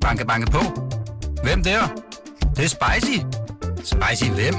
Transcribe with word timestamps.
Banke, 0.00 0.26
banke 0.26 0.50
på. 0.50 0.58
Hvem 1.42 1.62
der? 1.62 1.80
Det, 2.40 2.56
det 2.56 2.64
er 2.64 2.68
spicy. 2.68 3.18
Spicy 3.84 4.30
hvem? 4.30 4.54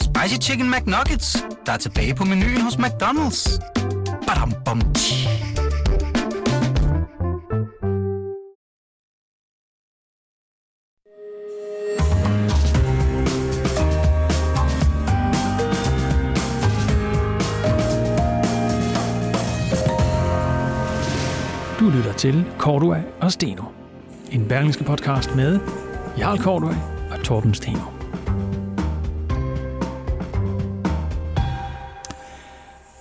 Spicy 0.00 0.48
Chicken 0.48 0.70
McNuggets, 0.70 1.44
der 1.66 1.72
er 1.72 1.76
tilbage 1.76 2.14
på 2.14 2.24
menuen 2.24 2.60
hos 2.60 2.74
McDonald's. 2.74 3.60
Badum, 4.26 4.52
bom, 4.64 4.80
tji. 4.94 5.28
Du 21.80 21.90
lytter 21.90 22.12
til 22.12 22.44
Cordua 22.58 23.02
og 23.20 23.32
Steno. 23.32 23.83
En 24.34 24.48
berlingske 24.48 24.84
podcast 24.84 25.36
med 25.36 25.60
Jarl 26.18 26.38
Kortøj 26.38 26.74
og 27.10 27.24
Torben 27.24 27.54
Steno. 27.54 27.80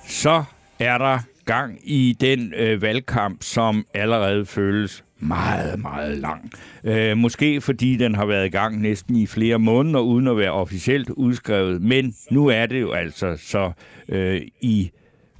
så 0.05 0.43
er 0.79 0.97
der 0.97 1.19
gang 1.45 1.79
i 1.83 2.17
den 2.21 2.53
øh, 2.53 2.81
valgkamp, 2.81 3.43
som 3.43 3.85
allerede 3.93 4.45
føles 4.45 5.03
meget, 5.19 5.79
meget 5.79 6.17
lang. 6.17 6.51
Øh, 6.83 7.17
måske 7.17 7.61
fordi 7.61 7.95
den 7.95 8.15
har 8.15 8.25
været 8.25 8.45
i 8.45 8.49
gang 8.49 8.81
næsten 8.81 9.15
i 9.15 9.27
flere 9.27 9.59
måneder, 9.59 9.99
uden 9.99 10.27
at 10.27 10.37
være 10.37 10.51
officielt 10.51 11.09
udskrevet. 11.09 11.81
Men 11.81 12.15
nu 12.31 12.47
er 12.47 12.65
det 12.65 12.81
jo 12.81 12.91
altså 12.91 13.37
så 13.37 13.71
øh, 14.09 14.41
i 14.61 14.91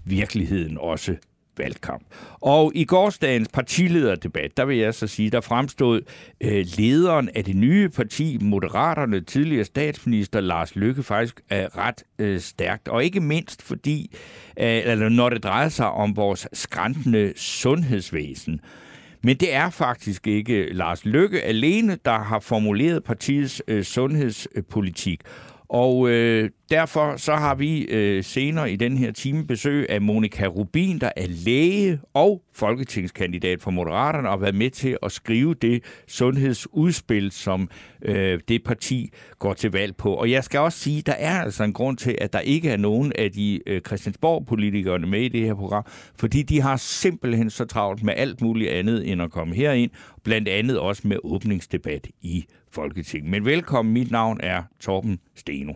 virkeligheden 0.05 0.78
også 0.78 1.16
valgkamp. 1.57 2.03
Og 2.41 2.71
i 2.75 2.85
gårsdagens 2.85 3.48
partilederdebat, 3.48 4.57
der 4.57 4.66
vil 4.66 4.77
jeg 4.77 4.94
så 4.94 5.07
sige, 5.07 5.30
der 5.30 5.41
fremstod 5.41 6.02
øh, 6.41 6.66
lederen 6.77 7.30
af 7.35 7.44
det 7.44 7.55
nye 7.55 7.89
parti, 7.89 8.38
Moderaterne, 8.41 9.22
tidligere 9.22 9.66
statsminister 9.66 10.41
Lars 10.41 10.75
Løkke, 10.75 11.03
faktisk 11.03 11.41
er 11.50 11.78
ret 11.78 12.03
øh, 12.19 12.39
stærkt. 12.39 12.88
Og 12.88 13.03
ikke 13.03 13.19
mindst 13.19 13.61
fordi, 13.61 14.16
øh, 14.59 14.81
eller 14.86 15.09
når 15.09 15.30
det 15.30 15.44
drejer 15.44 15.69
sig 15.69 15.91
om 15.91 16.16
vores 16.16 16.47
skræntende 16.53 17.33
sundhedsvæsen. 17.36 18.61
Men 19.23 19.38
det 19.38 19.53
er 19.53 19.69
faktisk 19.69 20.28
ikke 20.28 20.73
Lars 20.73 21.06
Løkke 21.06 21.41
alene, 21.41 21.97
der 22.06 22.19
har 22.19 22.39
formuleret 22.39 23.03
partiets 23.03 23.61
øh, 23.67 23.83
sundhedspolitik. 23.83 25.22
Og 25.69 26.09
øh, 26.09 26.50
derfor 26.69 27.17
så 27.17 27.36
har 27.36 27.56
vi 27.56 27.81
øh, 27.81 28.23
senere 28.23 28.72
i 28.72 28.75
den 28.75 28.97
her 28.97 29.11
time 29.11 29.47
besøg 29.47 29.89
af 29.89 30.02
Monika 30.02 30.45
Rubin, 30.45 31.00
der 31.00 31.11
er 31.16 31.28
læge 31.28 32.00
og 32.14 32.42
folketingskandidat 32.56 33.62
for 33.62 33.72
Moderaterne, 33.72 34.28
og 34.28 34.32
har 34.32 34.38
været 34.38 34.56
med 34.56 34.70
til 34.70 34.98
at 35.04 35.12
skrive 35.12 35.54
det 35.54 35.84
sundhedsudspil, 36.08 37.32
som 37.32 37.70
øh, 38.02 38.40
det 38.48 38.64
parti 38.64 39.09
går 39.40 39.54
til 39.54 39.72
valg 39.72 39.96
på. 39.96 40.14
Og 40.14 40.32
jeg 40.32 40.44
skal 40.44 40.59
også 40.59 40.80
sige, 40.80 41.02
der 41.02 41.14
er 41.14 41.42
altså 41.42 41.64
en 41.64 41.74
grund 41.74 41.98
til, 41.98 42.18
at 42.22 42.34
der 42.34 42.40
ikke 42.40 42.70
er 42.70 42.78
nogen 42.78 43.12
af 43.18 43.31
de 43.31 43.70
øh, 43.70 43.81
Christiansborg-politikerne 43.81 45.08
med 45.08 45.22
i 45.22 45.30
det 45.30 45.42
her 45.42 45.54
program, 45.56 45.84
fordi 46.16 46.42
de 46.42 46.62
har 46.62 46.78
simpelthen 46.78 47.50
så 47.50 47.66
travlt 47.66 48.04
med 48.04 48.14
alt 48.18 48.42
muligt 48.42 48.70
andet 48.70 49.12
end 49.12 49.22
at 49.22 49.31
komme 49.31 49.56
herind, 49.56 49.92
blandt 50.24 50.48
andet 50.48 50.80
også 50.80 51.08
med 51.08 51.18
åbningsdebat 51.24 52.08
i 52.22 52.46
Folketinget. 52.72 53.31
Men 53.31 53.46
velkommen, 53.46 53.94
mit 53.94 54.12
navn 54.12 54.40
er 54.44 54.64
Torben 54.80 55.20
Steno. 55.36 55.74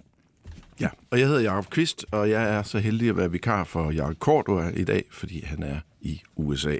Ja, 0.82 0.88
og 1.12 1.20
jeg 1.20 1.28
hedder 1.28 1.42
Jakob 1.42 1.70
Kvist, 1.70 2.06
og 2.12 2.30
jeg 2.30 2.56
er 2.58 2.64
så 2.64 2.80
heldig 2.80 3.10
at 3.10 3.18
være 3.18 3.32
vikar 3.32 3.64
for 3.64 3.92
Jakob 3.92 4.18
Cordua 4.18 4.70
i 4.76 4.84
dag, 4.84 5.04
fordi 5.12 5.46
han 5.46 5.64
er 5.64 5.80
i 6.02 6.22
USA. 6.36 6.78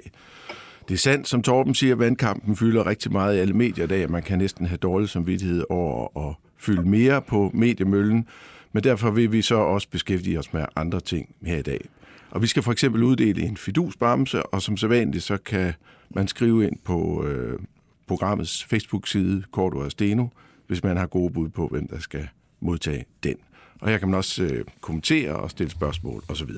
Det 0.88 0.94
er 0.94 0.98
sandt, 0.98 1.28
som 1.28 1.42
Torben 1.42 1.74
siger, 1.74 1.92
at 1.92 1.98
vandkampen 1.98 2.56
fylder 2.56 2.86
rigtig 2.86 3.12
meget 3.12 3.36
i 3.36 3.38
alle 3.38 3.54
medier 3.54 3.84
i 3.84 3.88
dag, 3.88 4.10
man 4.10 4.22
kan 4.22 4.38
næsten 4.38 4.66
have 4.66 4.78
dårlig 4.78 5.08
samvittighed 5.08 5.64
over 5.70 6.28
at 6.28 6.34
fylde 6.56 6.88
mere 6.88 7.22
på 7.22 7.50
mediemøllen, 7.54 8.26
men 8.72 8.84
derfor 8.84 9.10
vil 9.10 9.32
vi 9.32 9.42
så 9.42 9.54
også 9.54 9.88
beskæftige 9.90 10.38
os 10.38 10.52
med 10.52 10.64
andre 10.76 11.00
ting 11.00 11.34
her 11.42 11.56
i 11.56 11.62
dag. 11.62 11.88
Og 12.30 12.42
vi 12.42 12.46
skal 12.46 12.62
for 12.62 12.72
eksempel 12.72 13.02
uddele 13.02 13.42
en 13.42 13.56
fidusbamse, 13.56 14.42
og 14.46 14.62
som 14.62 14.76
sædvanligt 14.76 15.24
så 15.24 15.36
kan 15.36 15.72
man 16.10 16.28
skrive 16.28 16.66
ind 16.66 16.76
på 16.84 17.24
øh, 17.26 17.58
programmets 18.06 18.64
Facebook-side, 18.64 19.42
Korto 19.50 19.78
og 19.78 19.90
Steno, 19.90 20.26
hvis 20.66 20.82
man 20.82 20.96
har 20.96 21.06
gode 21.06 21.32
bud 21.32 21.48
på, 21.48 21.68
hvem 21.68 21.88
der 21.88 21.98
skal 21.98 22.28
modtage 22.60 23.04
den. 23.22 23.36
Og 23.80 23.88
her 23.88 23.98
kan 23.98 24.08
man 24.08 24.14
også 24.14 24.42
øh, 24.42 24.64
kommentere 24.80 25.36
og 25.36 25.50
stille 25.50 25.70
spørgsmål 25.70 26.22
osv. 26.28 26.50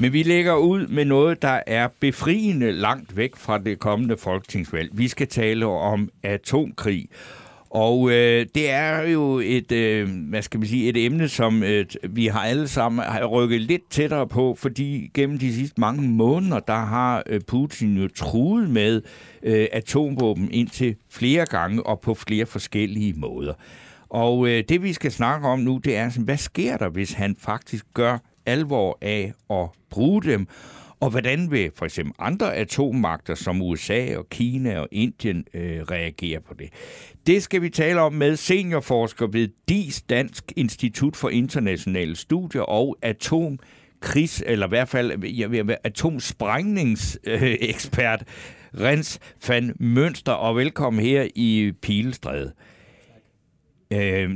Men 0.00 0.12
vi 0.12 0.22
lægger 0.22 0.54
ud 0.54 0.86
med 0.86 1.04
noget, 1.04 1.42
der 1.42 1.60
er 1.66 1.88
befriende 2.00 2.72
langt 2.72 3.16
væk 3.16 3.36
fra 3.36 3.58
det 3.58 3.78
kommende 3.78 4.16
folketingsvalg. 4.16 4.90
Vi 4.92 5.08
skal 5.08 5.28
tale 5.28 5.66
om 5.66 6.08
atomkrig. 6.22 7.08
Og 7.70 8.10
øh, 8.10 8.46
det 8.54 8.70
er 8.70 9.02
jo 9.02 9.38
et, 9.44 9.72
øh, 9.72 10.08
hvad 10.28 10.42
skal 10.42 10.60
man 10.60 10.68
sige, 10.68 10.88
et 10.88 11.04
emne, 11.04 11.28
som 11.28 11.62
øh, 11.62 11.86
vi 12.08 12.26
har 12.26 12.40
alle 12.40 12.68
sammen 12.68 13.04
har 13.04 13.24
rykket 13.24 13.60
lidt 13.60 13.90
tættere 13.90 14.28
på, 14.28 14.54
fordi 14.58 15.10
gennem 15.14 15.38
de 15.38 15.54
sidste 15.54 15.80
mange 15.80 16.02
måneder, 16.02 16.60
der 16.60 16.84
har 16.84 17.22
øh, 17.26 17.40
Putin 17.46 17.96
jo 17.96 18.08
truet 18.08 18.70
med 18.70 19.02
øh, 19.42 19.66
atomvåben 19.72 20.48
indtil 20.52 20.96
flere 21.10 21.46
gange 21.46 21.86
og 21.86 22.00
på 22.00 22.14
flere 22.14 22.46
forskellige 22.46 23.14
måder. 23.16 23.54
Og 24.08 24.48
øh, 24.48 24.64
det 24.68 24.82
vi 24.82 24.92
skal 24.92 25.12
snakke 25.12 25.48
om 25.48 25.58
nu, 25.58 25.80
det 25.84 25.96
er, 25.96 26.08
sådan, 26.08 26.24
hvad 26.24 26.36
sker 26.36 26.76
der, 26.76 26.88
hvis 26.88 27.12
han 27.12 27.36
faktisk 27.38 27.84
gør 27.94 28.18
alvor 28.46 28.98
af 29.02 29.32
at 29.50 29.68
bruge 29.90 30.22
dem? 30.22 30.46
Og 31.00 31.10
hvordan 31.10 31.50
vil 31.50 31.70
for 31.74 31.84
eksempel 31.84 32.14
andre 32.18 32.56
atommagter 32.56 33.34
som 33.34 33.62
USA 33.62 34.16
og 34.16 34.28
Kina 34.28 34.78
og 34.78 34.88
Indien 34.92 35.44
øh, 35.54 35.82
reagere 35.82 36.40
på 36.40 36.54
det? 36.54 36.68
Det 37.26 37.42
skal 37.42 37.62
vi 37.62 37.68
tale 37.68 38.00
om 38.00 38.12
med 38.12 38.36
seniorforsker 38.36 39.26
ved 39.26 39.48
DIS 39.68 40.02
Dansk 40.02 40.52
Institut 40.56 41.16
for 41.16 41.28
Internationale 41.28 42.16
Studier 42.16 42.62
og 42.62 42.96
atom 43.02 43.58
krigs, 44.00 44.42
eller 44.46 44.66
i 44.66 44.68
hvert 44.68 44.88
fald 44.88 45.24
jeg 45.24 45.50
vil 45.50 45.66
være 45.66 45.86
atomsprængningsekspert, 45.86 48.20
øh, 48.20 48.26
Rens 48.80 49.18
van 49.48 49.76
Mønster, 49.80 50.32
og 50.32 50.56
velkommen 50.56 51.04
her 51.04 51.28
i 51.34 51.72
Pilestræde. 51.82 52.52
Øh, 53.92 54.30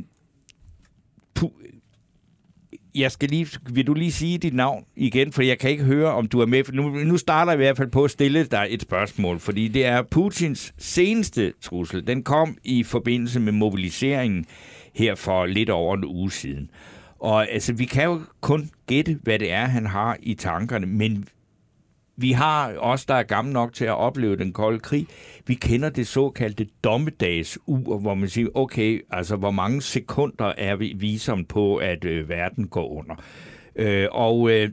jeg 2.94 3.12
skal 3.12 3.28
lige, 3.28 3.48
vil 3.70 3.86
du 3.86 3.94
lige 3.94 4.12
sige 4.12 4.38
dit 4.38 4.54
navn 4.54 4.84
igen, 4.96 5.32
for 5.32 5.42
jeg 5.42 5.58
kan 5.58 5.70
ikke 5.70 5.84
høre, 5.84 6.12
om 6.12 6.26
du 6.26 6.40
er 6.40 6.46
med. 6.46 6.72
Nu, 6.72 6.88
nu 6.88 7.16
starter 7.16 7.52
jeg 7.52 7.60
i 7.60 7.64
hvert 7.64 7.76
fald 7.76 7.90
på 7.90 8.04
at 8.04 8.10
stille 8.10 8.44
dig 8.44 8.66
et 8.70 8.82
spørgsmål, 8.82 9.38
fordi 9.38 9.68
det 9.68 9.86
er 9.86 10.02
Putins 10.02 10.74
seneste 10.78 11.52
trussel. 11.60 12.06
Den 12.06 12.22
kom 12.22 12.56
i 12.64 12.82
forbindelse 12.82 13.40
med 13.40 13.52
mobiliseringen 13.52 14.46
her 14.94 15.14
for 15.14 15.46
lidt 15.46 15.70
over 15.70 15.96
en 15.96 16.04
uge 16.04 16.30
siden. 16.30 16.70
Og 17.18 17.50
altså, 17.50 17.72
vi 17.72 17.84
kan 17.84 18.04
jo 18.04 18.20
kun 18.40 18.70
gætte, 18.86 19.18
hvad 19.22 19.38
det 19.38 19.52
er, 19.52 19.64
han 19.64 19.86
har 19.86 20.16
i 20.22 20.34
tankerne, 20.34 20.86
men 20.86 21.28
vi 22.16 22.32
har 22.32 22.74
os, 22.78 23.04
der 23.04 23.14
er 23.14 23.22
gamle 23.22 23.52
nok 23.52 23.72
til 23.72 23.84
at 23.84 23.96
opleve 23.96 24.36
den 24.36 24.52
kolde 24.52 24.78
krig, 24.78 25.06
vi 25.46 25.54
kender 25.54 25.88
det 25.88 26.06
såkaldte 26.06 26.66
dommedagsur, 26.84 27.98
hvor 27.98 28.14
man 28.14 28.28
siger, 28.28 28.48
okay, 28.54 29.04
altså 29.10 29.36
hvor 29.36 29.50
mange 29.50 29.82
sekunder 29.82 30.52
er 30.58 30.76
vi 30.76 30.94
visom 30.96 31.44
på, 31.44 31.76
at 31.76 32.04
øh, 32.04 32.28
verden 32.28 32.68
går 32.68 32.88
under. 32.88 33.14
Øh, 33.76 34.08
og 34.10 34.50
øh, 34.50 34.70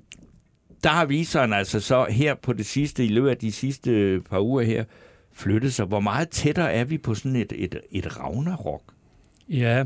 der 0.84 0.90
har 0.90 1.06
viseren 1.06 1.54
altså 1.54 1.80
så 1.80 2.06
her 2.10 2.36
på 2.36 2.54
det 2.54 2.66
sidste, 2.66 3.06
i 3.06 3.08
løbet 3.08 3.30
af 3.30 3.38
de 3.38 3.52
sidste 3.52 3.92
øh, 3.92 4.22
par 4.22 4.40
uger 4.40 4.62
her, 4.64 4.84
flyttet 5.34 5.74
sig. 5.74 5.86
Hvor 5.86 6.00
meget 6.00 6.30
tættere 6.30 6.74
er 6.74 6.84
vi 6.84 6.98
på 6.98 7.16
sådan 7.16 7.36
et, 7.36 7.54
et, 7.56 7.82
et 7.92 8.20
ragnarok? 8.20 8.82
Ja, 9.50 9.84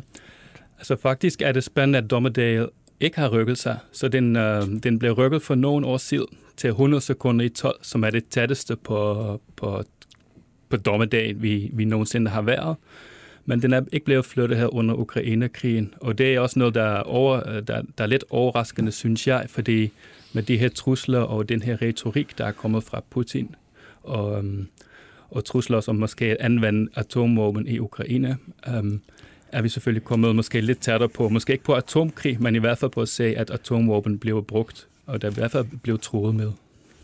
altså 0.77 0.95
faktisk 0.95 1.41
er 1.41 1.51
det 1.51 1.63
spændende, 1.63 1.99
at 1.99 2.09
dommedag 2.09 2.67
ikke 2.99 3.19
har 3.19 3.29
rykket 3.29 3.57
sig. 3.57 3.77
Så 3.91 4.07
den, 4.07 4.35
øh, 4.35 4.63
den 4.83 4.99
blev 4.99 5.11
rykket 5.11 5.41
for 5.41 5.55
nogle 5.55 5.87
år 5.87 5.97
siden 5.97 6.37
til 6.57 6.69
100 6.69 7.01
sekunder 7.01 7.45
i 7.45 7.49
12, 7.49 7.79
som 7.81 8.03
er 8.03 8.09
det 8.09 8.27
tætteste 8.29 8.75
på, 8.75 9.41
på, 9.55 9.83
på 10.69 10.77
dommedagen, 10.77 11.41
vi, 11.41 11.69
vi 11.73 11.85
nogensinde 11.85 12.31
har 12.31 12.41
været. 12.41 12.75
Men 13.45 13.61
den 13.61 13.73
er 13.73 13.81
ikke 13.91 14.05
blevet 14.05 14.25
flyttet 14.25 14.57
her 14.57 14.75
under 14.75 14.95
Ukraine-krigen. 14.95 15.93
Og 16.01 16.17
det 16.17 16.35
er 16.35 16.39
også 16.39 16.59
noget, 16.59 16.75
der 16.75 16.83
er, 16.83 17.01
over, 17.01 17.59
der, 17.59 17.81
der 17.97 18.03
er 18.03 18.07
lidt 18.07 18.23
overraskende, 18.29 18.91
synes 18.91 19.27
jeg, 19.27 19.45
fordi 19.49 19.91
med 20.33 20.43
de 20.43 20.57
her 20.57 20.69
trusler 20.69 21.19
og 21.19 21.49
den 21.49 21.61
her 21.61 21.81
retorik, 21.81 22.37
der 22.37 22.45
er 22.45 22.51
kommet 22.51 22.83
fra 22.83 23.03
Putin, 23.09 23.55
og, 24.03 24.37
øhm, 24.37 24.67
og 25.29 25.45
trusler 25.45 25.81
som 25.81 25.95
måske 25.95 26.25
at 26.25 26.37
anvende 26.39 26.91
atomvåben 26.95 27.67
i 27.67 27.79
Ukraine, 27.79 28.37
um, 28.79 29.01
er 29.51 29.61
vi 29.61 29.69
selvfølgelig 29.69 30.03
kommet 30.03 30.35
måske 30.35 30.61
lidt 30.61 30.79
tættere 30.79 31.09
på, 31.09 31.29
måske 31.29 31.53
ikke 31.53 31.63
på 31.63 31.73
atomkrig, 31.73 32.41
men 32.41 32.55
i 32.55 32.59
hvert 32.59 32.77
fald 32.77 32.91
på 32.91 33.01
at 33.01 33.09
se, 33.09 33.23
at 33.23 33.49
atomvåben 33.49 34.19
bliver 34.19 34.41
brugt, 34.41 34.87
og 35.05 35.21
der 35.21 35.31
i 35.31 35.33
hvert 35.33 35.51
fald 35.51 35.65
blev 35.83 35.99
troet 35.99 36.35
med. 36.35 36.51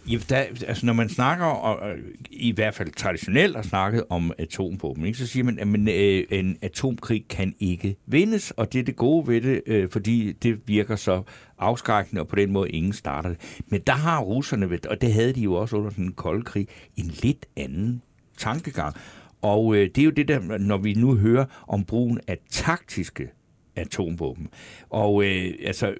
Ja, 0.09 0.17
der, 0.29 0.37
altså 0.67 0.85
når 0.85 0.93
man 0.93 1.09
snakker, 1.09 1.45
og, 1.45 1.95
i 2.31 2.51
hvert 2.51 2.73
fald 2.73 2.91
traditionelt 2.91 3.55
har 3.55 3.63
snakket 3.63 4.03
om 4.09 4.31
atomvåben, 4.37 5.05
ikke, 5.05 5.17
så 5.17 5.27
siger 5.27 5.43
man, 5.43 5.59
at 5.59 5.67
man, 5.67 5.87
øh, 5.87 6.23
en 6.29 6.57
atomkrig 6.61 7.25
kan 7.29 7.55
ikke 7.59 7.95
vindes, 8.05 8.51
og 8.51 8.73
det 8.73 8.79
er 8.79 8.83
det 8.83 8.95
gode 8.95 9.27
ved 9.27 9.41
det, 9.41 9.61
øh, 9.65 9.89
fordi 9.89 10.31
det 10.31 10.59
virker 10.67 10.95
så 10.95 11.23
afskrækkende, 11.57 12.21
og 12.21 12.27
på 12.27 12.35
den 12.35 12.51
måde 12.51 12.69
ingen 12.69 12.93
starter 12.93 13.29
det. 13.29 13.61
Men 13.67 13.81
der 13.87 13.93
har 13.93 14.21
russerne, 14.21 14.79
og 14.89 15.01
det 15.01 15.13
havde 15.13 15.33
de 15.33 15.41
jo 15.41 15.53
også 15.53 15.75
under 15.75 15.89
den 15.89 16.13
kolde 16.13 16.43
krig, 16.43 16.67
en 16.95 17.05
lidt 17.23 17.45
anden 17.55 18.01
tankegang. 18.37 18.95
Og 19.41 19.75
øh, 19.75 19.89
det 19.95 19.97
er 19.97 20.05
jo 20.05 20.11
det 20.11 20.27
der, 20.27 20.57
når 20.57 20.77
vi 20.77 20.93
nu 20.93 21.15
hører 21.15 21.45
om 21.67 21.85
brugen 21.85 22.19
af 22.27 22.37
taktiske 22.49 23.29
atomvåben. 23.75 24.47
Og 24.89 25.23
øh, 25.23 25.53
altså, 25.65 25.93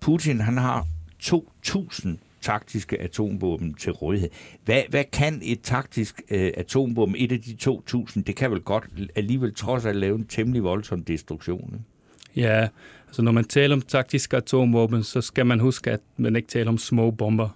Putin 0.00 0.40
han 0.40 0.56
har 0.56 0.86
2.000 1.22 2.08
taktiske 2.40 3.00
atomvåben 3.00 3.74
til 3.74 3.92
rådighed. 3.92 4.28
Hvad, 4.64 4.82
hvad 4.88 5.04
kan 5.12 5.40
et 5.42 5.60
taktisk 5.62 6.22
øh, 6.30 6.52
atomvåben, 6.56 7.14
et 7.18 7.32
af 7.32 7.40
de 7.40 7.56
2.000, 7.70 8.22
det 8.22 8.36
kan 8.36 8.50
vel 8.50 8.60
godt 8.60 8.84
alligevel 9.14 9.54
trods 9.54 9.84
alt 9.84 9.98
lave 9.98 10.16
en 10.16 10.26
temmelig 10.26 10.64
voldsom 10.64 11.04
destruktion? 11.04 11.70
Ikke? 11.72 12.46
Ja, 12.46 12.68
altså 13.06 13.22
når 13.22 13.32
man 13.32 13.44
taler 13.44 13.76
om 13.76 13.82
taktiske 13.82 14.36
atomvåben, 14.36 15.02
så 15.02 15.20
skal 15.20 15.46
man 15.46 15.60
huske, 15.60 15.90
at 15.90 16.00
man 16.16 16.36
ikke 16.36 16.48
taler 16.48 16.68
om 16.68 16.78
små 16.78 17.10
bomber. 17.10 17.48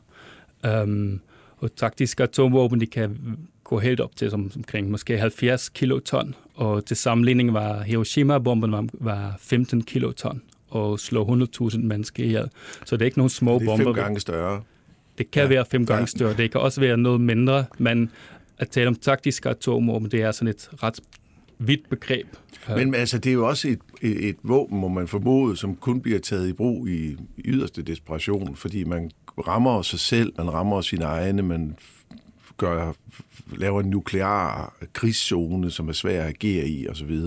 Um, 0.83 1.21
og 1.57 1.77
taktiske 1.77 2.23
atomvåben, 2.23 2.81
de 2.81 2.87
kan 2.87 3.39
gå 3.65 3.79
helt 3.79 4.01
op 4.01 4.17
til 4.17 4.31
som, 4.31 4.51
omkring 4.57 4.91
måske 4.91 5.19
70 5.19 5.69
kiloton. 5.69 6.35
Og 6.55 6.87
til 6.87 6.97
sammenligning 6.97 7.55
var 7.55 7.83
Hiroshima-bomben 7.83 8.73
var, 8.73 8.87
var 8.93 9.37
15 9.39 9.83
kiloton 9.83 10.43
og 10.75 11.01
slå 11.01 11.47
100.000 11.61 11.79
mennesker 11.79 12.25
ihjel. 12.25 12.51
Så 12.85 12.97
det 12.97 13.03
er 13.03 13.07
ikke 13.07 13.19
nogen 13.19 13.31
små 13.31 13.59
bomber. 13.59 13.73
Det 13.73 13.81
er 13.81 13.85
bomber. 13.85 13.95
fem 13.95 14.05
gange 14.05 14.21
større. 14.21 14.63
Det 15.19 15.31
kan 15.31 15.43
ja. 15.43 15.49
være 15.49 15.65
fem 15.71 15.87
gange 15.87 16.07
større. 16.07 16.37
Det 16.37 16.51
kan 16.51 16.61
også 16.61 16.81
være 16.81 16.97
noget 16.97 17.21
mindre, 17.21 17.65
men 17.79 18.11
at 18.59 18.69
tale 18.69 18.89
om 18.89 18.95
taktiske 18.95 19.49
atomvåben, 19.49 20.11
det 20.11 20.23
er 20.23 20.33
sådan 20.33 20.49
et 20.49 20.71
ret 20.83 21.01
vidt 21.59 21.91
begreb. 21.91 22.27
Men 22.69 22.95
altså, 22.95 23.19
det 23.19 23.31
er 23.31 23.35
jo 23.35 23.49
også 23.49 23.69
et, 23.69 23.79
et, 24.03 24.29
et 24.29 24.37
våben, 24.43 24.79
må 24.79 24.89
man 24.89 25.09
formode, 25.09 25.57
som 25.57 25.77
kun 25.77 26.01
bliver 26.01 26.19
taget 26.19 26.49
i 26.49 26.53
brug 26.53 26.89
i 26.89 27.17
yderste 27.45 27.83
desperation, 27.83 28.57
fordi 28.57 28.85
man 28.85 29.11
rammer 29.47 29.83
sig 29.83 29.99
selv, 30.01 30.33
man 30.39 30.53
rammer 30.53 30.81
sine 30.81 31.05
egne, 31.05 31.43
man 31.43 31.77
gør, 32.57 32.93
laver 33.57 33.81
en 33.81 33.91
nuklear 33.91 34.75
krigszone, 34.93 35.71
som 35.71 35.89
er 35.89 35.93
svær 35.93 36.23
at 36.23 36.29
agere 36.29 36.69
i, 36.69 36.89
osv. 36.89 37.21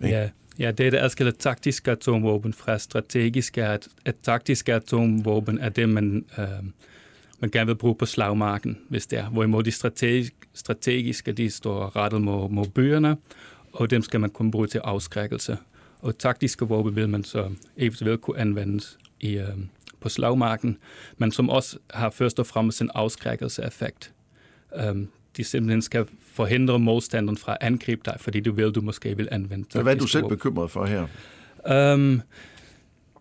Ja, 0.00 0.28
ja, 0.58 0.70
det 0.70 0.92
der 0.92 1.04
adskiller 1.04 1.32
taktiske 1.32 1.90
atomvåben 1.90 2.52
fra 2.52 2.78
strategiske. 2.78 3.64
At, 3.64 3.88
at 4.04 4.14
taktiske 4.22 4.74
atomvåben 4.74 5.58
er 5.58 5.68
det, 5.68 5.88
man, 5.88 6.24
øh, 6.38 6.46
man 7.40 7.50
gerne 7.50 7.66
vil 7.66 7.74
bruge 7.74 7.94
på 7.94 8.06
slagmarken, 8.06 8.78
hvis 8.88 9.06
det 9.06 9.18
er. 9.18 9.28
Hvorimod 9.28 9.62
de 9.62 9.70
strategiske, 9.70 10.36
strategiske 10.54 11.32
de 11.32 11.50
står 11.50 11.96
rettet 11.96 12.22
mod, 12.22 12.50
mod 12.50 12.66
byerne, 12.66 13.16
og 13.72 13.90
dem 13.90 14.02
skal 14.02 14.20
man 14.20 14.30
kun 14.30 14.50
bruge 14.50 14.66
til 14.66 14.78
afskrækkelse. 14.78 15.58
Og 16.00 16.18
taktiske 16.18 16.64
våben 16.64 16.96
vil 16.96 17.08
man 17.08 17.24
så 17.24 17.50
eventuelt 17.76 18.20
kunne 18.20 18.38
anvendes 18.38 18.98
i, 19.20 19.32
øh, 19.38 19.56
på 20.00 20.08
slagmarken, 20.08 20.78
men 21.18 21.32
som 21.32 21.50
også 21.50 21.78
har 21.90 22.10
først 22.10 22.38
og 22.38 22.46
fremmest 22.46 22.80
en 22.80 22.90
afskrækkelse-effekt. 22.94 24.12
Um, 24.90 25.00
øh, 25.00 25.06
de 25.36 25.44
simpelthen 25.44 25.82
skal 25.82 26.06
forhindre 26.20 26.78
modstanderen 26.78 27.36
fra 27.36 27.52
at 27.52 27.58
angribe 27.60 28.02
dig, 28.04 28.16
fordi 28.18 28.40
du 28.40 28.52
vil, 28.52 28.70
du 28.70 28.80
måske 28.80 29.16
vil 29.16 29.28
anvende 29.30 29.66
Men 29.74 29.82
hvad 29.82 29.94
er 29.94 29.98
du 29.98 30.06
selv 30.06 30.28
bekymret 30.28 30.70
for 30.70 30.86
her? 30.86 31.06
Um, 31.94 32.22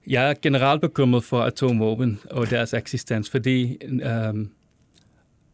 jeg 0.08 0.30
er 0.30 0.34
generelt 0.42 0.81
bekymret 0.81 1.24
for 1.24 1.42
atomvåben 1.42 2.19
og 2.31 2.50
deres 2.50 2.74
eksistens, 2.74 3.30
fordi 3.30 3.78
um, 4.30 4.50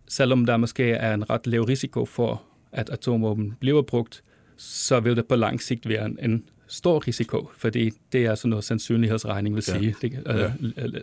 selvom 0.07 0.45
der 0.45 0.57
måske 0.57 0.91
er 0.91 1.13
en 1.13 1.29
ret 1.29 1.47
lav 1.47 1.61
risiko 1.61 2.05
for, 2.05 2.43
at 2.71 2.89
atomvåben 2.89 3.53
bliver 3.59 3.81
brugt, 3.81 4.23
så 4.57 4.99
vil 4.99 5.15
det 5.15 5.27
på 5.27 5.35
lang 5.35 5.61
sigt 5.61 5.89
være 5.89 6.05
en 6.05 6.43
stor 6.67 7.07
risiko, 7.07 7.49
fordi 7.57 7.91
det 8.11 8.25
er 8.25 8.35
sådan 8.35 8.49
noget 8.49 8.65
sandsynlighedsregning 8.65 9.55
vil 9.55 9.63
sige. 9.63 9.95
Ja. 10.03 10.07
Det, 10.07 10.19
øh, 10.77 11.01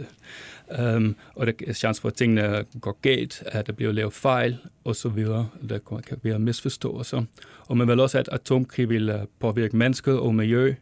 ja. 0.70 0.96
um, 0.96 1.16
og 1.34 1.46
der 1.46 1.52
er 1.66 1.72
chance 1.72 2.00
for, 2.00 2.08
at 2.08 2.14
tingene 2.14 2.64
går 2.81 2.99
galt, 3.02 3.43
at 3.46 3.66
der 3.66 3.72
bliver 3.72 3.93
lavet 3.93 4.12
fejl, 4.12 4.58
og 4.84 4.96
så 4.96 5.08
videre. 5.08 5.49
Der 5.69 5.78
kan 5.78 6.19
være 6.22 6.38
misforståelser. 6.38 7.22
Og 7.66 7.76
man 7.76 7.88
vil 7.88 8.00
også, 8.00 8.19
at 8.19 8.28
atomkrig 8.32 8.88
vil 8.88 9.08
øh, 9.08 9.20
påvirke 9.40 9.76
mennesket 9.76 10.19
og 10.19 10.34
miljø 10.34 10.75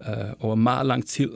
uh, 0.00 0.14
over 0.40 0.54
meget 0.54 0.86
lang 0.86 1.06
tid. 1.06 1.30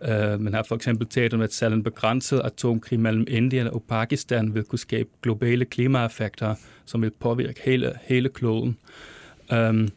Uh, 0.00 0.40
man 0.40 0.54
har 0.54 0.62
for 0.62 0.74
eksempel 0.74 1.06
talt 1.06 1.34
om, 1.34 1.40
at 1.40 1.52
selv 1.52 1.74
en 1.74 1.82
begrænset 1.82 2.40
atomkrig 2.44 3.00
mellem 3.00 3.24
Indien 3.28 3.66
og 3.66 3.82
Pakistan 3.88 4.54
vil 4.54 4.64
kunne 4.64 4.78
skabe 4.78 5.08
globale 5.22 5.64
klimaeffekter, 5.64 6.54
som 6.84 7.02
vil 7.02 7.10
påvirke 7.10 7.60
hele, 7.64 7.92
hele 8.02 8.28
kloden. 8.28 8.76
Um, 9.52 9.88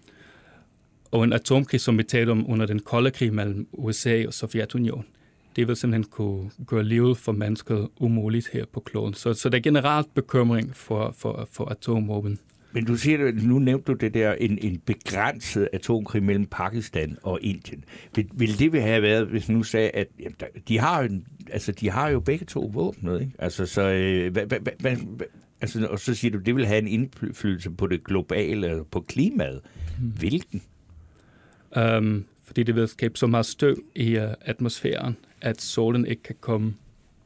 og 1.15 1.23
en 1.23 1.33
atomkrig, 1.33 1.81
som 1.81 1.97
vi 1.97 2.03
talte 2.03 2.31
om 2.31 2.50
under 2.50 2.65
den 2.65 2.79
kolde 2.79 3.12
krig 3.12 3.33
mellem 3.33 3.67
USA 3.73 4.23
og 4.27 4.33
Sovjetunionen, 4.33 5.06
det 5.56 5.67
vil 5.67 5.75
simpelthen 5.75 6.12
kunne 6.12 6.51
gøre 6.67 6.83
livet 6.83 7.17
for 7.17 7.31
mennesket 7.31 7.88
umuligt 8.00 8.50
her 8.53 8.65
på 8.73 8.79
kloden. 8.79 9.13
Så, 9.13 9.33
så 9.33 9.50
der 9.50 9.57
er 9.57 9.62
generelt 9.62 10.13
bekymring 10.13 10.75
for, 10.75 11.15
for, 11.17 11.47
for 11.51 11.65
atomvåben. 11.65 12.39
Men 12.71 12.85
du 12.85 12.95
siger, 12.95 13.31
nu 13.47 13.59
nævnte 13.59 13.91
du 13.91 13.97
det 13.97 14.13
der, 14.13 14.33
en, 14.33 14.57
en 14.62 14.81
begrænset 14.85 15.69
atomkrig 15.73 16.23
mellem 16.23 16.45
Pakistan 16.45 17.18
og 17.23 17.39
Indien. 17.41 17.83
Vil, 18.15 18.27
vil 18.33 18.59
det 18.59 18.81
have 18.81 19.01
været, 19.01 19.27
hvis 19.27 19.50
nu 19.50 19.63
sagde, 19.63 19.89
at 19.89 20.07
jamen, 20.19 20.35
de, 20.68 20.79
har 20.79 21.03
jo, 21.03 21.09
altså, 21.51 21.71
de 21.71 21.89
har 21.89 22.09
jo 22.09 22.19
begge 22.19 22.45
to 22.45 22.71
våben, 22.73 23.21
ikke? 23.21 23.31
Altså, 23.39 23.65
så, 23.65 23.81
øh, 23.81 24.31
hva, 24.31 24.45
hva, 24.45 24.57
hva, 24.79 24.95
altså, 25.61 25.88
og 25.88 26.00
så 26.00 26.15
siger 26.15 26.31
du, 26.31 26.38
det 26.38 26.56
vil 26.56 26.65
have 26.65 26.81
en 26.81 26.88
indflydelse 26.88 27.71
på 27.71 27.88
det 27.88 28.03
globale, 28.03 28.83
på 28.91 29.00
klimaet. 29.00 29.61
Hmm. 30.00 30.09
Hvilken? 30.09 30.61
Um, 31.75 32.25
fordi 32.45 32.63
det 32.63 32.75
vil 32.75 32.88
skabe 32.88 33.18
så 33.18 33.27
meget 33.27 33.45
støv 33.45 33.77
i 33.95 34.18
uh, 34.18 34.24
atmosfæren, 34.42 35.18
at 35.42 35.62
solen 35.62 36.07
ikke 36.07 36.24
kan 36.24 36.36
komme 36.42 36.74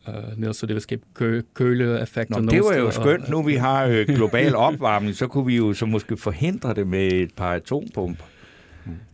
uh, 0.07 0.13
ned, 0.39 0.53
så 0.53 0.65
det 0.65 0.73
vil 0.73 0.81
skabe 0.81 1.01
kø- 1.13 1.41
køleeffekter. 1.53 2.39
Nå, 2.39 2.51
det 2.51 2.63
var 2.63 2.75
jo 2.75 2.91
skønt. 2.91 3.29
Nu 3.29 3.43
vi 3.43 3.55
har 3.55 3.87
uh, 3.87 4.15
global 4.15 4.55
opvarmning, 4.55 5.15
så 5.15 5.27
kunne 5.27 5.45
vi 5.45 5.57
jo 5.57 5.73
så 5.73 5.85
måske 5.85 6.17
forhindre 6.17 6.73
det 6.73 6.87
med 6.87 7.11
et 7.11 7.33
par 7.33 7.53
atompumper. 7.53 8.25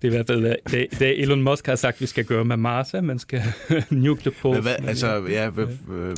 Det 0.01 0.07
er 0.07 0.11
i 0.11 0.15
hvert 0.15 0.27
fald 0.27 0.55
det, 0.71 0.87
det 0.99 1.21
Elon 1.21 1.41
Musk 1.41 1.65
har 1.65 1.75
sagt, 1.75 2.01
vi 2.01 2.05
skal 2.05 2.25
gøre 2.25 2.45
med 2.45 2.57
Mars, 2.57 2.93
at 2.93 3.03
man 3.03 3.19
skal 3.19 3.41
nuke 3.89 4.31
på. 4.41 4.53
Men 4.53 4.61
hvad, 4.61 4.75
altså, 4.83 5.25
ja, 5.29 5.49
hvad, 5.49 5.67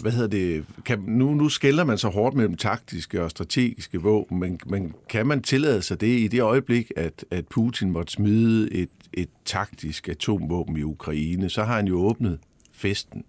hvad 0.02 0.12
hedder 0.12 0.28
det? 0.28 0.66
Kan, 0.86 1.00
nu, 1.08 1.34
nu 1.34 1.50
skælder 1.50 1.84
man 1.84 1.98
så 1.98 2.08
hårdt 2.08 2.36
mellem 2.36 2.58
taktiske 2.58 3.24
og 3.24 3.32
strategiske 3.32 4.02
våben, 4.02 4.40
men, 4.40 4.60
men 4.66 4.94
kan 5.10 5.28
man 5.28 5.42
tillade 5.42 5.82
sig 5.82 6.02
det 6.02 6.20
i 6.20 6.28
det 6.28 6.42
øjeblik, 6.42 6.92
at, 6.96 7.26
at 7.32 7.48
Putin 7.48 7.92
måtte 7.92 8.14
smide 8.14 8.74
et, 8.74 8.90
et 9.14 9.30
taktisk 9.46 10.10
atomvåben 10.10 10.78
i 10.78 10.84
Ukraine, 10.84 11.50
så 11.50 11.64
har 11.64 11.76
han 11.76 11.88
jo 11.88 12.00
åbnet 12.00 12.40
festen. 12.72 13.24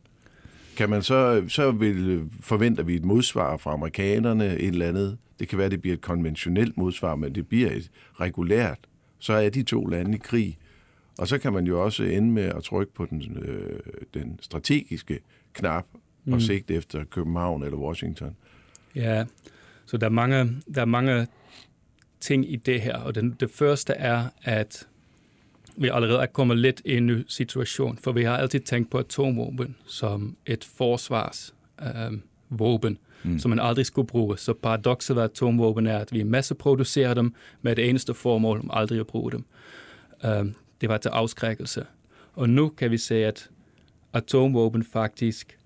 Kan 0.76 0.90
man 0.90 1.02
så, 1.02 1.44
så 1.48 1.70
vil, 1.70 2.24
forventer 2.40 2.82
vi 2.82 2.94
et 2.94 3.04
modsvar 3.04 3.56
fra 3.56 3.72
amerikanerne, 3.72 4.56
et 4.56 4.68
eller 4.68 4.88
andet. 4.88 5.18
Det 5.38 5.48
kan 5.48 5.58
være, 5.58 5.68
det 5.68 5.80
bliver 5.80 5.94
et 5.94 6.00
konventionelt 6.00 6.76
modsvar, 6.76 7.14
men 7.14 7.34
det 7.34 7.48
bliver 7.48 7.70
et 7.70 7.90
regulært 8.20 8.78
så 9.18 9.32
er 9.32 9.50
de 9.50 9.62
to 9.62 9.86
lande 9.86 10.14
i 10.14 10.20
krig. 10.24 10.58
Og 11.18 11.28
så 11.28 11.38
kan 11.38 11.52
man 11.52 11.66
jo 11.66 11.84
også 11.84 12.02
ende 12.02 12.30
med 12.30 12.44
at 12.44 12.62
trykke 12.62 12.94
på 12.94 13.06
den, 13.10 13.38
øh, 13.42 13.80
den 14.14 14.38
strategiske 14.42 15.20
knap 15.52 15.86
mm. 16.24 16.32
og 16.32 16.42
sigte 16.42 16.74
efter 16.74 17.04
København 17.04 17.62
eller 17.62 17.78
Washington. 17.78 18.36
Ja, 18.94 19.24
så 19.86 19.96
der 19.96 20.06
er 20.06 20.10
mange, 20.10 20.62
der 20.74 20.80
er 20.80 20.84
mange 20.84 21.26
ting 22.20 22.52
i 22.52 22.56
det 22.56 22.80
her. 22.80 22.96
Og 22.96 23.14
den, 23.14 23.36
det 23.40 23.50
første 23.50 23.92
er, 23.92 24.28
at 24.42 24.86
vi 25.78 25.88
allerede 25.88 26.22
er 26.22 26.26
kommet 26.26 26.58
lidt 26.58 26.82
i 26.84 26.96
en 26.96 27.06
ny 27.06 27.24
situation, 27.28 27.98
for 27.98 28.12
vi 28.12 28.22
har 28.22 28.36
altid 28.36 28.60
tænkt 28.60 28.90
på 28.90 28.98
atomvåben 28.98 29.76
som 29.86 30.36
et 30.46 30.64
forsvarsvåben. 30.64 32.92
Øh, 32.92 32.98
mm. 33.22 33.38
som 33.38 33.48
man 33.48 33.60
aldrig 33.60 33.86
skulle 33.86 34.08
bruge. 34.08 34.38
Så 34.38 34.52
paradokset 34.52 35.16
ved 35.16 35.22
atomvåben 35.22 35.86
er, 35.86 35.98
at 35.98 36.12
vi 36.12 36.22
masseproducerer 36.22 37.14
dem 37.14 37.34
med 37.62 37.76
det 37.76 37.88
eneste 37.88 38.14
formål 38.14 38.60
om 38.60 38.70
aldrig 38.72 39.00
at 39.00 39.06
bruge 39.06 39.32
dem. 39.32 39.44
Uh, 40.24 40.46
det 40.80 40.88
var 40.88 40.96
til 40.96 41.08
afskrækkelse. 41.08 41.86
Og 42.34 42.48
nu 42.48 42.68
kan 42.68 42.90
vi 42.90 42.98
se, 42.98 43.24
at 43.24 43.50
atomvåben 44.12 44.84
faktisk 44.84 45.58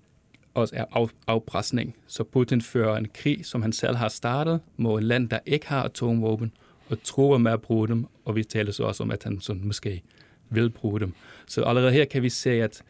også 0.53 0.75
er 0.75 0.85
af, 0.95 1.07
afpresning. 1.27 1.95
Så 2.07 2.23
Putin 2.23 2.61
fører 2.61 2.97
en 2.97 3.07
krig, 3.13 3.45
som 3.45 3.61
han 3.61 3.73
selv 3.73 3.95
har 3.95 4.07
startet, 4.07 4.59
mod 4.77 4.99
en 4.99 5.07
land, 5.07 5.29
der 5.29 5.39
ikke 5.45 5.67
har 5.67 5.83
atomvåben, 5.83 6.51
og 6.89 7.03
tror 7.03 7.37
med 7.37 7.51
at 7.51 7.61
bruge 7.61 7.87
dem, 7.87 8.05
og 8.25 8.35
vi 8.35 8.43
taler 8.43 8.71
så 8.71 8.83
også 8.83 9.03
om, 9.03 9.11
at 9.11 9.23
han 9.23 9.41
sådan 9.41 9.65
måske 9.65 10.03
vil 10.49 10.69
bruge 10.69 10.99
dem. 10.99 11.13
Så 11.47 11.63
allerede 11.63 11.91
her 11.91 12.05
kan 12.05 12.23
vi 12.23 12.29
se, 12.29 12.49
at, 12.49 12.83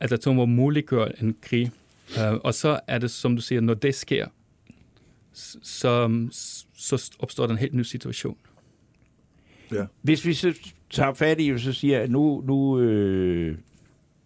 at 0.00 0.12
atomvåben 0.12 0.56
muliggør 0.56 1.04
en 1.20 1.36
krig, 1.42 1.72
Uh, 2.10 2.40
og 2.44 2.54
så 2.54 2.80
er 2.86 2.98
det, 2.98 3.10
som 3.10 3.36
du 3.36 3.42
siger, 3.42 3.60
når 3.60 3.74
det 3.74 3.94
sker, 3.94 4.26
så, 5.62 6.28
så 6.74 7.12
opstår 7.18 7.46
der 7.46 7.54
en 7.54 7.58
helt 7.58 7.74
ny 7.74 7.82
situation. 7.82 8.36
Ja. 9.72 9.84
Hvis 10.02 10.26
vi 10.26 10.34
så 10.34 10.54
tager 10.90 11.14
fat 11.14 11.40
i, 11.40 11.58
så 11.58 11.72
siger 11.72 12.00
at 12.00 12.10
nu, 12.10 12.42
nu 12.46 12.80
øh, 12.80 13.58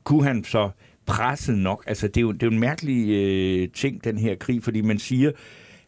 kunne 0.04 0.24
han 0.24 0.44
så 0.44 0.70
presse 1.06 1.52
nok. 1.52 1.84
Altså, 1.86 2.08
det 2.08 2.16
er 2.16 2.20
jo, 2.20 2.32
det 2.32 2.42
er 2.42 2.46
jo 2.46 2.52
en 2.52 2.60
mærkelig 2.60 3.08
øh, 3.10 3.68
ting, 3.74 4.04
den 4.04 4.18
her 4.18 4.34
krig, 4.34 4.62
fordi 4.62 4.80
man 4.80 4.98
siger, 4.98 5.32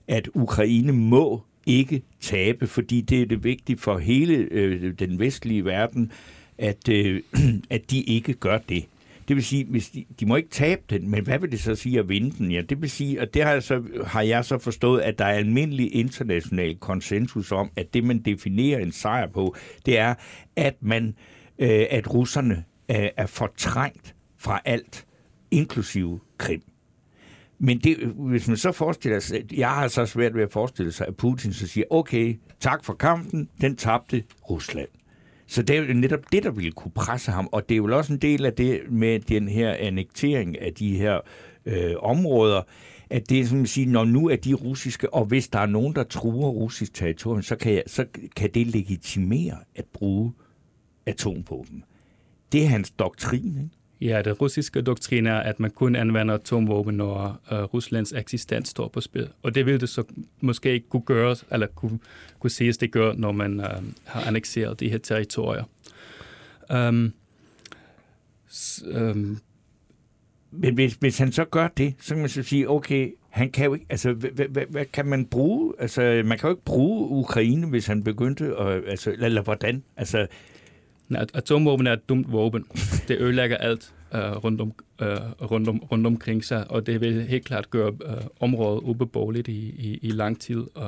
at 0.09 0.29
Ukraine 0.35 0.93
må 0.93 1.43
ikke 1.67 2.03
tabe, 2.21 2.67
fordi 2.67 3.01
det 3.01 3.23
er 3.23 3.27
det 3.27 3.45
vigtige 3.45 3.79
for 3.79 3.99
hele 3.99 4.35
øh, 4.35 4.93
den 4.99 5.19
vestlige 5.19 5.65
verden, 5.65 6.13
at, 6.59 6.89
øh, 6.89 7.23
at 7.71 7.91
de 7.91 8.03
ikke 8.03 8.33
gør 8.33 8.59
det. 8.59 8.85
Det 9.29 9.37
vil 9.37 9.45
sige, 9.45 9.65
hvis 9.65 9.91
de, 9.91 10.05
de 10.21 10.27
må 10.27 10.37
ikke 10.37 10.49
tabe 10.49 10.83
den, 10.91 11.11
men 11.11 11.25
hvad 11.25 11.39
vil 11.39 11.53
det 11.53 11.61
så 11.61 11.75
sige 11.75 11.99
at 11.99 12.09
vinde 12.09 12.31
den? 12.39 12.53
Ja, 12.53 12.61
det 12.61 12.83
vil 12.83 12.91
sige, 12.91 13.21
og 13.21 13.35
det 13.35 13.43
har 13.43 13.53
jeg, 13.53 13.63
så, 13.63 13.83
har 14.07 14.23
jeg 14.23 14.45
så 14.45 14.59
forstået, 14.59 15.01
at 15.01 15.19
der 15.19 15.25
er 15.25 15.33
almindelig 15.33 15.95
international 15.95 16.77
konsensus 16.77 17.53
om, 17.53 17.71
at 17.77 17.95
det, 17.95 18.05
man 18.05 18.19
definerer 18.19 18.79
en 18.79 18.93
sejr 18.93 19.27
på, 19.27 19.57
det 19.87 19.99
er, 19.99 20.15
at 20.57 20.75
man, 20.81 21.15
øh, 21.59 21.87
at 21.91 22.15
russerne 22.15 22.65
øh, 22.91 23.09
er 23.17 23.27
fortrængt 23.27 24.15
fra 24.39 24.61
alt, 24.65 25.07
inklusive 25.51 26.21
Krim. 26.39 26.63
Men 27.65 27.79
det, 27.79 27.97
hvis 28.15 28.49
man 28.49 28.57
så 28.57 28.73
forestiller 28.73 29.21
sig, 29.21 29.45
jeg 29.53 29.69
har 29.69 29.89
så 29.89 30.07
svært 30.07 30.35
ved 30.35 30.43
at 30.43 30.53
forestille 30.53 30.93
sig, 30.93 31.07
at 31.07 31.17
Putin 31.17 31.53
så 31.53 31.67
siger, 31.67 31.85
okay, 31.91 32.41
tak 32.61 32.85
for 32.85 32.95
kampen, 32.95 33.49
den 33.61 33.77
tabte 33.77 34.25
Rusland. 34.51 34.89
Så 35.47 35.63
det 35.63 35.77
er 35.77 35.83
jo 35.83 35.95
netop 35.95 36.21
det, 36.33 36.43
der 36.43 36.51
ville 36.51 36.73
kunne 36.73 36.91
presse 36.91 37.31
ham, 37.31 37.49
og 37.53 37.69
det 37.69 37.75
er 37.75 37.77
jo 37.77 37.97
også 37.97 38.13
en 38.13 38.19
del 38.19 38.47
af 38.47 38.53
det 38.53 38.81
med 38.91 39.21
den 39.21 39.49
her 39.49 39.73
annektering 39.73 40.61
af 40.61 40.75
de 40.75 40.97
her 40.97 41.21
øh, 41.67 41.95
områder, 41.99 42.63
at 43.11 43.31
det 43.31 43.41
er 43.41 43.47
som 43.47 43.63
at 43.63 43.69
sige, 43.69 43.87
når 43.87 44.05
nu 44.05 44.29
er 44.29 44.37
de 44.37 44.55
russiske, 44.55 45.15
og 45.15 45.25
hvis 45.25 45.49
der 45.49 45.59
er 45.59 45.67
nogen, 45.67 45.95
der 45.95 46.05
truer 46.05 46.49
russisk 46.51 46.95
territorium, 46.95 47.43
så 47.43 47.57
kan, 47.57 47.73
jeg, 47.73 47.83
så 47.87 48.07
kan 48.37 48.51
det 48.55 48.67
legitimere 48.67 49.57
at 49.75 49.85
bruge 49.93 50.33
atomvåben. 51.07 51.85
Det 52.53 52.65
er 52.65 52.69
hans 52.69 52.91
doktrin, 52.91 53.59
ikke? 53.59 53.82
Ja, 54.03 54.23
det 54.23 54.41
russiske 54.41 54.81
doktrin 54.83 55.27
er, 55.27 55.37
at 55.37 55.61
man 55.61 55.71
kun 55.71 55.97
anvender 55.97 56.35
atomvåben, 56.35 56.95
når 56.95 57.41
uh, 57.53 57.59
Ruslands 57.59 58.13
eksistens 58.13 58.69
står 58.69 58.89
på 58.89 59.01
spil. 59.01 59.29
Og 59.43 59.55
det 59.55 59.67
vil 59.67 59.81
det 59.81 59.89
så 59.89 60.05
måske 60.41 60.73
ikke 60.73 60.89
kunne 60.89 61.03
gøres, 61.03 61.45
eller 61.53 61.67
kunne, 61.67 61.99
kunne 62.39 62.51
siges, 62.51 62.77
det 62.77 62.93
gør, 62.93 63.13
når 63.13 63.33
man 63.33 63.61
uh, 63.61 63.67
har 64.05 64.21
annekteret 64.27 64.81
de 64.81 64.91
her 64.91 64.99
territorier. 64.99 65.65
Um, 66.75 67.13
s, 68.49 68.85
um, 68.95 69.39
men 70.51 70.75
hvis, 70.75 70.95
hvis 70.95 71.19
han 71.19 71.33
så 71.33 71.45
gør 71.45 71.69
det, 71.69 71.95
så 72.01 72.15
kan 72.15 72.21
man 72.21 72.29
så 72.29 72.43
sige, 72.43 72.71
okay, 72.71 73.11
han 73.29 73.51
kan 73.51 73.65
jo 73.65 73.75
ikke, 73.75 73.87
altså, 73.89 74.13
hvad, 74.13 74.49
hvad, 74.49 74.65
hvad 74.69 74.85
kan 74.85 75.07
man 75.07 75.27
bruge? 75.27 75.75
Altså, 75.79 76.23
man 76.25 76.39
kan 76.39 76.49
jo 76.49 76.55
ikke 76.55 76.65
bruge 76.65 77.11
Ukraine, 77.11 77.67
hvis 77.67 77.87
han 77.87 78.05
begyndte, 78.05 78.57
at, 78.57 78.83
altså, 78.87 79.15
eller 79.19 79.43
hvordan? 79.43 79.83
Altså, 79.97 80.27
Atomvåben 81.17 81.87
er 81.87 81.93
et 81.93 82.09
dumt 82.09 82.33
våben. 82.33 82.65
Det 83.09 83.21
ødelægger 83.21 83.57
alt 83.57 83.95
uh, 84.15 84.19
rundt, 84.19 84.61
om, 84.61 84.73
uh, 85.03 85.07
rundt, 85.51 85.69
om, 85.69 85.79
rundt 85.79 86.07
omkring 86.07 86.45
sig, 86.45 86.71
og 86.71 86.87
det 86.87 87.01
vil 87.01 87.23
helt 87.23 87.45
klart 87.45 87.71
gøre 87.71 87.93
uh, 87.93 88.27
området 88.41 88.83
ubeboeligt 88.83 89.49
i, 89.49 89.75
i, 89.79 89.99
i 90.03 90.11
lang 90.11 90.41
tid, 90.41 90.59
uh, 90.77 90.83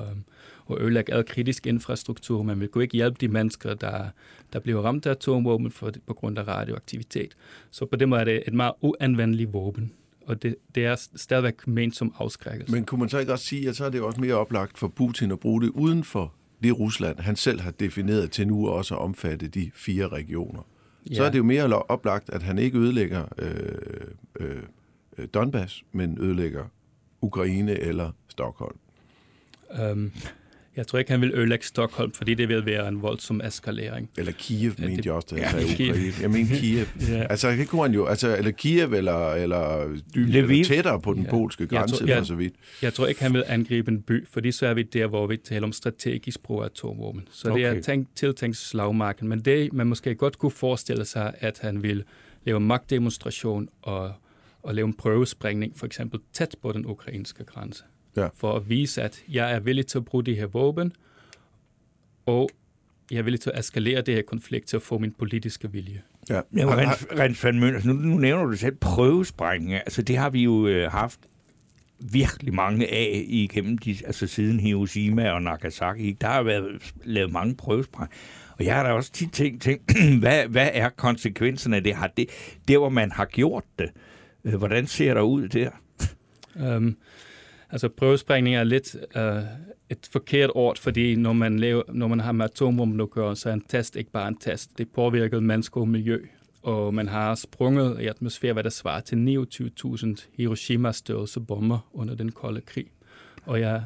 og 0.66 0.80
ødelægge 0.80 1.14
al 1.14 1.24
kritisk 1.24 1.66
infrastruktur. 1.66 2.42
Man 2.42 2.60
vil 2.60 2.68
kunne 2.68 2.84
ikke 2.84 2.96
hjælpe 2.96 3.16
de 3.20 3.28
mennesker, 3.28 3.74
der, 3.74 4.04
der 4.52 4.58
bliver 4.58 4.82
ramt 4.82 5.06
af 5.06 5.10
atomvåben 5.10 5.70
for, 5.70 5.92
på 6.06 6.14
grund 6.14 6.38
af 6.38 6.48
radioaktivitet. 6.48 7.36
Så 7.70 7.86
på 7.86 7.96
den 7.96 8.08
måde 8.08 8.20
er 8.20 8.24
det 8.24 8.42
et 8.46 8.54
meget 8.54 8.72
uanvendeligt 8.80 9.52
våben 9.52 9.92
og 10.26 10.42
det, 10.42 10.56
det 10.74 10.86
er 10.86 10.96
stadigvæk 11.16 11.66
ment 11.66 11.96
som 11.96 12.14
afskrækkelse. 12.18 12.72
Men 12.72 12.84
kunne 12.84 13.00
man 13.00 13.08
så 13.08 13.18
ikke 13.18 13.32
også 13.32 13.44
sige, 13.44 13.68
at 13.68 13.76
så 13.76 13.84
er 13.84 13.90
det 13.90 14.00
også 14.00 14.20
mere 14.20 14.34
oplagt 14.34 14.78
for 14.78 14.88
Putin 14.88 15.30
at 15.30 15.40
bruge 15.40 15.62
det 15.62 15.68
uden 15.68 16.04
for 16.04 16.32
det 16.64 16.78
Rusland, 16.78 17.20
han 17.20 17.36
selv 17.36 17.60
har 17.60 17.70
defineret 17.70 18.30
til 18.30 18.46
nu 18.46 18.68
også 18.68 18.94
at 18.94 19.00
omfatte 19.00 19.48
de 19.48 19.70
fire 19.74 20.08
regioner. 20.08 20.62
Ja. 21.10 21.14
Så 21.14 21.24
er 21.24 21.30
det 21.30 21.38
jo 21.38 21.42
mere 21.42 21.82
oplagt, 21.82 22.30
at 22.30 22.42
han 22.42 22.58
ikke 22.58 22.78
ødelægger 22.78 23.24
øh, 23.38 24.62
øh, 25.18 25.26
Donbass, 25.34 25.84
men 25.92 26.18
ødelægger 26.20 26.64
Ukraine 27.20 27.72
eller 27.72 28.10
Stockholm. 28.28 28.76
Um, 29.92 30.12
jeg 30.76 30.86
tror 30.86 30.98
ikke, 30.98 31.10
han 31.10 31.20
vil 31.20 31.34
ødelægge 31.34 31.64
Stockholm, 31.64 32.12
fordi 32.12 32.34
det 32.34 32.48
vil 32.48 32.66
være 32.66 32.88
en 32.88 33.02
voldsom 33.02 33.40
eskalering. 33.44 34.10
Eller 34.18 34.32
Kiev, 34.32 34.72
ja, 34.78 34.84
mente 34.84 34.96
det, 34.96 35.06
jeg 35.06 35.12
også, 35.12 35.28
da 35.30 35.40
jeg 35.40 35.50
sagde 35.50 35.66
Ukraine. 35.72 36.12
Jeg 36.20 36.30
mener 36.30 36.56
Kiev. 36.56 36.86
ja. 37.10 37.26
Altså, 37.30 37.48
ikke 37.48 37.66
kunne 37.66 37.82
han 37.82 37.94
jo, 37.94 38.06
altså, 38.06 38.36
eller 38.36 38.50
Kiev, 38.50 38.92
eller, 38.92 39.32
eller, 39.32 39.96
dyb, 40.14 40.28
eller 40.28 40.64
tættere 40.64 41.00
på 41.00 41.14
den 41.14 41.22
ja. 41.22 41.30
polske 41.30 41.66
grænse, 41.66 41.96
tror, 41.96 42.06
jeg, 42.06 42.18
for 42.18 42.24
så 42.24 42.34
vidt. 42.34 42.54
Jeg 42.82 42.94
tror 42.94 43.06
ikke, 43.06 43.22
han 43.22 43.32
vil 43.32 43.44
angribe 43.46 43.90
en 43.90 44.02
by, 44.02 44.26
fordi 44.28 44.52
så 44.52 44.66
er 44.66 44.74
vi 44.74 44.82
der, 44.82 45.06
hvor 45.06 45.26
vi 45.26 45.36
taler 45.36 45.66
om 45.66 45.72
strategisk 45.72 46.42
brug 46.42 46.62
af 46.62 46.66
atomvåben. 46.66 47.28
Så 47.30 47.50
okay. 47.50 47.70
det 47.70 47.76
er 47.76 47.82
tænkt, 47.82 48.08
tiltænkt 48.16 48.56
slagmarken. 48.56 49.28
Men 49.28 49.40
det, 49.40 49.72
man 49.72 49.86
måske 49.86 50.14
godt 50.14 50.38
kunne 50.38 50.50
forestille 50.50 51.04
sig, 51.04 51.34
at 51.38 51.58
han 51.62 51.82
vil 51.82 52.04
lave 52.44 52.60
magtdemonstration 52.60 53.68
og, 53.82 54.12
og 54.62 54.74
lave 54.74 54.86
en 54.86 54.94
prøvesprængning, 54.94 55.72
for 55.76 55.86
eksempel 55.86 56.20
tæt 56.32 56.56
på 56.62 56.72
den 56.72 56.86
ukrainske 56.86 57.44
grænse 57.44 57.84
ja. 58.16 58.28
for 58.34 58.56
at 58.56 58.68
vise, 58.68 59.02
at 59.02 59.22
jeg 59.28 59.52
er 59.52 59.60
villig 59.60 59.86
til 59.86 59.98
at 59.98 60.04
bruge 60.04 60.24
de 60.24 60.34
her 60.34 60.46
våben, 60.46 60.92
og 62.26 62.50
jeg 63.10 63.18
er 63.18 63.22
villig 63.22 63.40
til 63.40 63.50
at 63.54 63.60
eskalere 63.60 64.02
det 64.02 64.14
her 64.14 64.22
konflikt 64.22 64.68
til 64.68 64.76
at 64.76 64.82
få 64.82 64.98
min 64.98 65.12
politiske 65.12 65.72
vilje. 65.72 66.02
Ja. 66.30 66.40
Ja, 66.56 66.76
Rens, 66.76 67.06
Rens 67.18 67.44
van 67.44 67.60
Møn, 67.60 67.74
altså 67.74 67.88
nu, 67.88 67.94
nu 67.94 68.18
nævner 68.18 68.44
du 68.44 68.56
selv 68.56 68.76
prøvesprængninger. 68.76 69.78
Altså 69.78 70.02
det 70.02 70.16
har 70.16 70.30
vi 70.30 70.42
jo 70.42 70.66
øh, 70.66 70.90
haft 70.90 71.20
virkelig 71.98 72.54
mange 72.54 72.90
af 72.90 73.24
igennem 73.28 73.78
de, 73.78 73.96
altså 74.06 74.26
siden 74.26 74.60
Hiroshima 74.60 75.30
og 75.30 75.42
Nagasaki. 75.42 76.16
Der 76.20 76.26
har 76.26 76.42
været 76.42 76.94
lavet 77.04 77.32
mange 77.32 77.54
prøvespræng. 77.54 78.10
Og 78.58 78.64
jeg 78.64 78.74
har 78.74 78.82
da 78.82 78.92
også 78.92 79.12
tit 79.12 79.32
tænkt, 79.32 79.62
tænkt 79.62 79.98
hvad, 80.22 80.46
hvad 80.46 80.70
er 80.72 80.88
konsekvenserne 80.88 81.76
af 81.76 81.84
det? 81.84 81.94
Har 81.94 82.06
det? 82.16 82.28
Der, 82.68 82.78
hvor 82.78 82.88
man 82.88 83.12
har 83.12 83.24
gjort 83.24 83.64
det, 83.78 83.90
øh, 84.44 84.54
hvordan 84.54 84.86
ser 84.86 85.14
der 85.14 85.20
ud 85.20 85.48
der? 85.48 85.70
Um, 86.76 86.96
Altså 87.74 87.88
prøvesprængning 87.88 88.56
er 88.56 88.64
lidt 88.64 88.96
uh, 89.16 89.42
et 89.90 90.08
forkert 90.12 90.50
ord, 90.54 90.78
fordi 90.78 91.16
når 91.16 91.32
man, 91.32 91.58
laver, 91.58 91.82
når 91.88 92.08
man 92.08 92.20
har 92.20 92.32
med 92.32 92.44
atomvåben 92.44 93.00
at 93.00 93.10
gøre, 93.10 93.36
så 93.36 93.48
er 93.48 93.52
en 93.52 93.64
test 93.68 93.96
ikke 93.96 94.10
bare 94.10 94.28
en 94.28 94.36
test. 94.36 94.78
Det 94.78 94.90
påvirker 94.90 95.40
mennesker 95.40 95.80
og 95.80 95.88
miljø. 95.88 96.18
Og 96.62 96.94
man 96.94 97.08
har 97.08 97.34
sprunget 97.34 98.00
i 98.00 98.06
atmosfæren, 98.06 98.54
hvad 98.54 98.64
der 98.64 98.70
svarer 98.70 99.00
til 99.00 99.16
29.000 99.16 100.26
Hiroshima-størrelse 100.36 101.40
bomber 101.40 101.90
under 101.92 102.14
den 102.14 102.32
kolde 102.32 102.60
krig. 102.60 102.86
Og 103.46 103.60
ja, 103.60 103.80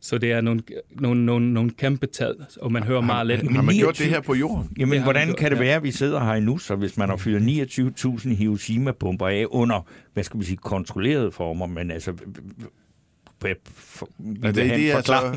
så 0.00 0.18
det 0.18 0.32
er 0.32 0.40
nogle, 0.40 0.62
nogle, 0.90 1.24
nogle, 1.24 1.52
nogle 1.52 1.70
kæmpe 1.70 2.06
tal, 2.06 2.36
og 2.60 2.72
man 2.72 2.82
hører 2.82 3.00
meget 3.00 3.26
lidt. 3.26 3.52
Har 3.52 3.62
man 3.62 3.74
gjort 3.74 3.98
det 3.98 4.06
her 4.06 4.20
på 4.20 4.34
jorden? 4.34 4.70
Jamen, 4.78 4.94
det 4.94 5.02
hvordan 5.02 5.26
gjort, 5.26 5.36
kan 5.36 5.50
det 5.50 5.60
være, 5.60 5.76
at 5.76 5.82
vi 5.82 5.90
sidder 5.90 6.24
her 6.24 6.40
nu, 6.40 6.58
så 6.58 6.74
hvis 6.74 6.96
man 6.96 7.08
har 7.08 7.16
fyret 7.16 7.40
29.000 7.40 8.34
Hiroshima-bomber 8.34 9.28
af 9.28 9.46
under, 9.50 9.86
hvad 10.14 10.24
skal 10.24 10.40
vi 10.40 10.44
sige, 10.44 10.56
kontrollerede 10.56 11.32
former, 11.32 11.66
men 11.66 11.90
altså... 11.90 12.12
For, 13.40 13.48
er 14.44 14.52
det, 14.52 14.54
det 14.54 14.92
er 14.92 14.96
altså... 14.96 15.36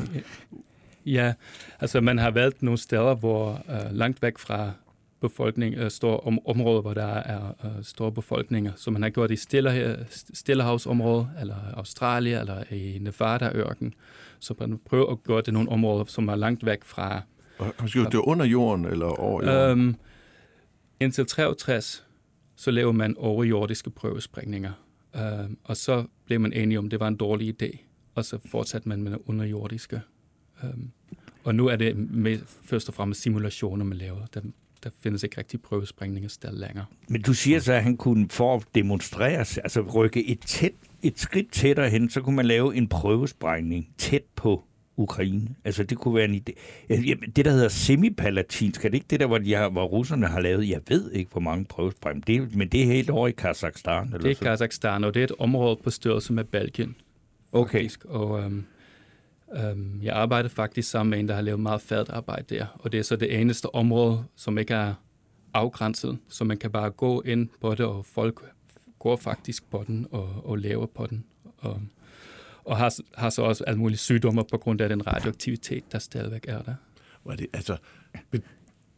Ja, 1.06 1.32
altså 1.80 2.00
man 2.00 2.18
har 2.18 2.30
valgt 2.30 2.62
nogle 2.62 2.78
steder, 2.78 3.14
hvor 3.14 3.64
uh, 3.68 3.96
langt 3.96 4.22
væk 4.22 4.38
fra 4.38 4.70
befolkning, 5.20 5.80
uh, 5.80 5.88
store 5.88 6.20
om, 6.20 6.46
områder, 6.46 6.80
hvor 6.80 6.94
der 6.94 7.06
er 7.06 7.54
uh, 7.64 7.70
store 7.82 8.12
befolkninger. 8.12 8.72
Så 8.76 8.90
man 8.90 9.02
har 9.02 9.10
gjort 9.10 9.30
i 9.30 9.36
Stille, 9.36 10.06
Stillehavsområdet, 10.34 11.28
eller 11.40 11.56
Australien, 11.74 12.38
eller 12.38 12.62
i 12.70 12.98
Nevada-ørken. 13.00 13.94
Så 14.42 14.54
man 14.60 14.78
prøver 14.84 15.12
at 15.12 15.22
gøre 15.22 15.42
det 15.42 15.54
nogle 15.54 15.68
områder, 15.68 16.04
som 16.04 16.28
er 16.28 16.34
langt 16.34 16.66
væk 16.66 16.84
fra... 16.84 17.22
Og 17.58 17.66
har 17.78 17.88
gjort 17.88 18.12
det 18.12 18.18
under 18.18 18.46
jorden, 18.46 18.84
eller 18.84 19.06
over 19.06 19.44
jorden? 19.44 19.88
Um, 19.88 19.96
indtil 21.00 21.26
63, 21.26 22.06
så 22.56 22.70
laver 22.70 22.92
man 22.92 23.16
overjordiske 23.18 23.90
prøvesprængninger. 23.90 24.72
Um, 25.14 25.58
og 25.64 25.76
så 25.76 26.04
blev 26.26 26.40
man 26.40 26.52
enige 26.52 26.78
om, 26.78 26.84
at 26.84 26.90
det 26.90 27.00
var 27.00 27.08
en 27.08 27.16
dårlig 27.16 27.62
idé. 27.62 27.78
Og 28.14 28.24
så 28.24 28.38
fortsatte 28.50 28.88
man 28.88 29.02
med 29.02 29.16
underjordiske. 29.26 30.00
Um, 30.62 30.90
og 31.44 31.54
nu 31.54 31.66
er 31.66 31.76
det 31.76 31.96
med, 31.96 32.38
først 32.64 32.88
og 32.88 32.94
fremmest 32.94 33.20
simulationer, 33.20 33.84
man 33.84 33.98
laver. 33.98 34.26
Der, 34.34 34.40
der 34.84 34.90
findes 35.00 35.22
ikke 35.22 35.38
rigtig 35.38 35.62
prøvesprængninger 35.62 36.28
sted 36.28 36.52
længere. 36.52 36.84
Men 37.08 37.22
du 37.22 37.34
siger 37.34 37.60
så, 37.60 37.72
at 37.72 37.82
han 37.82 37.96
kunne 37.96 38.28
for 38.30 38.56
at 38.56 38.62
demonstrere, 38.74 39.38
altså 39.38 39.80
rykke 39.80 40.26
et, 40.26 40.40
tæt, 40.40 40.72
et 41.02 41.20
skridt 41.20 41.52
tættere 41.52 41.90
hen, 41.90 42.10
så 42.10 42.20
kunne 42.20 42.36
man 42.36 42.46
lave 42.46 42.76
en 42.76 42.88
prøvesprængning 42.88 43.88
tæt 43.98 44.22
på 44.36 44.64
Ukraine. 44.96 45.48
Altså 45.64 45.84
det 45.84 45.98
kunne 45.98 46.14
være 46.14 46.24
en 46.24 46.34
idé. 46.34 46.52
Det, 47.36 47.44
der 47.44 47.50
hedder 47.50 47.68
semipalatinsk, 47.68 48.84
er 48.84 48.88
det 48.88 48.94
ikke 48.94 49.06
det 49.10 49.20
der, 49.20 49.26
hvor, 49.26 49.38
de 49.38 49.54
har, 49.54 49.68
hvor 49.68 49.84
russerne 49.84 50.26
har 50.26 50.40
lavet, 50.40 50.68
jeg 50.68 50.80
ved 50.88 51.12
ikke, 51.12 51.30
hvor 51.30 51.40
mange 51.40 51.64
prøvesprængninger, 51.64 52.44
det, 52.46 52.56
men 52.56 52.68
det 52.68 52.82
er 52.82 52.86
helt 52.86 53.10
over 53.10 53.28
i 53.28 53.32
Kazakhstan? 53.32 54.06
Eller 54.06 54.18
det 54.18 54.30
er 54.30 54.44
Kazakhstan, 54.44 55.04
og 55.04 55.14
det 55.14 55.20
er 55.20 55.24
et 55.24 55.32
område 55.38 55.76
på 55.84 55.90
størrelse 55.90 56.32
med 56.32 56.44
Belgien. 56.44 56.96
Okay. 57.52 57.78
Faktisk. 57.78 58.04
Og 58.04 58.40
øhm, 58.40 58.64
Um, 59.72 60.00
jeg 60.02 60.14
arbejder 60.14 60.48
faktisk 60.48 60.90
sammen 60.90 61.10
med 61.10 61.18
en, 61.18 61.28
der 61.28 61.34
har 61.34 61.42
lavet 61.42 61.60
meget 61.60 61.80
færdigt 61.80 62.10
arbejde 62.10 62.54
der, 62.54 62.66
og 62.74 62.92
det 62.92 62.98
er 62.98 63.02
så 63.02 63.16
det 63.16 63.40
eneste 63.40 63.74
område, 63.74 64.24
som 64.36 64.58
ikke 64.58 64.74
er 64.74 64.94
afgrænset, 65.54 66.18
så 66.28 66.44
man 66.44 66.56
kan 66.56 66.70
bare 66.70 66.90
gå 66.90 67.20
ind 67.20 67.48
på 67.60 67.74
det, 67.74 67.86
og 67.86 68.06
folk 68.06 68.42
går 69.02 69.16
faktisk 69.16 69.70
på 69.70 69.84
den 69.86 70.06
og, 70.10 70.28
og 70.44 70.58
laver 70.58 70.86
på 70.86 71.06
den. 71.06 71.24
Og, 71.58 71.80
og 72.64 72.76
har, 72.76 72.94
har 73.14 73.30
så 73.30 73.42
også 73.42 73.64
alle 73.64 73.78
mulige 73.78 73.98
sygdomme 73.98 74.44
på 74.50 74.58
grund 74.58 74.80
af 74.80 74.88
den 74.88 75.06
radioaktivitet, 75.06 75.92
der 75.92 75.98
stadigvæk 75.98 76.44
er 76.48 76.62
der. 76.62 76.74
Var 77.24 77.36
det, 77.36 77.46
altså, 77.52 77.76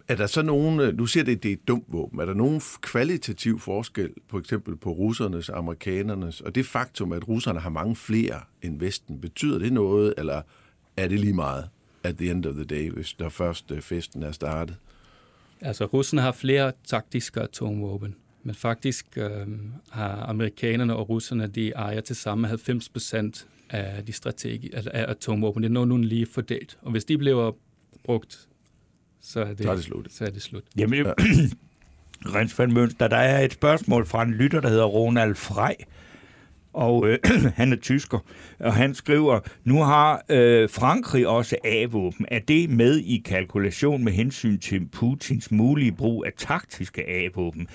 er 0.08 0.14
der 0.14 0.26
så 0.26 0.42
nogen, 0.42 0.80
øh, 0.80 0.96
nu 0.96 1.06
siger 1.06 1.24
det, 1.24 1.42
det 1.42 1.48
er 1.48 1.52
et 1.52 1.68
dumt 1.68 1.84
våben, 1.88 2.20
er 2.20 2.24
der 2.24 2.34
nogen 2.34 2.60
kvalitativ 2.80 3.60
forskel, 3.60 4.10
på 4.28 4.38
eksempel 4.38 4.76
på 4.76 4.90
russernes, 4.90 5.48
amerikanernes, 5.48 6.40
og 6.40 6.54
det 6.54 6.66
faktum, 6.66 7.12
at 7.12 7.28
russerne 7.28 7.60
har 7.60 7.70
mange 7.70 7.96
flere 7.96 8.40
end 8.62 8.80
Vesten, 8.80 9.20
betyder 9.20 9.58
det 9.58 9.72
noget, 9.72 10.14
eller 10.18 10.42
er 10.96 11.08
det 11.08 11.20
lige 11.20 11.34
meget 11.34 11.68
at 12.02 12.16
the 12.16 12.30
end 12.30 12.46
of 12.46 12.54
the 12.54 12.64
day, 12.64 12.90
hvis 12.90 13.12
der 13.12 13.28
først 13.28 13.70
øh, 13.70 13.80
festen 13.80 14.22
er 14.22 14.32
startet? 14.32 14.76
Altså, 15.60 15.84
russerne 15.84 16.22
har 16.22 16.32
flere 16.32 16.72
taktiske 16.84 17.40
atomvåben, 17.40 18.16
Men 18.44 18.54
faktisk 18.54 19.06
øh, 19.16 19.46
har 19.90 20.26
amerikanerne 20.28 20.96
og 20.96 21.08
russerne, 21.08 21.46
de 21.46 21.70
ejer 21.70 22.00
til 22.00 22.16
sammen 22.16 22.48
90 22.48 22.88
procent 22.88 23.46
af 23.70 24.06
de 24.06 24.12
strategi, 24.12 24.70
altså 24.74 24.90
af 24.94 25.10
atomvåben. 25.10 25.62
Det 25.62 25.68
er 25.68 25.72
nogenlunde 25.72 26.08
lige 26.08 26.26
fordelt. 26.26 26.78
Og 26.82 26.90
hvis 26.90 27.04
de 27.04 27.18
bliver 27.18 27.52
brugt, 28.04 28.48
så 29.20 29.40
er 29.40 29.54
det, 29.54 29.62
Så 29.62 29.70
er 29.70 29.74
det 29.74 29.84
slut. 29.84 30.06
Så 30.10 30.24
er 30.24 30.30
det 30.30 30.42
slut. 30.42 30.64
Jamen, 30.76 31.06
ja. 31.06 31.12
Rens 32.34 32.58
van 32.58 32.72
Mønster, 32.72 33.08
der 33.08 33.16
er 33.16 33.44
et 33.44 33.52
spørgsmål 33.52 34.06
fra 34.06 34.22
en 34.22 34.30
lytter, 34.30 34.60
der 34.60 34.68
hedder 34.68 34.84
Ronald 34.84 35.34
Frej, 35.34 35.76
og 36.72 37.08
øh, 37.08 37.18
han 37.56 37.72
er 37.72 37.76
tysker, 37.76 38.18
og 38.58 38.74
han 38.74 38.94
skriver, 38.94 39.40
nu 39.64 39.82
har 39.82 40.24
øh, 40.28 40.70
Frankrig 40.70 41.26
også 41.28 41.56
A-våben. 41.64 42.26
Er 42.28 42.38
det 42.38 42.70
med 42.70 42.98
i 42.98 43.22
kalkulation 43.24 44.04
med 44.04 44.12
hensyn 44.12 44.58
til 44.58 44.86
Putins 44.92 45.50
mulige 45.50 45.92
brug 45.92 46.24
af 46.26 46.32
taktiske 46.36 47.08
A-våben? 47.08 47.68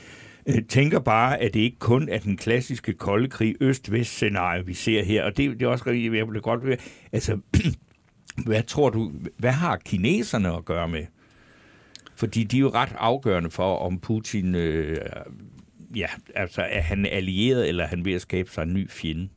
Øh, 0.50 0.63
tænker 0.65 1.00
bare, 1.00 1.38
at 1.38 1.53
det 1.53 1.60
ikke 1.60 1.79
kun 1.79 2.10
er 2.10 2.20
den 2.20 2.38
klassiske 2.38 2.94
kolde 2.94 3.29
krig 3.29 3.56
øst-vest-scenario, 3.62 4.63
vi 4.65 4.74
ser 4.74 5.03
her, 5.03 5.24
og 5.24 5.38
det, 5.38 5.60
det 5.60 5.65
er 5.65 5.70
også, 5.70 5.89
jeg 5.89 6.27
vil 6.27 6.41
godt 6.41 6.65
være, 6.65 6.77
altså, 7.12 7.39
hvad 8.46 8.63
tror 8.63 8.89
du, 8.89 9.12
hvad 9.38 9.51
har 9.51 9.77
kineserne 9.77 10.56
at 10.56 10.65
gøre 10.65 10.88
med? 10.88 11.06
Fordi 12.15 12.44
de 12.44 12.58
er 12.58 12.62
jo 12.62 12.70
ret 12.70 12.96
afgørende 12.98 13.51
for, 13.51 13.77
om 13.77 14.00
Putin, 14.00 14.56
øh, 14.56 14.98
ja, 15.96 16.08
altså 16.36 16.62
er 16.62 16.82
han 16.82 17.06
allieret, 17.06 17.68
eller 17.68 17.84
er 17.84 17.88
han 17.88 18.06
ved 18.06 18.13
at 18.13 18.22
skabe 18.22 18.51
sig 18.51 18.63
en 18.63 18.74
ny 18.74 18.89
fjende? 18.89 19.29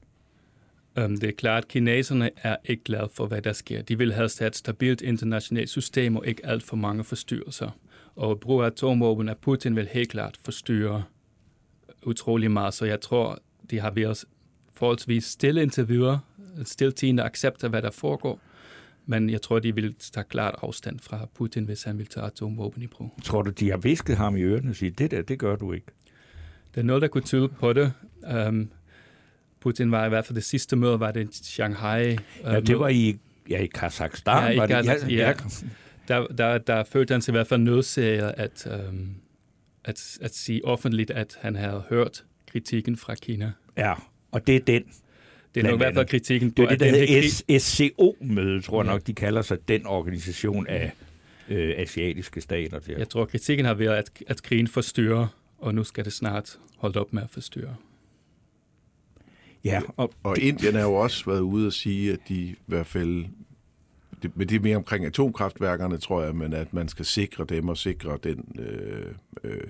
Øhm, 0.98 1.20
det 1.20 1.28
er 1.28 1.32
klart, 1.32 1.64
at 1.64 1.68
kineserne 1.68 2.30
er 2.36 2.56
ikke 2.64 2.84
glade 2.84 3.08
for, 3.14 3.26
hvad 3.26 3.42
der 3.42 3.52
sker. 3.52 3.82
De 3.82 3.98
vil 3.98 4.12
have 4.12 4.46
et 4.46 4.56
stabilt 4.56 5.00
internationalt 5.00 5.70
system 5.70 6.16
og 6.16 6.26
ikke 6.26 6.46
alt 6.46 6.62
for 6.62 6.76
mange 6.76 7.04
forstyrrelser. 7.04 7.70
Og 8.16 8.40
brug 8.40 8.62
af 8.62 8.66
atomvåben 8.66 9.28
af 9.28 9.38
Putin 9.38 9.76
vil 9.76 9.88
helt 9.92 10.10
klart 10.10 10.38
forstyrre 10.44 11.02
utrolig 12.06 12.50
meget, 12.50 12.74
så 12.74 12.84
jeg 12.84 13.00
tror, 13.00 13.38
de 13.70 13.80
har 13.80 13.90
været 13.90 14.24
forholdsvis 14.74 15.24
stille 15.24 15.62
indtil 15.62 15.88
videre, 15.88 16.20
stiltigende 16.64 17.22
accepter, 17.22 17.68
hvad 17.68 17.82
der 17.82 17.90
foregår, 17.90 18.40
men 19.06 19.30
jeg 19.30 19.42
tror, 19.42 19.58
de 19.58 19.74
vil 19.74 19.94
tage 19.94 20.24
klart 20.24 20.54
afstand 20.62 20.98
fra 21.00 21.28
Putin, 21.34 21.64
hvis 21.64 21.82
han 21.82 21.98
vil 21.98 22.06
tage 22.06 22.26
atomvåben 22.26 22.82
i 22.82 22.86
brug. 22.86 23.10
Tror 23.22 23.42
du, 23.42 23.50
de 23.50 23.70
har 23.70 23.76
visket 23.76 24.16
ham 24.16 24.36
i 24.36 24.42
ørerne 24.42 24.70
og 24.70 24.76
sige, 24.76 24.90
det 24.90 25.10
der, 25.10 25.22
det 25.22 25.38
gør 25.38 25.56
du 25.56 25.72
ikke? 25.72 25.86
Det 26.74 26.80
er 26.80 26.84
noget, 26.84 27.02
der 27.02 27.08
kunne 27.08 27.24
tyde 27.24 27.48
på 27.48 27.72
det. 27.72 27.92
Um, 28.48 28.70
Putin 29.60 29.90
var 29.90 30.06
i 30.06 30.08
hvert 30.08 30.26
fald 30.26 30.34
det 30.36 30.44
sidste 30.44 30.76
møde, 30.76 31.00
var 31.00 31.10
det 31.10 31.40
i 31.40 31.44
Shanghai. 31.44 32.18
Ja, 32.44 32.60
det 32.60 32.78
var 32.78 32.88
i, 32.88 33.18
ja, 33.50 33.58
i 33.58 33.66
Kazakhstan. 33.66 34.42
Ja, 34.42 34.50
i 34.50 34.56
var 34.58 34.66
det, 34.66 34.76
Kazakhstan, 34.76 35.10
ja. 35.10 35.34
Der, 36.08 36.26
der, 36.26 36.58
der 36.58 36.84
følte 36.84 37.14
han 37.14 37.22
sig 37.22 37.32
i 37.32 37.36
hvert 37.36 37.46
fald 37.46 37.60
nødsaget 37.60 38.34
at, 38.36 38.66
um, 38.88 39.14
at, 39.84 40.18
at 40.20 40.34
sige 40.34 40.64
offentligt, 40.64 41.10
at 41.10 41.38
han 41.40 41.56
havde 41.56 41.82
hørt 41.88 42.24
kritikken 42.46 42.96
fra 42.96 43.14
Kina. 43.14 43.52
Ja, 43.76 43.94
og 44.30 44.46
det 44.46 44.56
er 44.56 44.60
den. 44.60 44.84
Det 45.54 45.60
er 45.60 45.70
nok 45.70 45.74
i 45.74 45.76
hvert 45.76 45.94
fald 45.94 46.06
kritikken 46.06 46.52
på, 46.52 46.62
det 46.62 46.64
er 46.64 46.76
det, 46.76 46.80
der 46.80 46.86
hedder. 46.86 47.58
SCO-møde, 47.58 48.60
tror 48.60 48.82
jeg 48.82 48.92
nok, 48.92 49.06
de 49.06 49.14
kalder 49.14 49.42
sig 49.42 49.68
den 49.68 49.86
organisation 49.86 50.66
af 50.66 50.92
øh, 51.48 51.74
asiatiske 51.76 52.40
stater. 52.40 52.78
Der. 52.78 52.98
Jeg 52.98 53.08
tror, 53.08 53.24
kritikken 53.24 53.66
har 53.66 53.74
været, 53.74 53.96
at, 53.96 54.10
at 54.26 54.42
krigen 54.42 54.68
forstyrrer, 54.68 55.26
og 55.58 55.74
nu 55.74 55.84
skal 55.84 56.04
det 56.04 56.12
snart 56.12 56.58
holde 56.76 57.00
op 57.00 57.12
med 57.12 57.22
at 57.22 57.30
forstyrre. 57.30 57.74
Ja, 59.64 59.80
og, 59.96 60.12
og 60.22 60.38
Indien 60.38 60.74
har 60.74 60.82
jo 60.82 60.94
også 60.94 61.24
været 61.26 61.40
ude 61.40 61.66
og 61.66 61.72
sige, 61.72 62.12
at 62.12 62.18
de 62.28 62.34
i 62.34 62.56
hvert 62.66 62.86
fald, 62.86 63.24
det, 64.22 64.36
men 64.36 64.48
det 64.48 64.56
er 64.56 64.60
mere 64.60 64.76
omkring 64.76 65.04
atomkraftværkerne, 65.04 65.96
tror 65.96 66.22
jeg, 66.22 66.34
men 66.34 66.52
at 66.52 66.74
man 66.74 66.88
skal 66.88 67.04
sikre 67.04 67.44
dem 67.44 67.68
og 67.68 67.76
sikre 67.76 68.18
den 68.22 68.56
øh, 68.58 69.14
øh, 69.44 69.60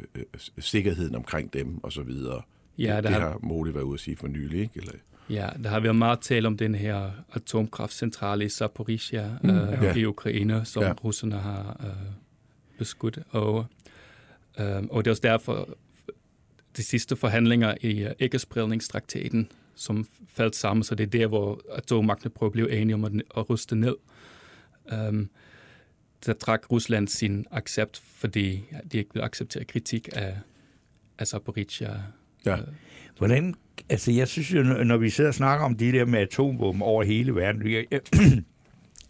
sikkerheden 0.59 1.15
omkring 1.15 1.53
dem 1.53 1.85
og 1.85 1.93
så 1.93 2.03
videre. 2.03 2.43
Ja, 2.79 2.97
det, 2.97 3.05
det 3.05 3.13
har, 3.13 3.21
har 3.21 3.39
Modi 3.43 3.75
været 3.75 3.85
ude 3.85 3.95
at 3.95 4.01
sige 4.01 4.17
for 4.17 4.29
nylig, 4.29 4.61
ikke? 4.61 4.73
Eller? 4.77 4.93
Ja, 5.31 5.49
der 5.63 5.69
har 5.69 5.81
været 5.81 5.97
meget 5.97 6.21
tale 6.21 6.47
om 6.47 6.57
den 6.57 6.75
her 6.75 7.11
atomkraftcentrale 7.33 8.45
i 8.45 8.49
Zaporizhia 8.49 9.31
mm, 9.43 9.51
øh, 9.51 9.83
ja. 9.83 9.95
i 9.95 10.05
Ukraine, 10.05 10.65
som 10.65 10.83
ja. 10.83 10.93
russerne 10.93 11.35
har 11.35 11.81
øh, 11.81 12.13
beskudt. 12.79 13.19
Og, 13.31 13.67
øh, 14.61 14.83
og 14.91 15.05
det 15.05 15.11
er 15.11 15.13
også 15.13 15.23
derfor, 15.23 15.69
de 16.77 16.83
sidste 16.83 17.17
forhandlinger 17.17 17.75
i 17.81 18.09
ikke-spredningstraktaten, 18.19 19.49
som 19.75 20.07
faldt 20.29 20.57
sammen, 20.57 20.83
så 20.85 20.95
det 20.95 21.05
er 21.05 21.11
der, 21.11 21.27
hvor 21.27 21.61
atommagtene 21.73 22.31
prøver 22.31 22.49
at 22.49 22.53
blive 22.53 22.73
enige 22.73 22.95
om 22.95 23.05
at, 23.05 23.13
at 23.37 23.51
ruste 23.51 23.77
ned. 23.77 23.95
Um, 24.93 25.31
der 26.27 26.33
trak 26.33 26.71
Rusland 26.71 27.09
sin 27.09 27.47
accept, 27.51 28.03
fordi 28.17 28.65
de 28.93 28.99
ikke 28.99 29.11
vil 29.15 29.21
acceptere 29.21 29.65
kritik 29.65 30.09
af, 30.13 30.37
af 31.19 31.27
Zaporizhia. 31.27 31.91
Ja. 32.47 32.57
Hvordan, 33.19 33.55
altså 33.89 34.13
jeg 34.13 34.29
synes 34.29 34.55
jo, 34.55 34.63
når 34.63 34.97
vi 34.97 35.11
sidder 35.11 35.31
og 35.31 35.35
snakker 35.35 35.65
om 35.65 35.77
de 35.77 35.93
der 35.93 36.05
med 36.05 36.21
atomvåben 36.21 36.83
over 36.83 37.03
hele 37.03 37.35
verden, 37.35 37.73
jeg, 37.73 37.85
jeg, 37.91 38.01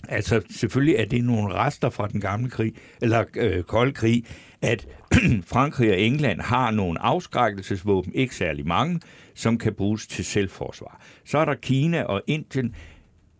altså 0.08 0.42
selvfølgelig 0.50 0.96
er 0.96 1.04
det 1.04 1.24
nogle 1.24 1.54
rester 1.54 1.90
fra 1.90 2.08
den 2.08 2.20
gamle 2.20 2.50
krig, 2.50 2.74
eller 3.02 3.24
øh, 3.36 3.62
kolde 3.62 3.92
krig, 3.92 4.24
at 4.62 4.86
Frankrig 5.52 5.90
og 5.90 6.00
England 6.00 6.40
har 6.40 6.70
nogle 6.70 7.02
afskrækkelsesvåben, 7.02 8.12
ikke 8.14 8.36
særlig 8.36 8.66
mange, 8.66 9.00
som 9.34 9.58
kan 9.58 9.74
bruges 9.74 10.06
til 10.06 10.24
selvforsvar. 10.24 11.00
Så 11.24 11.38
er 11.38 11.44
der 11.44 11.54
Kina 11.54 12.02
og 12.02 12.22
Indien. 12.26 12.74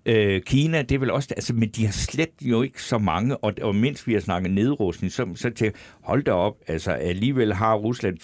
Øh, 0.07 0.43
Kina, 0.43 0.83
det 0.83 0.95
er 0.95 0.99
vel 0.99 1.11
også, 1.11 1.29
altså, 1.37 1.55
men 1.55 1.69
de 1.69 1.85
har 1.85 1.93
slet 1.93 2.31
jo 2.41 2.63
ikke 2.63 2.83
så 2.83 2.99
mange, 2.99 3.37
og, 3.37 3.55
og 3.63 3.75
mens 3.75 4.07
vi 4.07 4.13
har 4.13 4.21
snakket 4.21 4.51
nedrustning, 4.51 5.13
så, 5.13 5.27
så 5.35 5.51
til, 5.51 5.73
hold 6.03 6.23
da 6.23 6.33
op, 6.33 6.57
altså 6.67 6.91
alligevel 6.91 7.55
har 7.55 7.75
Rusland 7.75 8.19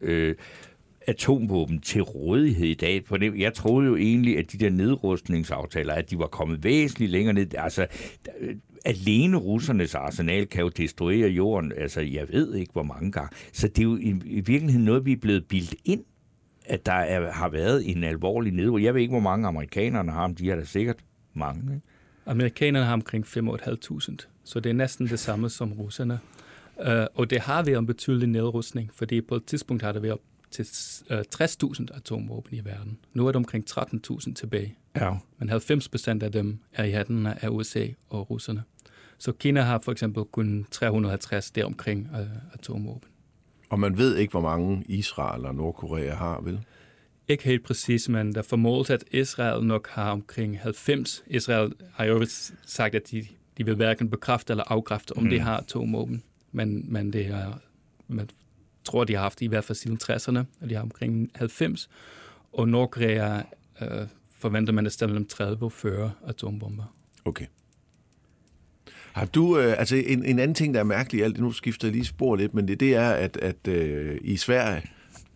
5.977 0.00 0.06
øh, 0.06 0.34
atomvåben 1.06 1.80
til 1.80 2.02
rådighed 2.02 2.66
i 2.66 2.74
dag. 2.74 3.02
For 3.06 3.16
det, 3.16 3.38
jeg 3.38 3.54
troede 3.54 3.88
jo 3.88 3.96
egentlig, 3.96 4.38
at 4.38 4.52
de 4.52 4.58
der 4.58 4.70
nedrustningsaftaler, 4.70 5.94
at 5.94 6.10
de 6.10 6.18
var 6.18 6.26
kommet 6.26 6.64
væsentligt 6.64 7.10
længere 7.10 7.34
ned. 7.34 7.54
Altså, 7.54 7.86
øh, 8.40 8.56
alene 8.84 9.36
russernes 9.36 9.94
arsenal 9.94 10.46
kan 10.46 10.60
jo 10.62 10.68
destruere 10.68 11.28
jorden, 11.28 11.72
altså 11.76 12.00
jeg 12.00 12.28
ved 12.28 12.54
ikke 12.54 12.72
hvor 12.72 12.82
mange 12.82 13.12
gange. 13.12 13.36
Så 13.52 13.68
det 13.68 13.78
er 13.78 13.82
jo 13.82 13.96
i, 13.96 14.14
i 14.24 14.40
virkeligheden 14.40 14.84
noget, 14.84 15.04
vi 15.04 15.12
er 15.12 15.16
blevet 15.16 15.44
bildt 15.48 15.74
ind, 15.84 16.04
at 16.66 16.86
der 16.86 16.92
er, 16.92 17.32
har 17.32 17.48
været 17.48 17.90
en 17.90 18.04
alvorlig 18.04 18.52
nedrustning. 18.52 18.84
Jeg 18.84 18.94
ved 18.94 19.00
ikke, 19.00 19.12
hvor 19.12 19.20
mange 19.20 19.48
amerikanerne 19.48 20.12
har, 20.12 20.26
men 20.26 20.36
de 20.36 20.48
har 20.48 20.56
da 20.56 20.64
sikkert 20.64 20.96
mange. 21.34 21.74
Ikke? 21.74 21.86
Amerikanerne 22.26 22.86
har 22.86 22.92
omkring 22.92 23.24
5.500, 23.26 24.16
så 24.44 24.60
det 24.60 24.70
er 24.70 24.74
næsten 24.74 25.06
det 25.08 25.18
samme 25.18 25.50
som 25.50 25.72
russerne. 25.72 26.18
Uh, 26.76 27.04
og 27.14 27.30
det 27.30 27.40
har 27.40 27.62
været 27.62 27.78
en 27.78 27.86
betydelig 27.86 28.28
nedrustning, 28.28 28.90
fordi 28.94 29.20
på 29.20 29.36
et 29.36 29.44
tidspunkt 29.44 29.82
har 29.82 29.92
det 29.92 30.02
været 30.02 30.18
til 30.50 30.66
uh, 31.10 31.18
60.000 31.18 31.96
atomvåben 31.96 32.58
i 32.58 32.64
verden. 32.64 32.98
Nu 33.14 33.26
er 33.26 33.32
det 33.32 33.36
omkring 33.36 33.64
13.000 33.70 34.34
tilbage. 34.34 34.76
Ja. 34.96 35.14
Men 35.38 35.48
90 35.48 35.88
procent 35.88 36.22
af 36.22 36.32
dem 36.32 36.58
er 36.72 36.84
i 36.84 36.90
hænderne 36.92 37.44
af 37.44 37.48
USA 37.48 37.86
og 38.08 38.30
russerne. 38.30 38.62
Så 39.18 39.32
Kina 39.32 39.60
har 39.60 39.78
for 39.78 39.92
eksempel 39.92 40.24
kun 40.24 40.66
350 40.70 41.50
deromkring 41.50 42.08
uh, 42.12 42.18
atomvåben. 42.52 43.11
Og 43.72 43.80
man 43.80 43.98
ved 43.98 44.16
ikke, 44.16 44.30
hvor 44.30 44.40
mange 44.40 44.84
Israel 44.86 45.46
og 45.46 45.54
Nordkorea 45.54 46.14
har, 46.14 46.40
vel? 46.40 46.60
Ikke 47.28 47.44
helt 47.44 47.64
præcis, 47.64 48.08
men 48.08 48.34
der 48.34 48.42
formodes, 48.42 48.90
at 48.90 49.04
Israel 49.10 49.64
nok 49.64 49.88
har 49.88 50.10
omkring 50.10 50.60
90. 50.60 51.24
Israel 51.26 51.72
har 51.92 52.04
jo 52.04 52.26
sagt, 52.66 52.94
at 52.94 53.10
de, 53.10 53.26
de 53.58 53.64
vil 53.64 53.74
hverken 53.74 54.10
bekræfte 54.10 54.52
eller 54.52 54.64
afkræfte, 54.66 55.12
om 55.16 55.22
mm. 55.22 55.30
de 55.30 55.40
har 55.40 55.56
atomvåben. 55.56 56.22
Men, 56.52 56.92
men 56.92 57.12
det 57.12 57.26
er, 57.26 57.52
man 58.08 58.28
tror, 58.84 59.04
de 59.04 59.14
har 59.14 59.22
haft 59.22 59.42
i 59.42 59.46
hvert 59.46 59.64
fald 59.64 59.76
siden 59.76 59.98
60'erne, 60.02 60.38
og 60.60 60.70
de 60.70 60.74
har 60.74 60.82
omkring 60.82 61.30
90. 61.34 61.90
Og 62.52 62.68
Nordkorea 62.68 63.42
øh, 63.82 64.06
forventer 64.38 64.72
man 64.72 64.86
at 64.86 64.92
stille 64.92 65.12
mellem 65.12 65.28
30 65.28 65.64
og 65.64 65.72
40 65.72 66.12
atombomber. 66.26 66.84
Okay. 67.24 67.46
Har 69.12 69.24
du, 69.24 69.58
øh, 69.58 69.74
altså 69.78 69.96
en, 69.96 70.24
en 70.24 70.38
anden 70.38 70.54
ting, 70.54 70.74
der 70.74 70.80
er 70.80 70.84
mærkelig 70.84 71.24
alt 71.24 71.34
det, 71.34 71.42
nu 71.42 71.52
skifter 71.52 71.88
jeg 71.88 71.92
lige 71.92 72.04
spor 72.04 72.36
lidt, 72.36 72.54
men 72.54 72.68
det, 72.68 72.80
det 72.80 72.94
er, 72.94 73.10
at, 73.10 73.36
at 73.36 73.68
øh, 73.68 74.18
i 74.20 74.36
Sverige, 74.36 74.82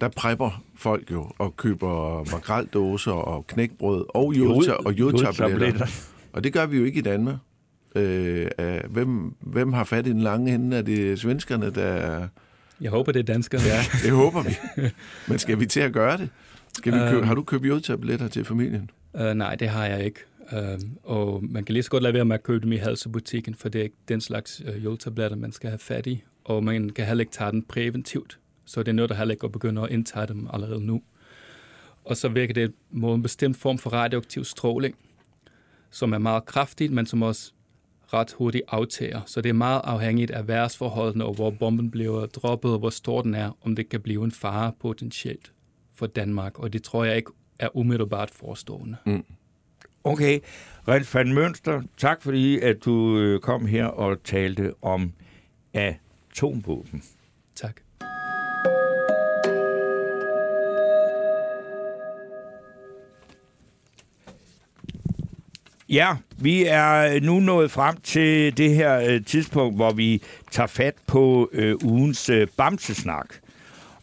der 0.00 0.08
prepper 0.08 0.62
folk 0.76 1.10
jo 1.10 1.30
og 1.38 1.56
køber 1.56 2.24
makraldåser 2.32 3.12
og 3.12 3.46
knækbrød 3.46 4.04
og 4.08 4.34
jodta 4.34 4.72
og 4.72 4.92
jodtabletter. 4.92 5.86
Og 6.32 6.44
det 6.44 6.52
gør 6.52 6.66
vi 6.66 6.76
jo 6.76 6.84
ikke 6.84 6.98
i 6.98 7.02
Danmark. 7.02 7.36
Øh, 7.94 8.46
hvem, 8.88 9.34
hvem 9.40 9.72
har 9.72 9.84
fat 9.84 10.06
i 10.06 10.10
den 10.10 10.20
lange 10.20 10.50
hende? 10.50 10.76
Er 10.76 10.82
det 10.82 11.18
svenskerne, 11.18 11.70
der... 11.70 12.28
Jeg 12.80 12.90
håber, 12.90 13.12
det 13.12 13.20
er 13.20 13.32
danskerne. 13.32 13.64
Ja, 13.64 13.82
det 14.02 14.10
håber 14.10 14.42
vi. 14.42 14.56
Men 15.28 15.38
skal 15.38 15.60
vi 15.60 15.66
til 15.66 15.80
at 15.80 15.92
gøre 15.92 16.18
det? 16.18 16.28
Skal 16.74 16.92
vi 16.92 16.98
købe, 17.10 17.26
har 17.26 17.34
du 17.34 17.42
købt 17.42 17.66
jodtabletter 17.66 18.28
til 18.28 18.44
familien? 18.44 18.90
Uh, 19.14 19.20
nej, 19.20 19.54
det 19.54 19.68
har 19.68 19.86
jeg 19.86 20.04
ikke. 20.04 20.20
Uh, 20.52 20.80
og 21.02 21.44
man 21.44 21.64
kan 21.64 21.72
lige 21.72 21.82
så 21.82 21.90
godt 21.90 22.02
lade 22.02 22.14
være 22.14 22.24
med 22.24 22.34
at 22.34 22.42
købe 22.42 22.64
dem 22.64 22.72
i 22.72 22.76
halsebutikken, 22.76 23.54
for 23.54 23.68
det 23.68 23.78
er 23.78 23.82
ikke 23.82 23.96
den 24.08 24.20
slags 24.20 24.62
øh, 24.66 24.76
uh, 24.76 24.84
jodtabletter, 24.84 25.36
man 25.36 25.52
skal 25.52 25.70
have 25.70 25.78
fat 25.78 26.06
i. 26.06 26.22
Og 26.44 26.64
man 26.64 26.90
kan 26.90 27.06
heller 27.06 27.22
ikke 27.22 27.32
tage 27.32 27.50
den 27.50 27.62
præventivt. 27.62 28.38
Så 28.64 28.82
det 28.82 28.88
er 28.88 28.92
noget, 28.92 29.08
der 29.08 29.16
heller 29.16 29.34
ikke 29.34 29.44
at 29.44 29.52
begynde 29.52 29.82
at 29.82 29.90
indtage 29.90 30.26
dem 30.26 30.48
allerede 30.52 30.80
nu. 30.80 31.02
Og 32.04 32.16
så 32.16 32.28
virker 32.28 32.54
det 32.54 32.72
mod 32.90 33.14
en 33.14 33.22
bestemt 33.22 33.56
form 33.56 33.78
for 33.78 33.90
radioaktiv 33.90 34.44
stråling, 34.44 34.96
som 35.90 36.12
er 36.12 36.18
meget 36.18 36.44
kraftigt, 36.44 36.92
men 36.92 37.06
som 37.06 37.22
også 37.22 37.52
ret 38.12 38.32
hurtigt 38.32 38.64
aftager. 38.68 39.20
Så 39.26 39.40
det 39.40 39.48
er 39.48 39.52
meget 39.52 39.80
afhængigt 39.84 40.30
af 40.30 40.48
værsforholdene, 40.48 41.24
og 41.24 41.34
hvor 41.34 41.50
bomben 41.50 41.90
bliver 41.90 42.26
droppet, 42.26 42.72
og 42.72 42.78
hvor 42.78 42.90
stor 42.90 43.22
den 43.22 43.34
er, 43.34 43.50
om 43.62 43.76
det 43.76 43.88
kan 43.88 44.00
blive 44.00 44.24
en 44.24 44.32
fare 44.32 44.72
potentielt 44.80 45.52
for 45.94 46.06
Danmark. 46.06 46.58
Og 46.58 46.72
det 46.72 46.82
tror 46.82 47.04
jeg 47.04 47.16
ikke 47.16 47.30
er 47.58 47.76
umiddelbart 47.76 48.30
forestående. 48.30 48.96
Mm. 49.06 49.24
Okay. 50.06 50.40
Rens 50.88 51.14
van 51.14 51.34
Mønster, 51.34 51.82
tak 51.96 52.22
fordi 52.22 52.60
at 52.60 52.84
du 52.84 53.18
øh, 53.18 53.40
kom 53.40 53.66
her 53.66 53.86
og 53.86 54.22
talte 54.24 54.72
om 54.82 55.12
atomvåben. 55.74 57.02
Tak. 57.54 57.80
Ja, 65.88 66.16
vi 66.38 66.64
er 66.64 67.20
nu 67.20 67.40
nået 67.40 67.70
frem 67.70 67.96
til 67.96 68.56
det 68.56 68.74
her 68.74 69.00
øh, 69.00 69.24
tidspunkt, 69.24 69.76
hvor 69.76 69.92
vi 69.92 70.22
tager 70.50 70.66
fat 70.66 70.94
på 71.06 71.50
øh, 71.52 71.74
ugens 71.84 72.28
øh, 72.28 72.48
bamsesnak. 72.56 73.34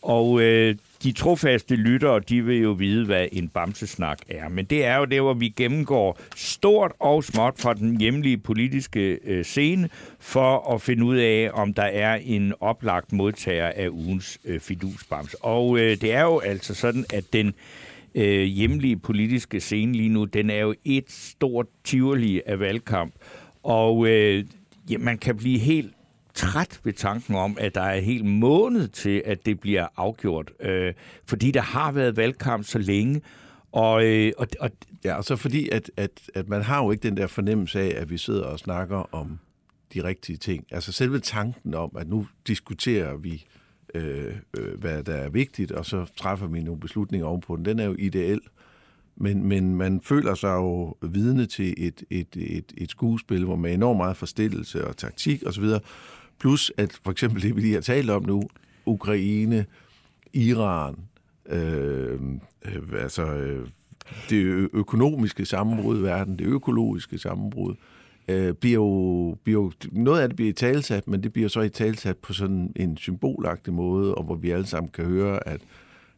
Og 0.01 0.41
øh, 0.41 0.75
de 1.03 1.11
trofaste 1.11 1.75
lyttere, 1.75 2.19
de 2.19 2.41
vil 2.41 2.61
jo 2.61 2.71
vide, 2.71 3.05
hvad 3.05 3.27
en 3.31 3.47
bamsesnak 3.47 4.19
er. 4.29 4.49
Men 4.49 4.65
det 4.65 4.85
er 4.85 4.97
jo 4.97 5.05
det, 5.05 5.21
hvor 5.21 5.33
vi 5.33 5.49
gennemgår 5.49 6.19
stort 6.35 6.91
og 6.99 7.23
småt 7.23 7.53
fra 7.59 7.73
den 7.73 7.99
hjemlige 7.99 8.37
politiske 8.37 9.19
øh, 9.23 9.43
scene, 9.43 9.89
for 10.19 10.73
at 10.73 10.81
finde 10.81 11.05
ud 11.05 11.17
af, 11.17 11.49
om 11.53 11.73
der 11.73 11.83
er 11.83 12.15
en 12.15 12.53
oplagt 12.59 13.11
modtager 13.11 13.67
af 13.67 13.89
ugens 13.89 14.39
øh, 14.45 14.59
fidusbams. 14.59 15.33
Og 15.33 15.79
øh, 15.79 16.01
det 16.01 16.13
er 16.13 16.21
jo 16.21 16.39
altså 16.39 16.73
sådan, 16.73 17.05
at 17.13 17.33
den 17.33 17.53
øh, 18.15 18.43
hjemlige 18.43 18.97
politiske 18.97 19.59
scene 19.59 19.93
lige 19.93 20.09
nu, 20.09 20.25
den 20.25 20.49
er 20.49 20.59
jo 20.59 20.75
et 20.85 21.11
stort 21.11 21.67
tivoli 21.83 22.41
af 22.45 22.59
valgkamp. 22.59 23.13
Og 23.63 24.07
øh, 24.07 24.45
ja, 24.89 24.97
man 24.97 25.17
kan 25.17 25.37
blive 25.37 25.59
helt 25.59 25.93
træt 26.33 26.79
ved 26.83 26.93
tanken 26.93 27.35
om, 27.35 27.57
at 27.59 27.75
der 27.75 27.81
er 27.81 27.93
en 27.93 28.03
hel 28.03 28.25
måned 28.25 28.87
til, 28.87 29.21
at 29.25 29.45
det 29.45 29.59
bliver 29.59 29.87
afgjort. 29.97 30.51
Øh, 30.59 30.93
fordi 31.25 31.51
der 31.51 31.61
har 31.61 31.91
været 31.91 32.17
valgkamp 32.17 32.65
så 32.65 32.79
længe. 32.79 33.21
Og, 33.71 34.05
øh, 34.05 34.31
og, 34.37 34.47
og, 34.59 34.69
ja, 35.03 35.15
og 35.15 35.23
så 35.23 35.35
fordi, 35.35 35.69
at, 35.69 35.91
at, 35.97 36.11
at 36.33 36.49
man 36.49 36.61
har 36.61 36.83
jo 36.83 36.91
ikke 36.91 37.03
den 37.03 37.17
der 37.17 37.27
fornemmelse 37.27 37.79
af, 37.79 38.01
at 38.01 38.09
vi 38.09 38.17
sidder 38.17 38.43
og 38.43 38.59
snakker 38.59 39.15
om 39.15 39.39
de 39.93 40.03
rigtige 40.03 40.37
ting. 40.37 40.65
Altså 40.71 40.91
selve 40.91 41.19
tanken 41.19 41.73
om, 41.73 41.91
at 41.97 42.07
nu 42.07 42.27
diskuterer 42.47 43.17
vi, 43.17 43.45
øh, 43.93 44.35
øh, 44.57 44.79
hvad 44.79 45.03
der 45.03 45.13
er 45.15 45.29
vigtigt, 45.29 45.71
og 45.71 45.85
så 45.85 46.05
træffer 46.17 46.47
vi 46.47 46.61
nogle 46.61 46.79
beslutninger 46.79 47.27
ovenpå 47.27 47.55
den, 47.55 47.65
den 47.65 47.79
er 47.79 47.85
jo 47.85 47.95
ideel. 47.99 48.41
Men, 49.15 49.43
men 49.47 49.75
man 49.75 50.01
føler 50.01 50.35
sig 50.35 50.53
jo 50.53 50.97
vidne 51.01 51.45
til 51.45 51.73
et, 51.77 52.03
et, 52.09 52.27
et, 52.35 52.73
et 52.77 52.91
skuespil, 52.91 53.45
hvor 53.45 53.55
man 53.55 53.73
enormt 53.73 53.97
meget 53.97 54.17
forstillelse 54.17 54.87
og 54.87 54.97
taktik 54.97 55.43
osv., 55.45 55.65
Plus 56.39 56.71
at 56.77 56.99
for 57.03 57.11
eksempel 57.11 57.41
det, 57.41 57.55
vi 57.55 57.61
lige 57.61 57.73
har 57.73 57.81
talt 57.81 58.09
om 58.09 58.25
nu, 58.25 58.43
Ukraine, 58.85 59.65
Iran, 60.33 60.95
øh, 61.45 62.19
øh, 62.65 63.01
altså 63.01 63.25
øh, 63.25 63.67
det 64.29 64.69
økonomiske 64.73 65.45
sammenbrud 65.45 65.99
i 65.99 66.03
verden, 66.03 66.39
det 66.39 66.45
økologiske 66.45 67.17
sammenbrud, 67.17 67.75
øh, 68.27 68.53
bliver, 68.53 68.73
jo, 68.73 69.37
bliver 69.43 69.61
jo, 69.63 69.71
noget 69.91 70.21
af 70.21 70.29
det 70.29 70.35
bliver 70.35 70.49
i 70.49 70.53
talsat, 70.53 71.07
men 71.07 71.23
det 71.23 71.33
bliver 71.33 71.49
så 71.49 71.61
i 71.61 71.69
talsat 71.69 72.17
på 72.17 72.33
sådan 72.33 72.71
en 72.75 72.97
symbolagtig 72.97 73.73
måde, 73.73 74.15
og 74.15 74.23
hvor 74.23 74.35
vi 74.35 74.49
alle 74.49 74.65
sammen 74.65 74.91
kan 74.91 75.05
høre, 75.05 75.47
at 75.47 75.61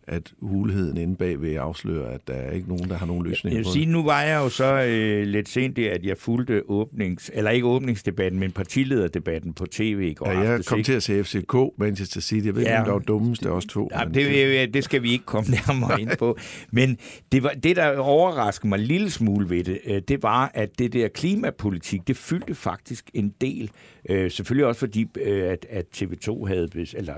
at 0.07 0.33
hulheden 0.41 0.97
inde 0.97 1.15
bag 1.15 1.41
ved 1.41 1.55
afsløre, 1.55 2.13
at 2.13 2.27
der 2.27 2.33
er 2.33 2.51
ikke 2.51 2.67
nogen, 2.67 2.89
der 2.89 2.97
har 2.97 3.05
nogen 3.05 3.25
løsning 3.25 3.55
jeg 3.55 3.63
vil 3.63 3.71
sige, 3.73 3.85
nu 3.85 4.03
var 4.03 4.21
jeg 4.21 4.37
jo 4.37 4.49
så 4.49 4.83
øh, 4.83 5.27
lidt 5.27 5.49
sent 5.49 5.75
det, 5.75 5.87
at 5.87 6.05
jeg 6.05 6.17
fulgte 6.17 6.69
åbnings, 6.69 7.31
eller 7.33 7.51
ikke 7.51 7.67
åbningsdebatten, 7.67 8.39
men 8.39 8.51
partilederdebatten 8.51 9.53
på 9.53 9.65
tv 9.65 10.07
i 10.11 10.13
går 10.13 10.29
ja, 10.29 10.39
jeg 10.39 10.65
kom 10.65 10.83
til 10.83 10.93
at 10.93 11.03
se 11.03 11.23
FCK, 11.23 11.55
Manchester 11.77 12.21
City. 12.21 12.45
Jeg 12.45 12.55
ved 12.55 12.61
ikke, 12.61 12.71
ja, 12.71 12.79
om 12.79 12.85
der 12.85 12.91
var 12.91 12.99
dummest, 12.99 13.41
det 13.41 13.49
er 13.49 13.53
også 13.53 13.67
to. 13.67 13.89
Ja, 13.93 14.05
det, 14.13 14.73
det 14.73 14.83
skal 14.83 15.03
vi 15.03 15.11
ikke 15.11 15.25
komme 15.25 15.49
nærmere 15.67 16.01
ind 16.01 16.17
på. 16.19 16.37
Men 16.71 16.97
det, 17.31 17.43
var, 17.43 17.49
det, 17.63 17.75
der 17.75 17.97
overraskede 17.97 18.67
mig 18.67 18.79
en 18.79 18.85
lille 18.85 19.09
smule 19.09 19.49
ved 19.49 19.63
det, 19.63 19.79
øh, 19.85 20.01
det 20.07 20.23
var, 20.23 20.51
at 20.53 20.79
det 20.79 20.93
der 20.93 21.07
klimapolitik, 21.07 22.07
det 22.07 22.17
fyldte 22.17 22.55
faktisk 22.55 23.09
en 23.13 23.33
del. 23.41 23.71
Øh, 24.09 24.31
selvfølgelig 24.31 24.65
også 24.65 24.79
fordi, 24.79 25.07
øh, 25.21 25.51
at, 25.51 25.65
at 25.69 25.85
TV2 25.97 26.45
havde, 26.45 26.69
eller 26.93 27.13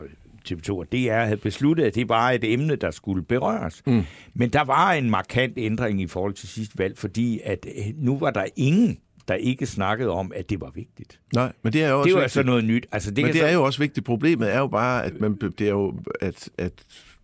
TV2 0.51 0.71
og 0.71 0.91
DR 0.91 1.23
havde 1.23 1.37
besluttet, 1.37 1.83
at 1.83 1.95
det 1.95 2.09
var 2.09 2.31
et 2.31 2.53
emne, 2.53 2.75
der 2.75 2.91
skulle 2.91 3.23
berøres. 3.23 3.81
Mm. 3.85 4.03
Men 4.33 4.49
der 4.49 4.63
var 4.63 4.91
en 4.91 5.09
markant 5.09 5.53
ændring 5.57 6.01
i 6.01 6.07
forhold 6.07 6.33
til 6.33 6.49
sidste 6.49 6.77
valg, 6.77 6.97
fordi 6.97 7.39
at 7.43 7.65
øh, 7.77 7.85
nu 7.95 8.19
var 8.19 8.31
der 8.31 8.45
ingen, 8.55 8.97
der 9.27 9.33
ikke 9.33 9.65
snakkede 9.65 10.09
om, 10.09 10.31
at 10.35 10.49
det 10.49 10.61
var 10.61 10.71
vigtigt. 10.75 11.19
Nej, 11.33 11.51
men 11.63 11.73
det 11.73 11.83
er 11.83 11.89
jo 11.89 11.99
også 11.99 12.07
Det 12.07 12.15
var 12.15 12.21
altså 12.21 12.43
noget 12.43 12.63
nyt. 12.63 12.87
Altså, 12.91 13.11
det 13.11 13.23
men 13.23 13.33
det 13.33 13.41
så... 13.41 13.47
er 13.47 13.53
jo 13.53 13.63
også 13.63 13.79
vigtigt. 13.79 14.05
Problemet 14.05 14.53
er 14.53 14.59
jo 14.59 14.67
bare, 14.67 15.05
at, 15.05 15.19
man, 15.19 15.35
det 15.35 15.61
er 15.61 15.71
jo, 15.71 15.93
at, 16.21 16.49
at 16.57 16.73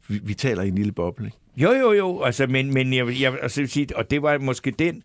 vi, 0.07 0.19
vi 0.23 0.33
taler 0.33 0.63
i 0.63 0.67
en 0.67 0.75
lille 0.75 0.91
boble. 0.91 1.31
Jo, 1.57 1.71
jo, 1.71 1.91
jo. 1.91 2.21
Altså, 2.21 2.47
men, 2.47 2.73
men 2.73 2.93
jeg, 2.93 3.21
jeg, 3.21 3.37
altså, 3.41 3.85
og 3.95 4.11
det 4.11 4.21
var 4.21 4.37
måske 4.37 4.71
den 4.71 5.03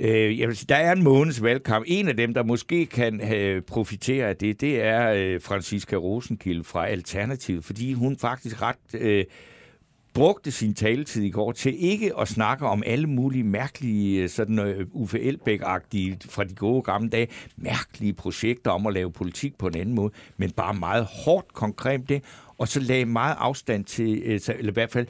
Øh, 0.00 0.40
jeg 0.40 0.48
vil 0.48 0.56
sige, 0.56 0.66
der 0.68 0.76
er 0.76 0.92
en 0.92 1.02
måneds 1.02 1.42
valgkamp. 1.42 1.84
En 1.88 2.08
af 2.08 2.16
dem, 2.16 2.34
der 2.34 2.42
måske 2.42 2.86
kan 2.86 3.34
øh, 3.34 3.62
profitere 3.62 4.28
af 4.28 4.36
det, 4.36 4.60
det 4.60 4.82
er 4.82 5.12
øh, 5.12 5.40
Franziska 5.40 5.96
Rosenkilde 5.96 6.64
fra 6.64 6.86
Alternativ, 6.86 7.62
fordi 7.62 7.92
hun 7.92 8.16
faktisk 8.16 8.62
ret 8.62 8.76
øh, 8.94 9.24
brugte 10.14 10.50
sin 10.50 10.74
taletid 10.74 11.22
i 11.22 11.30
går 11.30 11.52
til 11.52 11.84
ikke 11.84 12.12
at 12.18 12.28
snakke 12.28 12.66
om 12.66 12.82
alle 12.86 13.06
mulige 13.06 13.44
mærkelige, 13.44 14.22
øh, 14.22 14.28
sådan 14.28 14.58
uh, 14.58 15.02
Uffe 15.02 15.20
Elbæk-agtige 15.20 16.18
fra 16.30 16.44
de 16.44 16.54
gode 16.54 16.82
gamle 16.82 17.08
dage, 17.10 17.28
mærkelige 17.56 18.12
projekter 18.12 18.70
om 18.70 18.86
at 18.86 18.94
lave 18.94 19.12
politik 19.12 19.58
på 19.58 19.66
en 19.66 19.76
anden 19.76 19.94
måde, 19.94 20.12
men 20.36 20.50
bare 20.50 20.74
meget 20.74 21.04
hårdt 21.24 21.54
konkret 21.54 22.08
det, 22.08 22.22
og 22.58 22.68
så 22.68 22.80
lagde 22.80 23.04
meget 23.04 23.36
afstand 23.38 23.84
til, 23.84 24.22
øh, 24.24 24.40
eller 24.48 24.72
i 24.72 24.74
hvert 24.74 24.90
fald 24.90 25.06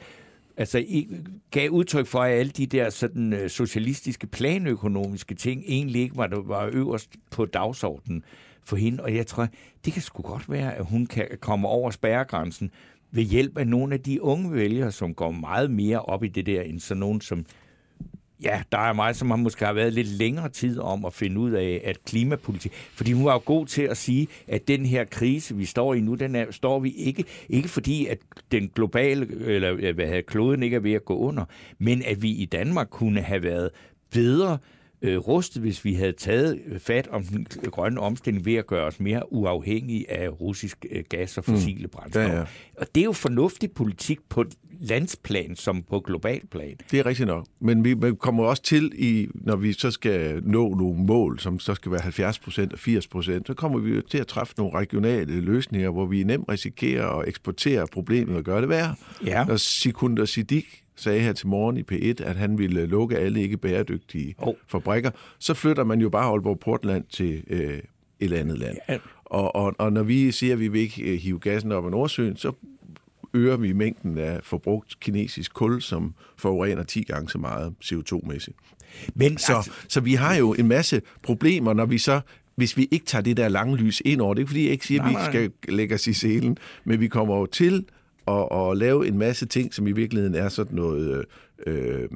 altså 0.57 0.77
I 0.77 1.17
gav 1.51 1.69
udtryk 1.69 2.07
for, 2.07 2.19
at 2.19 2.39
alle 2.39 2.51
de 2.51 2.65
der 2.65 2.89
sådan, 2.89 3.33
øh, 3.33 3.49
socialistiske 3.49 4.27
planøkonomiske 4.27 5.35
ting 5.35 5.63
egentlig 5.67 6.01
ikke 6.01 6.17
var, 6.17 6.41
var 6.45 6.69
øverst 6.73 7.09
på 7.31 7.45
dagsordenen 7.45 8.23
for 8.63 8.75
hende. 8.75 9.03
Og 9.03 9.15
jeg 9.15 9.27
tror, 9.27 9.47
det 9.85 9.93
kan 9.93 10.01
sgu 10.01 10.21
godt 10.21 10.49
være, 10.49 10.75
at 10.75 10.85
hun 10.85 11.05
kan 11.05 11.27
komme 11.39 11.67
over 11.67 11.91
spærregrænsen 11.91 12.71
ved 13.11 13.23
hjælp 13.23 13.57
af 13.57 13.67
nogle 13.67 13.93
af 13.93 14.01
de 14.01 14.21
unge 14.21 14.53
vælgere, 14.53 14.91
som 14.91 15.13
går 15.13 15.31
meget 15.31 15.71
mere 15.71 16.01
op 16.01 16.23
i 16.23 16.27
det 16.27 16.45
der, 16.45 16.61
end 16.61 16.79
sådan 16.79 16.99
nogen 16.99 17.21
som 17.21 17.45
Ja, 18.43 18.61
der 18.71 18.77
er 18.77 18.93
mig, 18.93 19.15
som 19.15 19.29
har 19.29 19.37
måske 19.37 19.65
har 19.65 19.73
været 19.73 19.93
lidt 19.93 20.07
længere 20.07 20.49
tid 20.49 20.79
om 20.79 21.05
at 21.05 21.13
finde 21.13 21.39
ud 21.39 21.51
af, 21.51 21.81
at 21.83 22.05
klimapolitik... 22.05 22.71
Fordi 22.73 23.11
hun 23.11 23.25
var 23.25 23.33
jo 23.33 23.41
god 23.45 23.65
til 23.65 23.81
at 23.81 23.97
sige, 23.97 24.27
at 24.47 24.67
den 24.67 24.85
her 24.85 25.05
krise, 25.05 25.55
vi 25.55 25.65
står 25.65 25.93
i 25.93 26.01
nu, 26.01 26.15
den 26.15 26.35
er, 26.35 26.45
står 26.51 26.79
vi 26.79 26.91
ikke... 26.91 27.23
Ikke 27.49 27.69
fordi, 27.69 28.05
at 28.07 28.17
den 28.51 28.71
globale, 28.75 29.27
eller 29.45 29.93
hvad 29.93 30.05
hedder, 30.05 30.21
kloden 30.21 30.63
ikke 30.63 30.75
er 30.75 30.79
ved 30.79 30.93
at 30.93 31.05
gå 31.05 31.17
under, 31.17 31.45
men 31.79 32.03
at 32.05 32.21
vi 32.21 32.29
i 32.29 32.45
Danmark 32.45 32.87
kunne 32.89 33.21
have 33.21 33.43
været 33.43 33.69
bedre 34.11 34.57
øh, 35.03 35.17
rustet, 35.17 35.61
hvis 35.61 35.85
vi 35.85 35.93
havde 35.93 36.11
taget 36.11 36.59
fat 36.79 37.07
om 37.07 37.23
den 37.23 37.47
grønne 37.71 37.99
omstilling 37.99 38.45
ved 38.45 38.55
at 38.55 38.67
gøre 38.67 38.85
os 38.85 38.99
mere 38.99 39.33
uafhængige 39.33 40.11
af 40.11 40.41
russisk 40.41 40.85
øh, 40.91 41.03
gas 41.09 41.37
og 41.37 41.45
fossile 41.45 41.83
mm. 41.83 41.89
brændstoffer. 41.89 42.33
Ja, 42.33 42.39
ja. 42.39 42.45
Og 42.77 42.87
det 42.95 43.01
er 43.01 43.05
jo 43.05 43.11
fornuftig 43.11 43.71
politik 43.71 44.19
på 44.29 44.45
landsplan 44.79 45.55
som 45.55 45.83
på 45.89 45.99
global 45.99 46.41
plan. 46.51 46.75
Det 46.91 46.99
er 46.99 47.05
rigtigt 47.05 47.27
nok. 47.27 47.45
Men 47.59 47.85
vi, 47.85 47.95
kommer 48.19 48.43
også 48.43 48.63
til, 48.63 48.91
i, 48.95 49.27
når 49.33 49.55
vi 49.55 49.73
så 49.73 49.91
skal 49.91 50.43
nå 50.43 50.75
nogle 50.75 51.03
mål, 51.03 51.39
som 51.39 51.59
så 51.59 51.75
skal 51.75 51.91
være 51.91 52.01
70 52.01 52.39
procent 52.39 52.73
og 52.73 52.79
80 52.79 53.07
procent, 53.07 53.47
så 53.47 53.53
kommer 53.53 53.79
vi 53.79 54.01
til 54.09 54.17
at 54.17 54.27
træffe 54.27 54.53
nogle 54.57 54.77
regionale 54.77 55.41
løsninger, 55.41 55.89
hvor 55.89 56.05
vi 56.05 56.23
nemt 56.23 56.49
risikerer 56.49 57.07
at 57.07 57.27
eksportere 57.27 57.87
problemet 57.93 58.35
og 58.35 58.43
gøre 58.43 58.61
det 58.61 58.69
værre. 58.69 58.95
Ja. 59.25 59.45
Og 59.49 59.59
Sikunder 59.59 60.25
Siddiq 60.25 60.82
sagde 60.95 61.21
her 61.21 61.33
til 61.33 61.47
morgen 61.47 61.77
i 61.77 61.83
P1, 61.91 62.23
at 62.23 62.35
han 62.35 62.57
ville 62.57 62.85
lukke 62.85 63.17
alle 63.17 63.41
ikke 63.41 63.57
bæredygtige 63.57 64.35
oh. 64.37 64.53
fabrikker, 64.67 65.11
så 65.39 65.53
flytter 65.53 65.83
man 65.83 66.01
jo 66.01 66.09
bare 66.09 66.25
Aalborg 66.25 66.59
Portland 66.59 67.03
til 67.09 67.43
øh, 67.47 67.79
et 68.19 68.33
andet 68.33 68.59
land. 68.59 68.77
Ja. 68.89 68.97
Og, 69.25 69.55
og, 69.55 69.75
og 69.77 69.93
når 69.93 70.03
vi 70.03 70.31
siger, 70.31 70.53
at 70.53 70.59
vi 70.59 70.67
vil 70.67 70.81
ikke 70.81 71.03
øh, 71.03 71.19
hive 71.19 71.39
gassen 71.39 71.71
op 71.71 71.85
af 71.85 71.91
Nordsøen, 71.91 72.37
så 72.37 72.51
øger 73.33 73.57
vi 73.57 73.73
mængden 73.73 74.17
af 74.17 74.39
forbrugt 74.43 74.99
kinesisk 74.99 75.53
kul, 75.53 75.81
som 75.81 76.13
forurener 76.37 76.83
10 76.83 77.03
gange 77.03 77.29
så 77.29 77.37
meget 77.37 77.73
CO2-mæssigt. 77.83 78.57
Men 79.15 79.37
så, 79.37 79.55
altså... 79.55 79.71
så 79.87 80.01
vi 80.01 80.13
har 80.13 80.35
jo 80.35 80.53
en 80.53 80.67
masse 80.67 81.01
problemer, 81.23 81.73
når 81.73 81.85
vi 81.85 81.97
så 81.97 82.21
hvis 82.55 82.77
vi 82.77 82.87
ikke 82.91 83.05
tager 83.05 83.21
det 83.21 83.37
der 83.37 83.47
lange 83.47 83.77
lys 83.77 84.01
ind 84.05 84.21
over, 84.21 84.33
det 84.33 84.39
er 84.39 84.41
ikke 84.41 84.49
fordi, 84.49 84.63
jeg 84.63 84.71
ikke 84.71 84.85
siger, 84.85 85.01
nej, 85.01 85.09
at 85.09 85.33
vi 85.33 85.39
ikke 85.39 85.53
skal 85.61 85.73
lægge 85.73 85.95
os 85.95 86.07
i 86.07 86.13
selen, 86.13 86.57
men 86.83 86.99
vi 86.99 87.07
kommer 87.07 87.37
jo 87.37 87.45
til 87.45 87.85
at, 88.27 88.47
at 88.51 88.77
lave 88.77 89.07
en 89.07 89.17
masse 89.17 89.45
ting, 89.45 89.73
som 89.73 89.87
i 89.87 89.91
virkeligheden 89.91 90.35
er 90.35 90.49
sådan 90.49 90.75
noget 90.75 91.17
øh, 91.17 91.23
øh, 91.67 92.09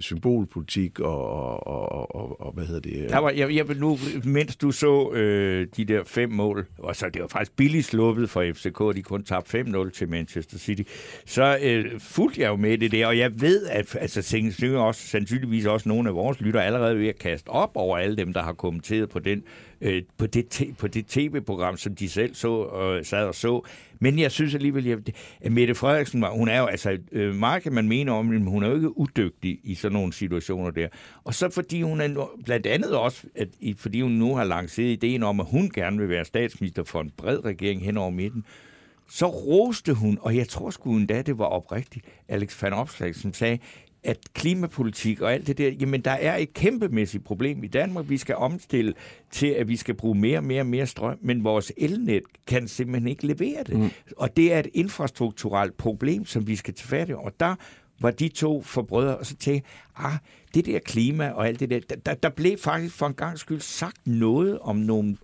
symbolpolitik 0.00 1.00
og, 1.00 1.26
og, 1.66 1.66
og, 1.66 2.14
og, 2.16 2.40
og 2.40 2.52
hvad 2.52 2.64
hedder 2.64 2.80
det? 2.80 3.10
Der 3.10 3.18
var, 3.18 3.30
jeg, 3.30 3.54
jeg, 3.54 3.66
nu, 3.76 3.98
mens 4.24 4.56
du 4.56 4.70
så 4.70 5.12
øh, 5.12 5.66
de 5.76 5.84
der 5.84 6.04
fem 6.04 6.30
mål, 6.30 6.66
og 6.78 6.96
så 6.96 7.08
det 7.08 7.22
var 7.22 7.28
faktisk 7.28 7.56
billigt 7.56 7.86
sluppet 7.86 8.30
for 8.30 8.52
FCK, 8.54 8.96
de 8.96 9.02
kun 9.02 9.24
tabte 9.24 9.60
5-0 9.60 9.90
til 9.90 10.08
Manchester 10.08 10.58
City, 10.58 10.82
så 11.26 11.58
øh, 11.62 12.00
fulgte 12.00 12.40
jeg 12.40 12.48
jo 12.48 12.56
med 12.56 12.78
det 12.78 12.92
der, 12.92 13.06
og 13.06 13.18
jeg 13.18 13.40
ved, 13.40 13.66
at 13.66 13.96
altså, 14.00 14.74
også, 14.76 15.06
sandsynligvis 15.06 15.66
også 15.66 15.88
nogle 15.88 16.08
af 16.08 16.14
vores 16.14 16.40
lytter 16.40 16.60
allerede 16.60 16.98
ved 16.98 17.08
at 17.08 17.18
kaste 17.18 17.48
op 17.48 17.70
over 17.74 17.98
alle 17.98 18.16
dem, 18.16 18.32
der 18.32 18.42
har 18.42 18.52
kommenteret 18.52 19.08
på 19.08 19.18
den 19.18 19.42
øh, 19.82 20.02
på, 20.18 20.26
det 20.26 20.74
på 20.78 20.88
det 20.88 21.06
tv-program, 21.06 21.76
som 21.76 21.94
de 21.94 22.08
selv 22.08 22.34
så 22.34 22.48
og 22.48 22.98
øh, 22.98 23.04
sad 23.04 23.26
og 23.26 23.34
så. 23.34 23.66
Men 24.00 24.18
jeg 24.18 24.30
synes 24.30 24.54
alligevel, 24.54 25.12
at 25.40 25.52
Mette 25.52 25.74
Frederiksen, 25.74 26.24
hun 26.32 26.48
er 26.48 26.58
jo, 26.58 26.66
altså, 26.66 26.98
øh, 27.12 27.34
meget 27.34 27.62
kan 27.62 27.72
man 27.72 27.88
mene 27.88 28.12
om, 28.12 28.26
men 28.26 28.46
hun 28.46 28.62
er 28.62 28.68
jo 28.72 28.76
ikke 28.76 28.98
udygtig 28.98 29.60
i 29.64 29.74
sådan 29.74 29.92
nogle 29.92 30.12
situationer 30.12 30.70
der. 30.70 30.88
Og 31.24 31.34
så 31.34 31.50
fordi 31.50 31.82
hun 31.82 32.00
er 32.00 32.30
blandt 32.44 32.66
andet 32.66 32.96
også, 32.96 33.26
at, 33.34 33.48
fordi 33.76 34.00
hun 34.00 34.12
nu 34.12 34.34
har 34.34 34.44
lanceret 34.44 34.88
ideen 34.88 35.22
om, 35.22 35.40
at 35.40 35.46
hun 35.50 35.70
gerne 35.70 35.98
vil 35.98 36.08
være 36.08 36.24
statsminister 36.24 36.84
for 36.84 37.00
en 37.00 37.12
bred 37.16 37.44
regering 37.44 37.84
hen 37.84 37.96
over 37.96 38.10
midten, 38.10 38.44
så 39.08 39.26
roste 39.26 39.94
hun, 39.94 40.18
og 40.20 40.36
jeg 40.36 40.48
tror 40.48 40.70
sgu 40.70 40.96
endda, 40.96 41.22
det 41.22 41.38
var 41.38 41.44
oprigtigt, 41.44 42.06
Alex 42.28 42.62
van 42.62 42.72
Opslag, 42.72 43.14
som 43.14 43.34
sagde, 43.34 43.58
at 44.04 44.18
klimapolitik 44.34 45.20
og 45.20 45.32
alt 45.32 45.46
det 45.46 45.58
der, 45.58 45.70
jamen 45.70 46.00
der 46.00 46.10
er 46.10 46.36
et 46.36 46.54
kæmpemæssigt 46.54 47.24
problem 47.24 47.64
i 47.64 47.66
Danmark. 47.66 48.08
Vi 48.08 48.16
skal 48.16 48.34
omstille 48.36 48.94
til, 49.30 49.46
at 49.46 49.68
vi 49.68 49.76
skal 49.76 49.94
bruge 49.94 50.14
mere 50.14 50.38
og 50.38 50.44
mere 50.44 50.60
og 50.60 50.66
mere 50.66 50.86
strøm, 50.86 51.18
men 51.20 51.44
vores 51.44 51.72
elnet 51.76 52.22
kan 52.46 52.68
simpelthen 52.68 53.08
ikke 53.08 53.26
levere 53.26 53.62
det. 53.66 53.78
Mm. 53.78 53.90
Og 54.16 54.36
det 54.36 54.52
er 54.52 54.58
et 54.58 54.68
infrastrukturelt 54.74 55.76
problem, 55.76 56.24
som 56.24 56.46
vi 56.46 56.56
skal 56.56 56.74
tage 56.74 56.88
fat 56.88 57.08
i. 57.08 57.12
Og 57.12 57.32
der 57.40 57.54
var 58.02 58.10
de 58.10 58.28
to 58.28 58.62
forbrødre, 58.62 59.16
og 59.16 59.26
så 59.26 59.36
tænkte 59.36 59.68
ah, 59.96 60.12
det 60.54 60.66
der 60.66 60.78
klima 60.78 61.30
og 61.30 61.48
alt 61.48 61.60
det 61.60 61.70
der, 61.70 61.96
der, 62.06 62.14
der 62.14 62.28
blev 62.28 62.58
faktisk 62.58 62.94
for 62.94 63.06
en 63.06 63.14
gang 63.14 63.38
skyld 63.38 63.60
sagt 63.60 64.06
noget 64.06 64.58
om 64.58 64.76
nogle, 64.76 65.16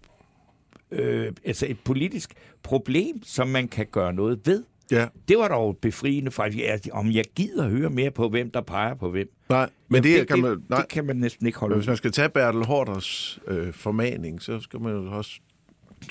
øh, 0.91 1.33
altså 1.45 1.67
et 1.69 1.79
politisk 1.85 2.35
problem, 2.63 3.23
som 3.23 3.49
man 3.49 3.69
kan 3.69 3.87
gøre 3.87 4.13
noget 4.13 4.41
ved. 4.45 4.65
Ja. 4.91 5.07
Det 5.29 5.39
var 5.39 5.49
dog 5.49 5.77
befriende 5.77 6.31
for, 6.31 6.49
om 6.93 7.13
jeg 7.13 7.25
gider 7.35 7.69
høre 7.69 7.91
mere 7.91 8.11
på, 8.11 8.29
hvem 8.29 8.51
der 8.51 8.61
peger 8.61 8.95
på 8.95 9.11
hvem. 9.11 9.31
Nej, 9.49 9.71
men 9.89 10.03
det, 10.03 10.21
det, 10.21 10.29
kan 10.29 10.39
man, 10.39 10.63
nej. 10.69 10.81
det 10.81 10.89
kan 10.89 11.05
man 11.05 11.17
næsten 11.17 11.47
ikke 11.47 11.59
holde 11.59 11.73
men 11.73 11.79
Hvis 11.79 11.87
man 11.87 11.97
skal 11.97 12.13
tage 12.13 12.29
Bertel 12.29 12.65
Hårders 12.65 13.39
øh, 13.47 13.73
formaning, 13.73 14.43
så 14.43 14.61
skal 14.61 14.81
man 14.81 14.93
jo 14.93 15.13
også 15.13 15.41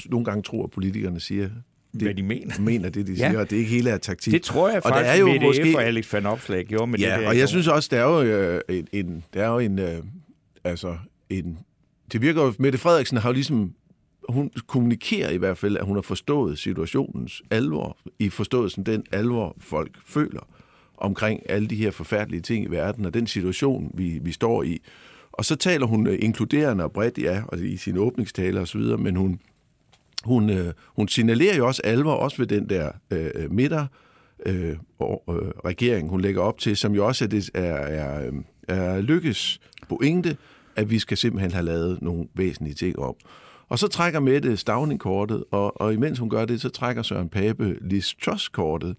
nogle 0.06 0.26
gange 0.26 0.44
tro, 0.44 0.64
at 0.64 0.72
politikerne 0.72 1.20
siger, 1.20 1.50
det, 2.00 2.08
hvad 2.08 2.16
de 2.16 2.24
mener. 2.24 2.60
mener 2.60 2.90
det, 2.90 3.08
de 3.08 3.16
siger, 3.18 3.32
ja. 3.32 3.40
og 3.40 3.50
det 3.50 3.56
er 3.56 3.60
ikke 3.60 3.72
hele 3.72 3.92
af 3.92 4.02
taktik. 4.02 4.34
Det 4.34 4.42
tror 4.42 4.68
jeg 4.68 4.78
og 4.78 4.84
faktisk, 4.84 5.06
der 5.06 5.12
er 5.12 5.18
jo 5.18 5.42
måske... 5.42 5.72
for 5.72 5.80
Alex 5.80 6.14
van 6.14 6.26
Opslag 6.26 6.66
gjorde 6.66 6.88
med 6.88 7.00
ja, 7.00 7.14
det 7.14 7.20
der. 7.20 7.28
og 7.28 7.38
jeg 7.38 7.50
synes 7.50 7.68
også, 7.68 7.90
der 7.92 7.98
er 7.98 8.04
jo 8.04 8.22
øh, 8.22 8.62
en, 8.70 8.88
en, 8.92 9.24
der 9.34 9.44
er 9.44 9.48
jo 9.48 9.60
en, 9.60 9.80
øh, 9.80 9.98
altså 10.64 10.98
en, 11.30 11.60
det 12.12 12.22
virker 12.22 12.44
jo, 12.44 12.54
Mette 12.60 12.78
Frederiksen 12.78 13.18
har 13.18 13.30
jo 13.30 13.34
ligesom 13.34 13.74
hun 14.30 14.52
kommunikerer 14.68 15.30
i 15.30 15.38
hvert 15.38 15.58
fald, 15.58 15.78
at 15.78 15.86
hun 15.86 15.96
har 15.96 16.02
forstået 16.02 16.60
situationens 16.60 17.42
alvor, 17.52 17.98
i 18.20 18.30
forståelsen 18.30 18.84
den 18.84 19.04
alvor, 19.12 19.56
folk 19.60 19.92
føler 20.06 20.48
omkring 20.98 21.50
alle 21.50 21.68
de 21.68 21.76
her 21.76 21.92
forfærdelige 21.92 22.42
ting 22.42 22.66
i 22.66 22.72
verden, 22.72 23.06
og 23.06 23.14
den 23.14 23.28
situation, 23.28 23.92
vi, 23.94 24.20
vi 24.22 24.32
står 24.32 24.64
i. 24.64 24.82
Og 25.32 25.46
så 25.46 25.56
taler 25.56 25.86
hun 25.86 26.08
øh, 26.08 26.18
inkluderende 26.22 26.84
og 26.84 26.92
bredt, 26.92 27.18
ja, 27.18 27.42
og 27.48 27.60
i 27.60 27.78
sin 27.78 27.98
åbningstale 27.98 28.60
osv., 28.60 28.82
men 28.82 29.16
hun, 29.16 29.40
hun, 30.24 30.50
øh, 30.50 30.74
hun 30.96 31.08
signalerer 31.08 31.58
jo 31.58 31.68
også 31.68 31.82
alvor, 31.84 32.14
også 32.14 32.38
ved 32.38 32.48
den 32.48 32.70
der 32.70 32.92
øh, 33.12 33.52
midter, 33.52 33.86
øh, 34.46 34.76
og, 35.00 35.24
øh, 35.30 35.52
regering, 35.66 36.10
hun 36.10 36.22
lægger 36.22 36.42
op 36.42 36.60
til, 36.60 36.78
som 36.78 36.96
jo 36.96 37.08
også 37.08 37.24
er, 37.24 37.28
det, 37.28 37.50
er, 37.54 37.64
er, 37.64 38.32
er 38.68 39.02
lykkes 39.02 39.60
pointe, 39.90 40.38
at 40.76 40.90
vi 40.90 41.00
skal 41.00 41.18
simpelthen 41.18 41.52
have 41.52 41.66
lavet 41.66 42.02
nogle 42.02 42.26
væsentlige 42.36 42.76
ting 42.76 43.00
op. 43.00 43.16
Og 43.70 43.80
så 43.80 43.88
trækker 43.88 44.20
Mette 44.20 44.58
Stavning-kortet, 44.58 45.44
og, 45.52 45.82
og 45.82 45.94
imens 45.94 46.20
hun 46.20 46.30
gør 46.30 46.46
det, 46.46 46.62
så 46.62 46.70
trækker 46.70 47.02
Søren 47.02 47.30
Pape 47.30 47.76
Liz 47.82 48.14
Truss-kortet, 48.26 48.96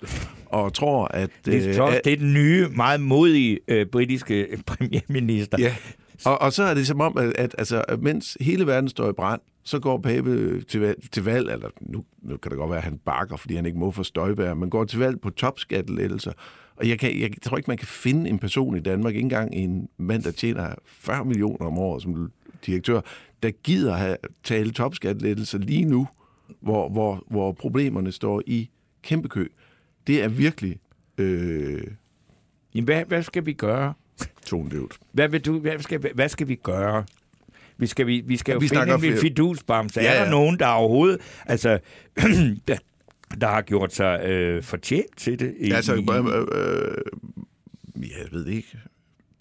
og 0.46 0.72
tror, 0.72 1.04
at... 1.04 1.31
Liz 1.44 1.76
Truss, 1.76 1.94
øh, 1.94 2.00
det 2.04 2.12
er 2.12 2.16
den 2.16 2.35
nye, 2.35 2.68
meget 2.76 3.00
modige 3.00 3.59
øh, 3.68 3.87
britiske 3.87 4.46
premierminister. 4.66 5.59
Ja, 5.61 5.74
og, 6.24 6.40
og 6.40 6.52
så 6.52 6.62
er 6.62 6.74
det 6.74 6.87
som 6.87 7.00
om, 7.00 7.18
at, 7.18 7.33
at 7.38 7.54
altså, 7.59 7.85
mens 7.98 8.37
hele 8.40 8.66
verden 8.66 8.88
står 8.88 9.11
i 9.11 9.12
brand, 9.12 9.40
så 9.68 9.78
går 9.78 9.98
Pape 9.98 10.61
til, 10.61 10.94
til 11.12 11.24
valg, 11.24 11.50
eller 11.50 11.68
nu, 11.81 12.04
nu 12.22 12.37
kan 12.37 12.50
det 12.50 12.59
godt 12.59 12.70
være, 12.70 12.78
at 12.78 12.85
han 12.85 12.98
bakker, 12.98 13.37
fordi 13.37 13.54
han 13.54 13.66
ikke 13.66 13.78
må 13.78 13.90
få 13.90 14.02
støjbær, 14.02 14.54
men 14.54 14.70
går 14.70 14.85
til 14.85 14.98
valg 14.98 15.20
på 15.20 15.31
topskattelettelser. 15.31 16.33
Og 16.76 16.88
jeg, 16.88 16.98
kan, 16.98 17.20
jeg 17.20 17.31
tror 17.42 17.57
ikke, 17.57 17.70
man 17.70 17.76
kan 17.76 17.87
finde 17.87 18.31
en 18.31 18.38
person 18.38 18.76
i 18.76 18.81
Danmark, 18.81 19.14
ikke 19.14 19.24
engang 19.24 19.54
en 19.54 19.88
mand, 19.96 20.22
der 20.22 20.31
tjener 20.31 20.74
40 20.85 21.24
millioner 21.24 21.66
om 21.66 21.78
året 21.78 22.02
som 22.02 22.33
direktør, 22.66 23.00
der 23.42 23.50
gider 23.50 23.94
have 23.94 24.16
tale 24.44 24.70
topskattelettelser 24.70 25.59
lige 25.59 25.85
nu, 25.85 26.09
hvor, 26.61 26.88
hvor, 26.88 27.24
hvor 27.26 27.52
problemerne 27.52 28.12
står 28.12 28.42
i 28.46 28.70
kæmpe 29.02 29.28
kø. 29.28 29.48
Det 30.07 30.22
er 30.22 30.28
virkelig... 30.28 30.78
Øh... 31.18 31.83
Jamen, 32.74 32.85
hvad, 32.85 33.04
hvad 33.04 33.22
skal 33.22 33.46
vi 33.46 33.52
gøre? 33.52 33.94
Tonedøvt. 34.46 34.98
Hvad, 35.12 35.28
vil 35.28 35.40
du, 35.40 35.59
hvad, 35.59 35.78
skal, 35.78 36.12
hvad 36.14 36.28
skal 36.28 36.48
vi 36.48 36.54
gøre? 36.54 37.04
Vi 37.79 37.87
skal, 37.87 38.07
vi, 38.07 38.23
vi 38.27 38.37
skal 38.37 38.53
ja, 38.53 38.55
jo 38.55 38.59
vi 38.59 38.69
finde 38.69 39.09
en 39.09 39.21
fidusbamse. 39.21 40.01
Ja, 40.01 40.12
ja. 40.12 40.19
Er 40.19 40.25
der 40.25 40.31
nogen, 40.31 40.59
der 40.59 40.67
overhovedet... 40.67 41.21
Altså, 41.47 41.79
der, 43.41 43.47
har 43.47 43.62
gjort 43.62 43.95
sig 43.95 44.21
øh, 44.25 44.62
fortjent 44.62 45.17
til 45.17 45.41
det? 45.41 45.55
I, 45.61 45.71
altså, 45.71 45.95
øh, 45.95 46.01
øh, 46.01 46.95
jeg 47.97 48.27
ved 48.33 48.45
det 48.45 48.53
ikke. 48.53 48.79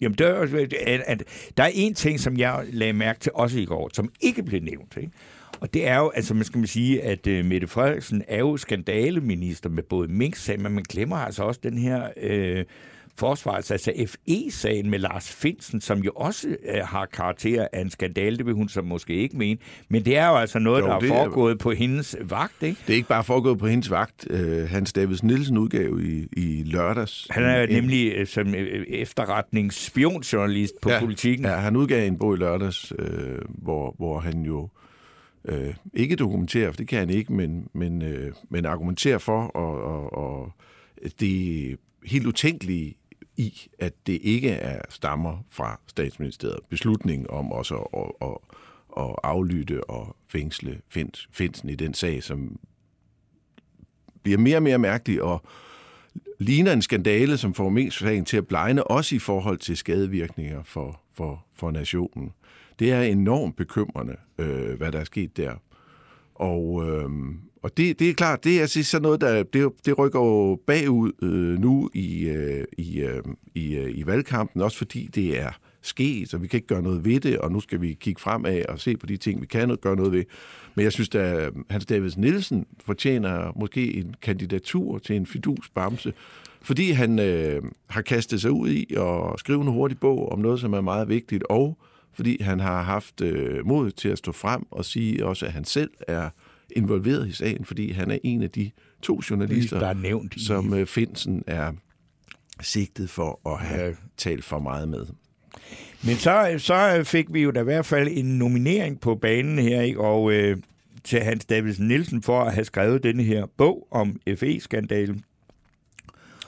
Jamen, 0.00 0.18
der, 0.18 0.26
er, 0.86 1.02
at, 1.06 1.24
der 1.56 1.62
er 1.62 1.70
en 1.74 1.94
ting, 1.94 2.20
som 2.20 2.36
jeg 2.36 2.64
lagde 2.72 2.92
mærke 2.92 3.20
til 3.20 3.32
også 3.34 3.58
i 3.58 3.64
går, 3.64 3.90
som 3.92 4.12
ikke 4.20 4.42
blev 4.42 4.62
nævnt. 4.62 4.96
Ikke? 4.96 5.10
Og 5.60 5.74
det 5.74 5.86
er 5.86 5.98
jo, 5.98 6.08
altså 6.08 6.34
man 6.34 6.44
skal 6.44 6.58
man 6.58 6.66
sige, 6.66 7.02
at 7.02 7.26
uh, 7.26 7.44
Mette 7.44 7.66
Frederiksen 7.66 8.22
er 8.28 8.38
jo 8.38 8.56
skandaleminister 8.56 9.70
med 9.70 9.82
både 9.82 10.08
Mink-sagen, 10.08 10.62
men 10.62 10.72
man 10.72 10.84
glemmer 10.88 11.16
altså 11.16 11.42
også 11.42 11.60
den 11.62 11.78
her... 11.78 12.08
Uh, 12.16 12.64
forsvars, 13.18 13.70
altså 13.70 13.92
FE-sagen 14.06 14.90
med 14.90 14.98
Lars 14.98 15.32
Finsen, 15.32 15.80
som 15.80 15.98
jo 15.98 16.10
også 16.14 16.48
uh, 16.48 16.88
har 16.88 17.06
karakter 17.06 17.66
af 17.72 17.80
en 17.80 17.90
skandale, 17.90 18.36
det 18.36 18.46
vil 18.46 18.54
hun 18.54 18.68
så 18.68 18.82
måske 18.82 19.14
ikke 19.14 19.36
mene, 19.36 19.60
men 19.88 20.04
det 20.04 20.16
er 20.16 20.28
jo 20.28 20.36
altså 20.36 20.58
noget, 20.58 20.82
jo, 20.82 20.86
der 20.86 20.96
er 20.96 21.08
foregået 21.08 21.52
er, 21.52 21.56
på 21.56 21.70
hendes 21.70 22.16
vagt, 22.20 22.62
ikke? 22.62 22.80
Det 22.86 22.92
er 22.92 22.96
ikke 22.96 23.08
bare 23.08 23.24
foregået 23.24 23.58
på 23.58 23.66
hendes 23.66 23.90
vagt. 23.90 24.26
Uh, 24.30 24.68
Hans 24.68 24.92
Davids 24.92 25.22
Nielsen 25.22 25.58
udgave 25.58 26.04
i, 26.06 26.26
i 26.32 26.62
lørdags. 26.64 27.26
Han 27.30 27.44
er 27.44 27.62
en, 27.62 27.68
nemlig 27.68 28.20
uh, 28.20 28.26
som 28.26 28.54
efterretningsspionjournalist 28.88 30.74
på 30.82 30.90
ja, 30.90 31.00
politikken. 31.00 31.46
Ja, 31.46 31.52
han 31.52 31.76
udgav 31.76 32.06
en 32.06 32.18
bog 32.18 32.34
i 32.34 32.36
lørdags, 32.36 32.92
uh, 32.98 33.06
hvor, 33.48 33.94
hvor 33.96 34.20
han 34.20 34.42
jo 34.42 34.68
uh, 35.44 35.74
ikke 35.94 36.16
dokumenterer, 36.16 36.70
for 36.70 36.76
det 36.76 36.88
kan 36.88 36.98
han 36.98 37.10
ikke, 37.10 37.32
men, 37.32 37.68
men, 37.74 38.02
uh, 38.02 38.32
men 38.50 38.66
argumenterer 38.66 39.18
for, 39.18 39.42
og, 39.42 39.82
og, 39.82 40.12
og 40.12 40.52
det 41.20 41.76
helt 42.04 42.26
utænkelige 42.26 42.94
i, 43.38 43.68
at 43.78 44.06
det 44.06 44.18
ikke 44.22 44.50
er 44.50 44.82
stammer 44.88 45.44
fra 45.50 45.80
statsministeriet. 45.86 46.60
Beslutningen 46.68 47.26
om 47.30 47.52
også 47.52 47.76
at, 47.76 48.28
at, 48.28 48.36
at 49.04 49.14
aflytte 49.22 49.90
og 49.90 50.16
fængsle 50.28 50.80
Finsen 51.30 51.68
i 51.68 51.74
den 51.74 51.94
sag, 51.94 52.22
som 52.22 52.58
bliver 54.22 54.38
mere 54.38 54.56
og 54.56 54.62
mere 54.62 54.78
mærkelig 54.78 55.22
og 55.22 55.42
ligner 56.38 56.72
en 56.72 56.82
skandale, 56.82 57.36
som 57.38 57.54
får 57.54 57.68
mest 57.68 57.98
sagen 57.98 58.24
til 58.24 58.36
at 58.36 58.46
blegne, 58.46 58.84
også 58.84 59.14
i 59.14 59.18
forhold 59.18 59.58
til 59.58 59.76
skadevirkninger 59.76 60.62
for, 60.62 61.00
for, 61.14 61.44
for 61.54 61.70
nationen. 61.70 62.32
Det 62.78 62.92
er 62.92 63.02
enormt 63.02 63.56
bekymrende, 63.56 64.16
øh, 64.38 64.76
hvad 64.76 64.92
der 64.92 65.00
er 65.00 65.04
sket 65.04 65.36
der. 65.36 65.54
Og, 66.34 66.88
øh, 66.88 67.10
og 67.68 67.76
det, 67.76 67.98
det 67.98 68.10
er 68.10 68.14
klart, 68.14 68.44
det 68.44 68.56
er 68.56 68.60
altså 68.60 68.82
sådan 68.82 69.02
noget, 69.02 69.20
der 69.20 69.42
det, 69.42 69.70
det 69.86 69.98
rykker 69.98 70.20
jo 70.20 70.60
bagud 70.66 71.12
øh, 71.22 71.58
nu 71.58 71.90
i, 71.94 72.28
øh, 72.28 72.64
i, 72.78 73.00
øh, 73.00 73.22
i, 73.54 73.74
øh, 73.74 73.98
i 73.98 74.06
valgkampen, 74.06 74.62
også 74.62 74.78
fordi 74.78 75.10
det 75.14 75.40
er 75.40 75.50
sket, 75.82 76.30
så 76.30 76.38
vi 76.38 76.46
kan 76.46 76.56
ikke 76.56 76.66
gøre 76.66 76.82
noget 76.82 77.04
ved 77.04 77.20
det, 77.20 77.38
og 77.38 77.52
nu 77.52 77.60
skal 77.60 77.80
vi 77.80 77.92
kigge 78.00 78.20
fremad 78.20 78.62
og 78.68 78.80
se 78.80 78.96
på 78.96 79.06
de 79.06 79.16
ting, 79.16 79.40
vi 79.40 79.46
kan 79.46 79.76
gøre 79.80 79.96
noget 79.96 80.12
ved. 80.12 80.24
Men 80.74 80.82
jeg 80.82 80.92
synes, 80.92 81.14
at 81.14 81.52
Hans 81.70 81.86
Davids 81.86 82.16
Nielsen 82.16 82.66
fortjener 82.84 83.52
måske 83.56 83.94
en 83.96 84.14
kandidatur 84.22 84.98
til 84.98 85.16
en 85.16 85.26
fidus 85.26 85.70
bamse, 85.74 86.12
fordi 86.62 86.90
han 86.90 87.18
øh, 87.18 87.62
har 87.86 88.02
kastet 88.02 88.40
sig 88.40 88.50
ud 88.50 88.68
i 88.68 88.94
at 88.96 89.40
skrive 89.40 89.60
en 89.60 89.68
hurtig 89.68 89.98
bog 89.98 90.32
om 90.32 90.38
noget, 90.38 90.60
som 90.60 90.72
er 90.72 90.80
meget 90.80 91.08
vigtigt, 91.08 91.44
og 91.50 91.78
fordi 92.12 92.42
han 92.42 92.60
har 92.60 92.82
haft 92.82 93.20
øh, 93.20 93.66
mod 93.66 93.90
til 93.90 94.08
at 94.08 94.18
stå 94.18 94.32
frem 94.32 94.66
og 94.70 94.84
sige 94.84 95.26
også, 95.26 95.46
at 95.46 95.52
han 95.52 95.64
selv 95.64 95.90
er 96.08 96.30
involveret 96.76 97.28
i 97.28 97.32
sagen, 97.32 97.64
fordi 97.64 97.92
han 97.92 98.10
er 98.10 98.18
en 98.22 98.42
af 98.42 98.50
de 98.50 98.70
to 99.02 99.20
journalister, 99.30 99.78
der 99.78 99.86
er 99.86 99.94
nævnt 99.94 100.34
i... 100.36 100.44
som 100.46 100.74
øh, 100.74 100.86
Finsen 100.86 101.44
er 101.46 101.72
sigtet 102.60 103.10
for 103.10 103.40
at 103.52 103.58
have 103.66 103.86
ja. 103.88 103.92
talt 104.16 104.44
for 104.44 104.58
meget 104.58 104.88
med. 104.88 105.06
Men 106.04 106.16
så, 106.16 106.54
så 106.58 107.02
fik 107.04 107.26
vi 107.30 107.42
jo 107.42 107.50
da 107.50 107.60
i 107.60 107.64
hvert 107.64 107.86
fald 107.86 108.08
en 108.12 108.38
nominering 108.38 109.00
på 109.00 109.14
banen 109.14 109.58
her, 109.58 109.80
ikke? 109.82 110.00
og 110.00 110.32
øh, 110.32 110.56
til 111.04 111.20
Hans 111.20 111.44
Davidsen 111.44 111.88
Nielsen 111.88 112.22
for 112.22 112.40
at 112.42 112.54
have 112.54 112.64
skrevet 112.64 113.02
denne 113.02 113.22
her 113.22 113.46
bog 113.56 113.88
om 113.90 114.20
FE-skandalen. 114.36 115.24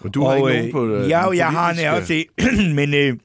Men 0.02 0.12
du 0.12 0.24
har 0.24 0.36
ikke 0.36 0.48
nogen 0.48 0.72
på, 0.72 0.86
øh, 0.86 1.08
Ja, 1.10 1.24
den 1.28 1.36
jeg 1.36 1.50
har 1.50 1.72
politiske- 1.74 1.90
også 1.90 2.24
men 2.78 2.94
øh, 2.94 3.16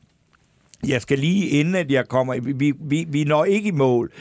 jeg 0.87 1.01
skal 1.01 1.19
lige 1.19 1.47
inden, 1.47 1.75
at 1.75 1.91
jeg 1.91 2.07
kommer... 2.07 2.39
Vi, 2.39 2.73
vi, 2.79 3.05
vi 3.09 3.23
når 3.23 3.45
ikke 3.45 3.67
i 3.67 3.71
mål 3.71 4.11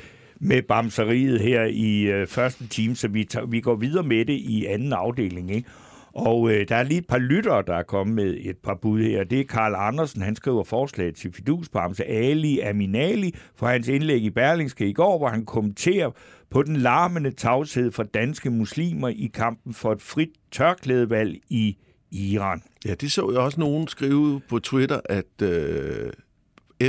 med 0.45 0.63
bamseriet 0.63 1.41
her 1.41 1.65
i 1.65 2.03
øh, 2.03 2.27
første 2.27 2.67
time, 2.69 2.97
så 2.97 3.09
vi, 3.09 3.25
tager, 3.25 3.47
vi 3.47 3.61
går 3.61 3.75
videre 3.75 4.05
med 4.05 4.25
det 4.25 4.33
i 4.33 4.67
anden 4.67 4.93
afdeling, 4.93 5.51
ikke? 5.55 5.69
Og 6.15 6.51
øh, 6.51 6.69
der 6.69 6.77
er 6.77 6.83
lige 6.83 6.99
et 6.99 7.07
par 7.07 7.19
lyttere, 7.19 7.63
der 7.67 7.75
er 7.75 7.83
kommet 7.83 8.17
med 8.17 8.37
et 8.41 8.57
par 8.57 8.75
bud 8.75 9.03
her. 9.03 9.25
Det 9.25 9.41
er 9.41 9.45
Karl 9.45 9.75
Andersen, 9.77 10.23
han 10.23 10.37
skriver 10.37 10.65
forslag 10.65 11.15
til 11.15 11.33
Fidusbamse 11.33 12.05
Ali 12.05 12.61
Aminali 12.61 13.35
for 13.57 13.67
hans 13.67 13.89
indlæg 13.89 14.23
i 14.23 14.31
Berlingske 14.31 14.89
i 14.89 14.93
går, 14.93 15.19
hvor 15.19 15.29
han 15.29 15.45
kommenterer 15.45 16.11
på 16.51 16.63
den 16.63 16.77
larmende 16.77 17.31
tavshed 17.31 17.93
for 17.93 18.03
danske 18.03 18.51
muslimer 18.51 19.09
i 19.09 19.31
kampen 19.35 19.75
for 19.75 19.93
et 19.93 20.03
frit 20.03 20.31
tørklædevalg 20.53 21.41
i 21.51 21.77
Iran. 22.11 22.63
Ja, 22.87 22.95
det 22.95 23.13
så 23.13 23.31
jeg 23.31 23.41
også 23.41 23.61
nogen 23.61 23.89
skrive 23.89 24.41
på 24.49 24.59
Twitter, 24.59 25.01
at 25.05 25.43
øh, 25.43 26.13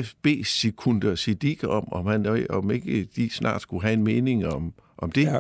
FB 0.04 0.28
sekunder 0.44 1.16
Siddiq 1.16 1.64
om, 1.64 1.94
om, 1.94 2.06
han, 2.06 2.48
om 2.50 2.72
ikke 2.72 3.04
de 3.16 3.30
snart 3.30 3.62
skulle 3.62 3.84
have 3.84 3.94
en 3.94 4.04
mening 4.04 4.46
om, 4.48 4.74
om 4.98 5.12
det. 5.12 5.24
Ja. 5.24 5.40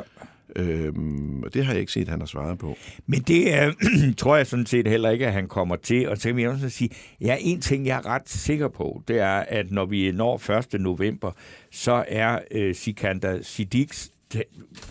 Øhm, 0.56 1.44
og 1.44 1.54
det 1.54 1.66
har 1.66 1.74
jeg 1.74 1.80
ikke 1.80 1.92
set, 1.92 2.08
han 2.08 2.20
har 2.20 2.26
svaret 2.26 2.58
på. 2.58 2.78
Men 3.06 3.22
det 3.22 3.54
er, 3.54 3.72
tror 4.18 4.36
jeg 4.36 4.48
sådan 4.48 4.66
set 4.66 4.88
heller 4.88 5.10
ikke, 5.10 5.28
at 5.28 5.34
han 5.34 5.48
kommer 5.48 5.76
til. 5.76 6.10
Og 6.10 6.18
så 6.18 6.30
kan 6.30 6.36
vi 6.38 6.48
også 6.48 6.70
sige, 6.70 6.90
ja, 7.22 7.38
en 7.40 7.62
ting, 7.62 7.86
jeg 7.86 7.98
er 7.98 8.06
ret 8.06 8.30
sikker 8.30 8.68
på, 8.68 9.04
det 9.08 9.20
er, 9.20 9.40
at 9.48 9.72
når 9.72 9.86
vi 9.86 10.12
når 10.12 10.50
1. 10.74 10.82
november, 10.82 11.32
så 11.72 12.06
er 12.08 12.40
øh, 12.52 12.76
Sikander 12.76 13.40
Siddiqs 13.42 14.12
ta- 14.34 14.44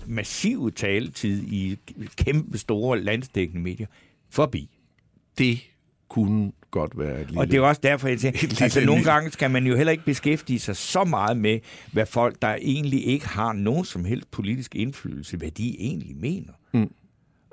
massive 0.07 0.71
taletid 0.71 1.43
i 1.43 1.79
kæmpe 2.17 2.59
store 2.59 3.01
landsdækkende 3.01 3.63
medier 3.63 3.87
forbi. 4.31 4.71
Det 5.39 5.59
kunne 6.09 6.53
godt 6.71 6.99
være 6.99 7.21
et 7.21 7.27
lille... 7.27 7.41
Og 7.41 7.47
det 7.47 7.55
er 7.57 7.61
også 7.61 7.81
derfor, 7.85 8.09
jeg 8.09 8.19
tænker, 8.21 8.41
lille 8.41 8.63
altså 8.63 8.81
nogle 8.85 9.05
gange 9.05 9.31
skal 9.31 9.51
man 9.51 9.67
jo 9.67 9.77
heller 9.77 9.93
ikke 9.93 10.05
beskæftige 10.05 10.59
sig 10.59 10.77
så 10.77 11.05
meget 11.05 11.37
med, 11.37 11.59
hvad 11.93 12.07
folk, 12.07 12.43
der 12.43 12.57
egentlig 12.63 13.07
ikke 13.07 13.29
har 13.29 13.53
nogen 13.53 13.85
som 13.85 14.05
helst 14.05 14.31
politisk 14.31 14.75
indflydelse, 14.75 15.37
hvad 15.37 15.51
de 15.51 15.77
egentlig 15.81 16.17
mener. 16.17 16.53
Mm. 16.75 16.91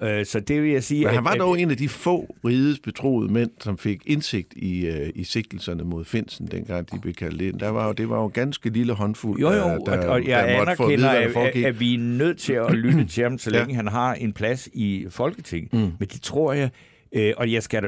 Øh, 0.04 0.26
så 0.26 0.40
det 0.40 0.62
vil 0.64 0.72
jeg 0.72 0.84
sige... 0.84 1.00
Men 1.06 1.10
han 1.10 1.18
at- 1.18 1.24
var 1.24 1.32
at- 1.32 1.40
dog 1.40 1.60
en 1.60 1.72
af 1.72 1.78
de 1.78 1.90
få 1.90 2.36
rides 2.46 2.80
betroede 2.80 3.32
mænd, 3.34 3.50
som 3.60 3.78
fik 3.78 4.02
indsigt 4.06 4.54
i, 4.56 4.86
øh, 4.86 5.10
i 5.16 5.24
sigtelserne 5.24 5.84
mod 5.84 6.06
Finsen, 6.06 6.48
dengang 6.48 6.92
de 6.92 7.00
blev 7.00 7.14
kaldt 7.14 7.42
ind. 7.42 7.60
Der 7.60 7.70
var 7.70 7.88
jo, 7.88 7.92
det 7.94 8.10
var 8.10 8.18
jo 8.20 8.26
en 8.26 8.32
ganske 8.32 8.70
lille 8.70 8.94
håndfuld, 8.94 9.40
Jo, 9.40 9.52
jo, 9.52 9.58
der, 9.60 9.78
der, 9.86 10.08
og 10.08 10.28
jeg 10.28 10.48
der 10.48 10.58
måtte 10.58 10.76
få 10.78 10.84
at 10.84 10.90
vide, 10.90 11.10
hvad 11.10 11.20
der 11.22 11.28
at, 11.28 11.34
foregik. 11.34 11.64
at, 11.64 11.70
at 11.70 11.80
vi 11.80 11.94
er 11.94 12.00
nødt 12.00 12.38
til 12.38 12.54
at 12.54 12.72
lytte 12.74 13.06
til 13.14 13.24
ham, 13.24 13.38
så 13.38 13.50
Ja. 13.54 13.60
længe 13.60 13.76
han 13.76 13.88
har 13.88 14.14
en 14.14 14.34
plads 14.34 14.70
i 14.74 15.06
Folketinget. 15.10 15.74
Mm. 15.74 15.80
Men 15.80 16.08
det 16.14 16.22
tror 16.22 16.54
jeg, 16.54 16.70
øh, 17.16 17.34
og 17.38 17.52
jeg 17.52 17.64
skal 17.64 17.84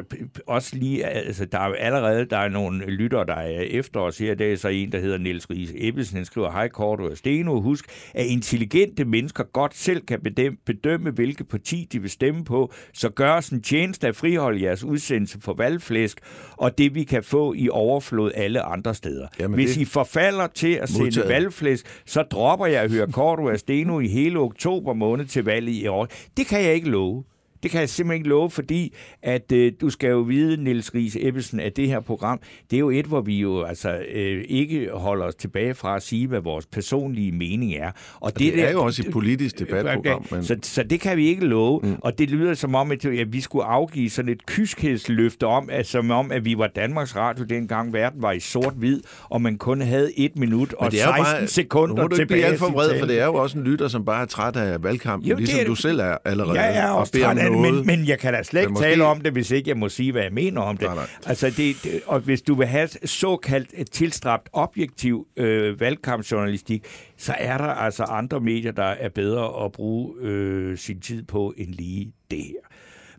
også 0.48 0.76
lige, 0.76 1.06
altså 1.06 1.46
der 1.46 1.60
er 1.60 1.68
jo 1.68 1.74
allerede, 1.74 2.26
der 2.26 2.38
er 2.38 2.50
nogle 2.50 2.86
lyttere, 2.86 3.26
der 3.26 3.34
er 3.36 3.62
efter 3.62 4.00
os 4.00 4.18
her, 4.18 4.36
det 4.36 4.54
er 4.54 4.58
så 4.58 4.68
en, 4.68 4.92
der 4.92 5.00
hedder 5.00 5.18
Niels 5.18 5.50
Ries 5.50 5.72
Ebbesen, 5.76 6.16
han 6.18 6.26
skriver, 6.26 6.52
hej 6.52 6.68
Korto 6.68 7.04
og 7.04 7.18
Steno, 7.18 7.62
husk, 7.62 7.86
at 8.14 8.26
intelligente 8.26 9.06
mennesker 9.06 9.44
godt 9.44 9.76
selv 9.76 10.02
kan 10.06 10.20
bedømme, 10.24 10.58
bedømme, 10.66 11.12
hvilke 11.12 11.44
parti 11.44 11.88
de 11.92 12.02
vil 12.02 12.10
stemme 12.10 12.44
på, 12.46 12.74
så 12.94 13.10
gør 13.10 13.32
os 13.32 13.50
en 13.50 13.62
tjeneste 13.62 14.08
at 14.08 14.16
friholde 14.16 14.64
jeres 14.64 14.84
udsendelse 14.84 15.42
for 15.42 15.54
valgflæsk, 15.54 16.20
og 16.58 16.78
det 16.78 16.96
vi 16.96 17.04
kan 17.04 17.24
få 17.24 17.54
i 17.54 17.70
overflod 17.70 18.32
alle 18.36 18.62
andre 18.62 18.96
steder. 18.96 19.28
Jamen, 19.40 19.56
Hvis 19.56 19.74
det- 19.74 19.82
I 19.82 19.86
forfalder 19.86 20.48
til 20.48 20.74
at 20.74 20.90
sende 20.90 21.04
Modtaget. 21.04 21.30
valgflæsk, 21.30 21.86
så 22.06 22.22
dropper 22.24 22.66
jeg 22.66 22.82
at 22.82 22.92
høre 22.92 23.08
Korto 23.12 23.44
og 23.46 23.60
Steno 23.60 24.00
i 24.00 24.08
hele 24.08 24.40
oktober 24.40 24.94
måned 24.94 25.26
til 25.26 25.44
valget 25.46 25.74
i 25.74 25.88
år. 25.88 26.08
Det 26.38 26.48
kan 26.48 26.62
jeg 26.64 26.74
ikke 26.74 26.90
love. 26.90 27.24
Det 27.64 27.72
kan 27.72 27.80
jeg 27.80 27.90
simpelthen 27.90 28.20
ikke 28.20 28.30
love, 28.30 28.50
fordi 28.50 28.96
at 29.22 29.52
øh, 29.52 29.72
du 29.82 29.90
skal 29.90 30.10
jo 30.10 30.20
vide, 30.20 30.64
Niels 30.64 30.96
Ries 30.96 31.18
Ebbesen, 31.20 31.60
at 31.60 31.76
det 31.78 31.88
her 31.88 32.00
program, 32.00 32.40
det 32.72 32.78
er 32.78 32.80
jo 32.80 32.90
et, 32.90 33.06
hvor 33.06 33.22
vi 33.22 33.40
jo 33.40 33.64
altså 33.64 33.98
øh, 34.16 34.44
ikke 34.48 34.90
holder 34.94 35.26
os 35.26 35.36
tilbage 35.36 35.74
fra 35.74 35.96
at 35.96 36.04
sige, 36.04 36.28
hvad 36.28 36.40
vores 36.40 36.66
personlige 36.66 37.32
mening 37.32 37.74
er. 37.76 37.92
Og 38.20 38.40
det 38.40 38.64
er 38.64 38.72
jo 38.72 38.84
også 38.84 39.04
et 39.08 39.14
politisk 39.14 39.60
debatprogram, 39.60 40.26
men- 40.32 40.44
Så, 40.44 40.56
så 40.64 40.84
det 40.84 41.00
kan 41.00 41.18
vi 41.18 41.28
ikke 41.28 41.46
love, 41.46 41.80
mm. 41.84 41.96
og 42.02 42.18
det 42.20 42.30
lyder 42.30 42.54
som 42.54 42.76
om, 42.76 42.92
at, 42.92 43.06
at 43.06 43.34
vi 43.34 43.42
skulle 43.42 43.66
afgive 43.66 44.10
sådan 44.10 44.32
et 44.32 44.46
kyskhedsløfte 44.46 45.48
om, 45.48 45.70
at, 45.72 45.88
som 45.88 46.12
om, 46.12 46.32
at 46.32 46.46
vi 46.46 46.58
var 46.58 46.68
Danmarks 46.68 47.16
Radio 47.16 47.44
dengang 47.46 47.94
verden 47.94 48.22
var 48.22 48.32
i 48.32 48.40
sort-hvid, 48.40 49.02
og 49.30 49.42
man 49.42 49.58
kun 49.58 49.82
havde 49.82 50.20
et 50.20 50.38
minut 50.38 50.74
og 50.74 50.86
Men 50.86 50.92
det 50.92 51.02
er 51.02 51.06
jo 51.08 51.14
16 51.14 51.38
bare- 51.40 51.48
sekunder 51.48 51.96
Nu 51.96 52.02
må 52.02 52.08
du 52.08 52.16
ikke 52.16 52.26
blive 52.26 52.38
tilbage 52.40 52.52
alt 52.52 52.60
for 52.60 52.70
vred, 52.72 53.00
for 53.00 53.06
det 53.06 53.20
er 53.20 53.26
jo 53.26 53.34
også 53.34 53.58
en 53.58 53.64
lytter, 53.64 53.88
som 53.88 54.06
bare 54.06 54.22
er 54.22 54.26
træt 54.26 54.56
af 54.56 54.84
valgkampen, 54.84 55.30
Jo, 55.30 55.36
ligesom 55.38 55.60
er- 55.60 55.66
du 55.66 55.76
selv 55.76 56.00
er 56.00 56.18
allerede. 56.26 56.60
Jeg 56.60 56.78
er 56.78 56.90
og 56.90 56.98
også 57.00 57.12
om 57.16 57.22
træt 57.36 57.38
af 57.46 57.52
men, 57.62 57.72
noget. 57.72 57.86
men 57.86 58.08
jeg 58.08 58.20
kan 58.20 58.34
da 58.34 58.44
slet 58.44 58.62
ikke 58.62 58.68
Men 58.70 58.74
måske- 58.74 58.84
tale 58.88 59.04
om 59.04 59.22
det, 59.22 59.32
hvis 59.32 59.52
ikke 59.52 59.70
jeg 59.70 59.78
må 59.78 59.90
sige, 59.90 60.12
hvad 60.12 60.22
jeg 60.24 60.34
mener 60.34 60.62
om 60.62 60.78
det. 60.78 60.86
Nej, 60.86 60.96
nej. 60.96 61.06
Altså 61.26 61.48
det, 61.58 61.76
det, 61.84 62.02
og 62.06 62.20
hvis 62.20 62.42
du 62.42 62.56
vil 62.56 62.68
have 62.68 62.90
såkaldt 63.06 63.70
et 63.74 63.92
tilstræbt 63.92 64.50
objektiv 64.54 65.28
øh, 65.38 65.80
valgkampsjournalistik, 65.80 66.84
så 67.18 67.36
er 67.38 67.58
der 67.58 67.66
altså 67.68 68.04
andre 68.04 68.40
medier, 68.40 68.72
der 68.72 68.84
er 68.84 69.10
bedre 69.10 69.66
at 69.66 69.72
bruge 69.72 70.14
øh, 70.22 70.78
sin 70.78 71.00
tid 71.00 71.24
på 71.24 71.54
end 71.58 71.70
lige 71.74 72.12
det 72.32 72.40
her. 72.40 72.68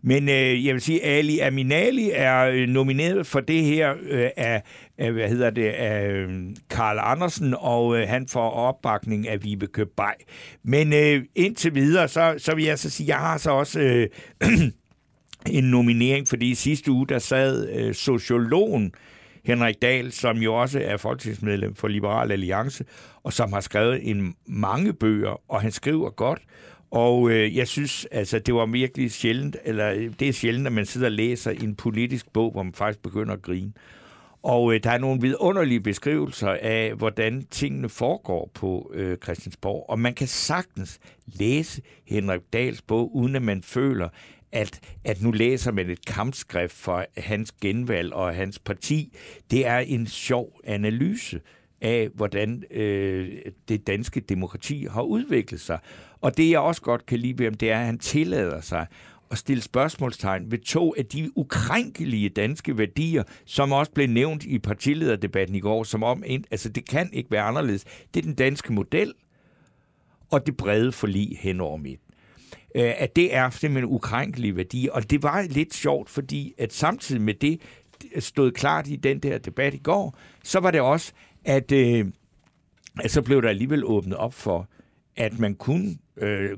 Men 0.07 0.29
øh, 0.29 0.65
jeg 0.65 0.73
vil 0.73 0.81
sige, 0.81 1.03
Ali 1.03 1.39
Aminali 1.39 2.11
er 2.13 2.45
øh, 2.45 2.67
nomineret 2.67 3.27
for 3.27 3.39
det 3.39 3.63
her 3.63 3.93
øh, 4.09 4.29
af, 4.37 4.63
af, 4.97 5.11
hvad 5.11 5.29
hedder 5.29 5.49
det, 5.49 5.67
af 5.67 6.07
øh, 6.07 6.29
Karl 6.69 6.99
Andersen, 7.01 7.55
og 7.59 7.97
øh, 7.97 8.07
han 8.07 8.27
får 8.27 8.49
opbakning 8.49 9.27
af 9.27 9.43
Vibeke 9.43 9.85
Bay. 9.85 10.13
Men 10.63 10.93
øh, 10.93 11.23
indtil 11.35 11.75
videre, 11.75 12.07
så, 12.07 12.35
så 12.37 12.55
vil 12.55 12.63
jeg 12.63 12.79
så 12.79 12.89
sige, 12.89 13.07
jeg 13.07 13.17
har 13.17 13.37
så 13.37 13.51
også 13.51 13.79
øh, 13.79 14.07
en 15.57 15.63
nominering, 15.63 16.27
fordi 16.27 16.49
i 16.49 16.55
sidste 16.55 16.91
uge, 16.91 17.07
der 17.07 17.19
sad 17.19 17.69
øh, 17.69 17.93
sociologen 17.93 18.93
Henrik 19.45 19.81
Dahl, 19.81 20.11
som 20.11 20.37
jo 20.37 20.53
også 20.53 20.81
er 20.83 20.97
folketingsmedlem 20.97 21.75
for 21.75 21.87
Liberal 21.87 22.31
Alliance, 22.31 22.85
og 23.23 23.33
som 23.33 23.53
har 23.53 23.59
skrevet 23.59 24.09
en 24.09 24.35
mange 24.47 24.93
bøger, 24.93 25.51
og 25.51 25.61
han 25.61 25.71
skriver 25.71 26.09
godt. 26.09 26.41
Og 26.95 27.31
øh, 27.31 27.57
jeg 27.57 27.67
synes, 27.67 28.07
altså, 28.11 28.39
det 28.39 28.53
var 28.53 28.65
virkelig 28.65 29.11
sjældent, 29.11 29.57
eller 29.63 29.91
øh, 29.91 30.13
det 30.19 30.29
er 30.29 30.33
sjældent, 30.33 30.67
at 30.67 30.73
man 30.73 30.85
sidder 30.85 31.07
og 31.07 31.11
læser 31.11 31.51
en 31.51 31.75
politisk 31.75 32.33
bog, 32.33 32.51
hvor 32.51 32.63
man 32.63 32.73
faktisk 32.73 33.03
begynder 33.03 33.33
at 33.33 33.41
grine. 33.41 33.73
Og 34.43 34.73
øh, 34.73 34.83
der 34.83 34.91
er 34.91 34.97
nogle 34.97 35.21
vidunderlige 35.21 35.79
beskrivelser 35.79 36.57
af, 36.61 36.93
hvordan 36.93 37.45
tingene 37.51 37.89
foregår 37.89 38.51
på 38.53 38.91
øh, 38.93 39.17
Christiansborg. 39.17 39.85
Og 39.89 39.99
man 39.99 40.13
kan 40.13 40.27
sagtens 40.27 40.99
læse 41.25 41.81
Henrik 42.07 42.41
Dahls 42.53 42.81
bog, 42.81 43.15
uden 43.15 43.35
at 43.35 43.41
man 43.41 43.61
føler, 43.61 44.09
at, 44.51 44.79
at 45.03 45.21
nu 45.21 45.31
læser 45.31 45.71
man 45.71 45.89
et 45.89 46.05
kampskrift 46.05 46.75
for 46.75 47.05
hans 47.17 47.51
genvalg 47.51 48.13
og 48.13 48.35
hans 48.35 48.59
parti. 48.59 49.17
Det 49.51 49.67
er 49.67 49.77
en 49.77 50.07
sjov 50.07 50.59
analyse 50.63 51.39
af, 51.85 52.09
hvordan 52.13 52.63
øh, 52.71 53.37
det 53.67 53.87
danske 53.87 54.19
demokrati 54.19 54.87
har 54.91 55.01
udviklet 55.01 55.61
sig. 55.61 55.79
Og 56.21 56.37
det, 56.37 56.49
jeg 56.49 56.59
også 56.59 56.81
godt 56.81 57.05
kan 57.05 57.19
lide 57.19 57.39
ved 57.39 57.45
ham, 57.45 57.53
det 57.53 57.71
er, 57.71 57.79
at 57.79 57.85
han 57.85 57.99
tillader 57.99 58.61
sig 58.61 58.87
at 59.31 59.37
stille 59.37 59.61
spørgsmålstegn 59.61 60.51
ved 60.51 60.59
to 60.59 60.95
af 60.97 61.05
de 61.05 61.31
ukrænkelige 61.35 62.29
danske 62.29 62.77
værdier, 62.77 63.23
som 63.45 63.71
også 63.71 63.91
blev 63.91 64.07
nævnt 64.07 64.43
i 64.43 64.59
partilederdebatten 64.59 65.55
i 65.55 65.59
går, 65.59 65.83
som 65.83 66.03
om, 66.03 66.23
altså 66.51 66.69
det 66.69 66.89
kan 66.89 67.09
ikke 67.13 67.31
være 67.31 67.43
anderledes. 67.43 67.83
Det 68.13 68.19
er 68.19 68.23
den 68.23 68.35
danske 68.35 68.73
model, 68.73 69.13
og 70.31 70.45
det 70.45 70.57
brede 70.57 70.91
forlig 70.91 71.37
hen 71.41 71.61
over 71.61 71.77
midten 71.77 72.05
øh, 72.75 72.93
at 72.97 73.15
det 73.15 73.35
er 73.35 73.49
simpelthen 73.49 73.93
ukrænkelige 73.95 74.55
værdier. 74.55 74.91
Og 74.91 75.09
det 75.09 75.23
var 75.23 75.41
lidt 75.41 75.73
sjovt, 75.73 76.09
fordi 76.09 76.53
at 76.57 76.73
samtidig 76.73 77.21
med 77.21 77.33
det 77.33 77.61
stod 78.19 78.51
klart 78.51 78.87
i 78.87 78.95
den 78.95 79.19
der 79.19 79.37
debat 79.37 79.73
i 79.73 79.77
går, 79.77 80.17
så 80.43 80.59
var 80.59 80.71
det 80.71 80.81
også, 80.81 81.13
at, 81.45 81.71
øh, 81.71 82.05
at 82.99 83.11
så 83.11 83.21
blev 83.21 83.41
der 83.41 83.49
alligevel 83.49 83.85
åbnet 83.85 84.17
op 84.17 84.33
for, 84.33 84.69
at 85.15 85.39
man 85.39 85.55
kunne 85.55 85.97
øh, 86.17 86.57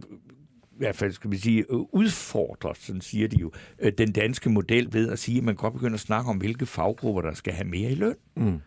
i 0.78 0.80
hvert 0.80 0.96
fald 0.96 1.12
skal 1.12 1.32
vi 1.32 1.38
sige, 1.38 1.66
øh, 1.70 1.78
udfordre, 1.78 2.76
sådan 2.76 3.02
siger 3.02 3.28
de 3.28 3.38
jo, 3.38 3.52
øh, 3.80 3.92
den 3.98 4.12
danske 4.12 4.50
model 4.50 4.94
ved 4.94 5.10
at 5.12 5.20
sige, 5.20 5.38
at 5.38 5.44
man 5.44 5.56
godt 5.56 5.74
begynder 5.74 5.94
at 5.94 6.00
snakke 6.00 6.30
om, 6.30 6.38
hvilke 6.38 6.66
faggrupper, 6.66 7.22
der 7.22 7.34
skal 7.34 7.54
have 7.54 7.68
mere 7.68 7.92
i 7.92 7.96
løn. 7.96 8.16
Mm. 8.36 8.60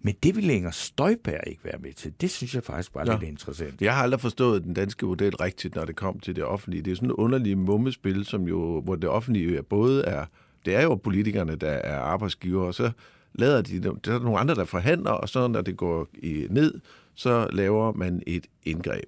Men 0.00 0.14
det 0.22 0.36
vil 0.36 0.44
længere 0.44 0.72
Støjberg 0.72 1.40
ikke 1.46 1.64
være 1.64 1.78
med 1.78 1.92
til. 1.92 2.12
Det 2.20 2.30
synes 2.30 2.54
jeg 2.54 2.62
faktisk 2.62 2.94
var 2.94 3.04
Nå. 3.04 3.12
lidt 3.12 3.22
interessant. 3.22 3.82
Jeg 3.82 3.94
har 3.94 4.02
aldrig 4.02 4.20
forstået 4.20 4.64
den 4.64 4.74
danske 4.74 5.06
model 5.06 5.36
rigtigt, 5.36 5.74
når 5.74 5.84
det 5.84 5.96
kom 5.96 6.20
til 6.20 6.36
det 6.36 6.44
offentlige. 6.44 6.82
Det 6.82 6.90
er 6.90 6.94
sådan 6.94 7.10
et 7.10 7.14
underligt 7.14 7.58
mummespil, 7.58 8.24
som 8.24 8.42
jo, 8.48 8.80
hvor 8.80 8.96
det 8.96 9.08
offentlige 9.08 9.56
er 9.56 9.62
både 9.62 10.04
er... 10.04 10.24
Det 10.64 10.74
er 10.74 10.82
jo 10.82 10.94
politikerne, 10.94 11.56
der 11.56 11.70
er 11.70 11.98
arbejdsgiver, 11.98 12.66
og 12.66 12.74
så 12.74 12.90
lader 13.38 13.62
de... 13.62 13.80
Der 13.80 14.14
er 14.14 14.18
nogle 14.18 14.38
andre, 14.38 14.54
der 14.54 14.64
forhandler, 14.64 15.10
og 15.10 15.28
så 15.28 15.48
når 15.48 15.60
det 15.60 15.76
går 15.76 16.08
i, 16.14 16.46
ned, 16.50 16.74
så 17.14 17.48
laver 17.52 17.92
man 17.92 18.22
et 18.26 18.46
indgreb. 18.64 19.04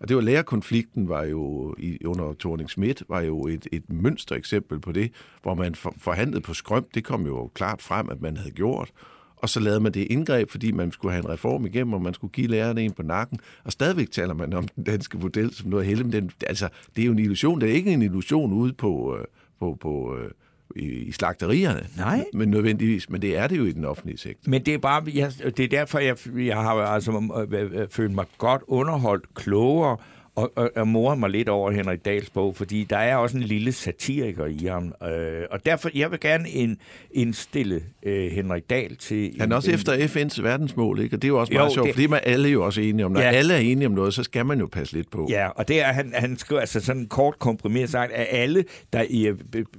Og 0.00 0.08
det 0.08 0.16
var 0.16 0.22
lærerkonflikten 0.22 1.08
var 1.08 1.24
jo 1.24 1.74
i, 1.78 2.04
under 2.04 2.34
Thorning 2.40 2.70
Schmidt 2.70 3.02
var 3.08 3.20
jo 3.20 3.46
et, 3.46 3.68
et 3.72 3.90
mønster 3.90 4.36
eksempel 4.36 4.80
på 4.80 4.92
det, 4.92 5.12
hvor 5.42 5.54
man 5.54 5.74
for, 5.74 5.94
forhandlede 5.98 6.40
på 6.40 6.54
skrømt. 6.54 6.94
Det 6.94 7.04
kom 7.04 7.26
jo 7.26 7.50
klart 7.54 7.82
frem, 7.82 8.10
at 8.10 8.20
man 8.20 8.36
havde 8.36 8.50
gjort. 8.50 8.92
Og 9.36 9.48
så 9.48 9.60
lavede 9.60 9.80
man 9.80 9.92
det 9.92 10.06
indgreb, 10.10 10.50
fordi 10.50 10.72
man 10.72 10.92
skulle 10.92 11.12
have 11.12 11.24
en 11.24 11.30
reform 11.30 11.66
igennem, 11.66 11.92
og 11.92 12.02
man 12.02 12.14
skulle 12.14 12.32
give 12.32 12.46
lærerne 12.46 12.82
en 12.82 12.92
på 12.92 13.02
nakken. 13.02 13.40
Og 13.64 13.72
stadigvæk 13.72 14.10
taler 14.10 14.34
man 14.34 14.52
om 14.52 14.68
den 14.68 14.84
danske 14.84 15.18
model 15.18 15.54
som 15.54 15.70
noget 15.70 15.86
heldigt. 15.86 16.08
Men 16.08 16.22
den, 16.22 16.30
altså, 16.46 16.68
det 16.96 17.02
er 17.02 17.06
jo 17.06 17.12
en 17.12 17.18
illusion. 17.18 17.60
Det 17.60 17.70
er 17.70 17.74
ikke 17.74 17.92
en 17.92 18.02
illusion 18.02 18.52
ude 18.52 18.72
på, 18.72 19.16
øh, 19.16 19.24
på, 19.60 19.76
på, 19.80 20.16
øh, 20.16 20.30
i, 20.76 20.84
i 20.84 21.12
slagterierne. 21.12 21.86
Nej. 21.96 22.24
Men 22.34 22.48
nødvendigvis, 22.48 23.10
men 23.10 23.22
det 23.22 23.38
er 23.38 23.46
det 23.46 23.58
jo 23.58 23.64
i 23.64 23.72
den 23.72 23.84
offentlige 23.84 24.18
sektor. 24.18 24.50
Men 24.50 24.66
det 24.66 24.74
er 24.74 24.78
bare, 24.78 25.04
jeg, 25.14 25.32
det 25.56 25.60
er 25.60 25.68
derfor, 25.68 25.98
jeg, 25.98 26.16
jeg 26.36 26.56
har 26.56 26.74
altså 26.74 27.46
øh, 27.52 27.80
øh, 27.80 27.88
følt 27.88 28.14
mig 28.14 28.26
godt 28.38 28.62
underholdt, 28.66 29.34
klogere, 29.34 29.96
og, 30.36 30.52
og, 30.56 30.70
og 30.76 30.88
morer 30.88 31.14
mig 31.14 31.30
lidt 31.30 31.48
over 31.48 31.70
Henrik 31.70 32.04
Dahls 32.04 32.30
bog, 32.30 32.56
fordi 32.56 32.84
der 32.90 32.96
er 32.96 33.16
også 33.16 33.36
en 33.36 33.42
lille 33.42 33.72
satiriker 33.72 34.46
i 34.46 34.66
ham. 34.66 34.92
Øh, 35.08 35.42
og 35.50 35.66
derfor, 35.66 35.90
jeg 35.94 36.10
vil 36.10 36.20
gerne 36.20 36.50
ind, 36.50 36.76
indstille 37.10 37.82
øh, 38.02 38.30
Henrik 38.30 38.70
Dahl 38.70 38.96
til... 38.96 39.36
Han 39.40 39.52
er 39.52 39.56
også 39.56 39.70
en, 39.70 39.74
efter 39.74 39.92
FN's 39.92 40.42
verdensmål, 40.42 41.00
ikke? 41.00 41.16
og 41.16 41.22
det 41.22 41.28
er 41.28 41.32
jo 41.32 41.40
også 41.40 41.52
meget 41.52 41.68
Jo, 41.68 41.74
sjovt, 41.74 41.86
det- 41.86 41.94
for 41.94 41.98
det 41.98 42.04
er 42.04 42.08
man 42.08 42.20
alle 42.22 42.48
jo 42.48 42.64
også 42.64 42.80
enige 42.80 43.06
om. 43.06 43.12
Når 43.12 43.20
Ja. 43.20 43.30
alle 43.30 43.54
er 43.54 43.58
enige 43.58 43.86
om 43.86 43.92
noget, 43.92 44.14
så 44.14 44.22
skal 44.22 44.46
man 44.46 44.58
jo 44.58 44.66
passe 44.72 44.94
lidt 44.94 45.10
på. 45.10 45.26
Ja, 45.30 45.48
og 45.48 45.68
det 45.68 45.80
er, 45.80 45.92
han, 45.92 46.12
han 46.14 46.36
skriver 46.38 46.60
altså 46.60 46.80
sådan 46.80 47.06
kort 47.06 47.38
komprimeret 47.38 47.90
sagt, 47.90 48.12
at 48.12 48.26
alle, 48.30 48.64
der 48.92 49.04
i, 49.10 49.32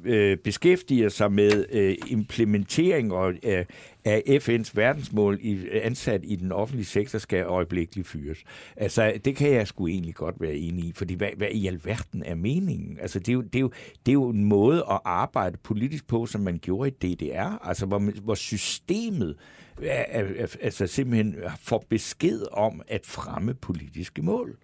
øh, 0.06 0.38
beskæftiger 0.38 1.10
sig 1.10 1.32
med 1.32 1.66
øh, 1.72 1.96
implementering 2.08 3.14
og, 3.14 3.34
øh, 3.44 3.66
af 4.06 4.24
FN's 4.30 4.72
verdensmål 4.74 5.40
i, 5.42 5.70
ansat 5.70 6.22
i 6.24 6.36
den 6.36 6.52
offentlige 6.52 6.86
sektor, 6.86 7.20
skal 7.20 7.46
øjeblikkeligt 7.46 8.08
fyres. 8.08 8.38
Altså, 8.78 9.14
det 9.26 9.36
kan 9.36 9.52
jeg 9.52 9.68
sgu 9.68 9.88
egentlig 9.88 10.16
godt 10.16 10.36
være 10.40 10.56
enig 10.56 10.86
i, 10.86 10.94
fordi 10.96 11.14
hvad, 11.14 11.30
hvad 11.38 11.48
i 11.52 11.68
alverden 11.68 12.24
er 12.24 12.36
meningen? 12.36 12.98
Altså, 13.02 13.20
det 13.20 13.30
er, 13.30 13.34
jo, 13.34 13.42
det, 13.42 13.56
er 13.56 13.60
jo, 13.60 13.72
det 14.06 14.12
er 14.12 14.14
jo 14.14 14.30
en 14.30 14.46
måde 14.46 14.86
at 14.92 15.00
arbejde 15.06 15.58
politisk 15.58 16.08
på, 16.08 16.26
som 16.26 16.42
man 16.42 16.60
gjorde 16.62 16.90
i 16.90 17.16
DDR, 17.16 17.68
altså 17.68 17.86
hvor, 17.86 18.22
hvor 18.22 18.36
systemet 18.36 19.36
er, 19.82 20.48
altså 20.62 20.88
simpelthen 20.88 21.36
får 21.60 21.86
besked 21.90 22.42
om 22.52 22.82
at 22.88 23.06
fremme 23.06 23.54
politiske 23.54 24.22
mål. 24.22 24.58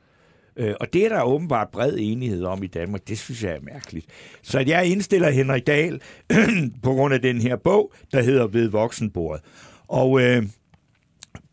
Øh, 0.60 0.74
og 0.80 0.94
det 0.94 1.06
er 1.06 1.10
der 1.10 1.22
åbenbart 1.22 1.68
bred 1.72 1.96
enighed 2.00 2.44
om 2.44 2.64
i 2.64 2.68
Danmark. 2.68 3.08
Det 3.08 3.18
synes 3.18 3.44
jeg 3.44 3.52
er 3.52 3.74
mærkeligt. 3.74 4.06
Så 4.42 4.60
jeg 4.60 4.86
indstiller 4.86 5.30
Henrik 5.30 5.68
Dahl 5.68 6.02
på 6.84 6.94
grund 6.94 7.14
af 7.14 7.22
den 7.22 7.42
her 7.42 7.56
bog, 7.56 7.94
der 8.12 8.22
hedder 8.22 8.48
Ved 8.48 8.68
voksenbordet. 8.68 9.44
Og 9.88 10.22
øh, 10.22 10.44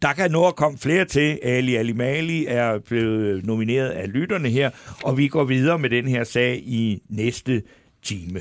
der 0.02 0.12
kan 0.12 0.30
nå 0.30 0.46
at 0.46 0.56
komme 0.56 0.78
flere 0.78 1.04
til. 1.04 1.38
Ali 1.42 1.74
Alimali 1.74 2.46
er 2.46 2.78
blevet 2.78 3.46
nomineret 3.46 3.88
af 3.88 4.12
lytterne 4.12 4.48
her, 4.48 4.70
og 5.04 5.18
vi 5.18 5.28
går 5.28 5.44
videre 5.44 5.78
med 5.78 5.90
den 5.90 6.08
her 6.08 6.24
sag 6.24 6.62
i 6.64 7.02
næste 7.08 7.62
time. 8.02 8.40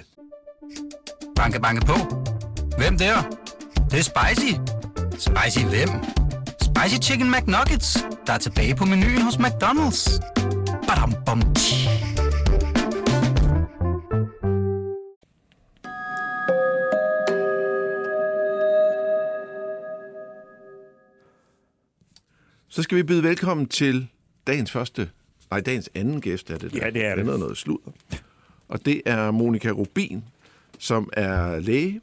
Banke, 1.36 1.62
banke 1.62 1.86
på. 1.86 1.94
Hvem 2.78 2.98
der? 2.98 3.16
Det, 3.76 3.92
det 3.92 4.00
er 4.00 4.04
spicy. 4.04 4.54
Spicy 5.12 5.66
hvem? 5.66 5.90
Spicy 6.62 7.10
Chicken 7.10 7.32
McNuggets, 7.32 8.06
der 8.28 8.34
er 8.34 8.38
tilbage 8.38 8.76
på 8.76 8.86
menuen 8.86 9.22
hos 9.22 9.36
McDonald's. 9.36 10.20
Badum, 10.88 11.14
bom. 11.26 11.42
Så 22.68 22.84
skal 22.84 22.98
vi 22.98 23.04
byde 23.04 23.24
velkommen 23.24 23.66
til 23.68 24.08
dagens 24.48 24.72
første, 24.72 25.10
nej, 25.52 25.60
dagens 25.60 25.90
anden 25.96 26.22
gæst 26.22 26.50
er 26.50 26.58
det. 26.58 26.74
der. 26.74 26.78
Ja, 26.86 26.90
det 26.90 27.06
er 27.06 27.16
det. 27.16 27.28
er 27.28 27.38
noget 27.38 27.58
sludder. 27.58 27.92
Og 28.68 28.86
det 28.86 29.02
er 29.06 29.32
Monika 29.32 29.70
Rubin, 29.70 30.24
som 30.80 31.10
er 31.14 31.60
læge, 31.60 32.02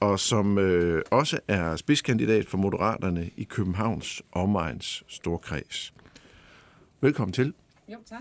og 0.00 0.20
som 0.20 0.58
øh, 0.58 1.02
også 1.10 1.38
er 1.48 1.76
spidskandidat 1.76 2.46
for 2.46 2.58
Moderaterne 2.58 3.30
i 3.36 3.44
Københavns 3.44 4.22
Omegns 4.32 5.04
Storkreds. 5.08 5.94
Velkommen 7.00 7.32
til. 7.32 7.54
Jo, 7.92 7.98
tak. 8.08 8.20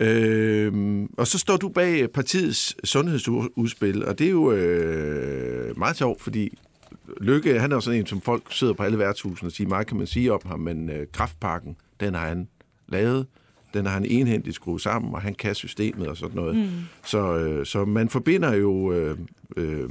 Øh, 0.00 1.02
og 1.16 1.26
så 1.26 1.38
står 1.38 1.56
du 1.56 1.68
bag 1.68 2.10
partiets 2.10 2.88
sundhedsudspil, 2.88 4.04
og 4.04 4.18
det 4.18 4.26
er 4.26 4.30
jo 4.30 4.52
øh, 4.52 5.78
meget 5.78 5.96
sjovt, 5.96 6.22
fordi 6.22 6.58
Lykke, 7.20 7.60
han 7.60 7.72
er 7.72 7.76
jo 7.76 7.80
sådan 7.80 8.00
en, 8.00 8.06
som 8.06 8.20
folk 8.20 8.42
sidder 8.50 8.72
på 8.72 8.82
alle 8.82 8.98
værtshusene 8.98 9.48
og 9.48 9.52
siger, 9.52 9.68
meget 9.68 9.86
kan 9.86 9.96
man 9.96 10.06
sige 10.06 10.32
om 10.32 10.40
ham, 10.46 10.60
men 10.60 10.90
øh, 10.90 11.06
kraftpakken, 11.12 11.76
den 12.00 12.14
har 12.14 12.28
han 12.28 12.48
lavet, 12.88 13.26
den 13.74 13.86
har 13.86 13.92
han 13.92 14.04
enhændigt 14.04 14.54
skruet 14.54 14.82
sammen, 14.82 15.14
og 15.14 15.22
han 15.22 15.34
kan 15.34 15.54
systemet 15.54 16.08
og 16.08 16.16
sådan 16.16 16.36
noget. 16.36 16.56
Mm. 16.56 16.68
Så, 17.04 17.36
øh, 17.36 17.66
så 17.66 17.84
man 17.84 18.08
forbinder 18.08 18.54
jo 18.54 18.92
øh, 18.92 19.18
øh, 19.56 19.90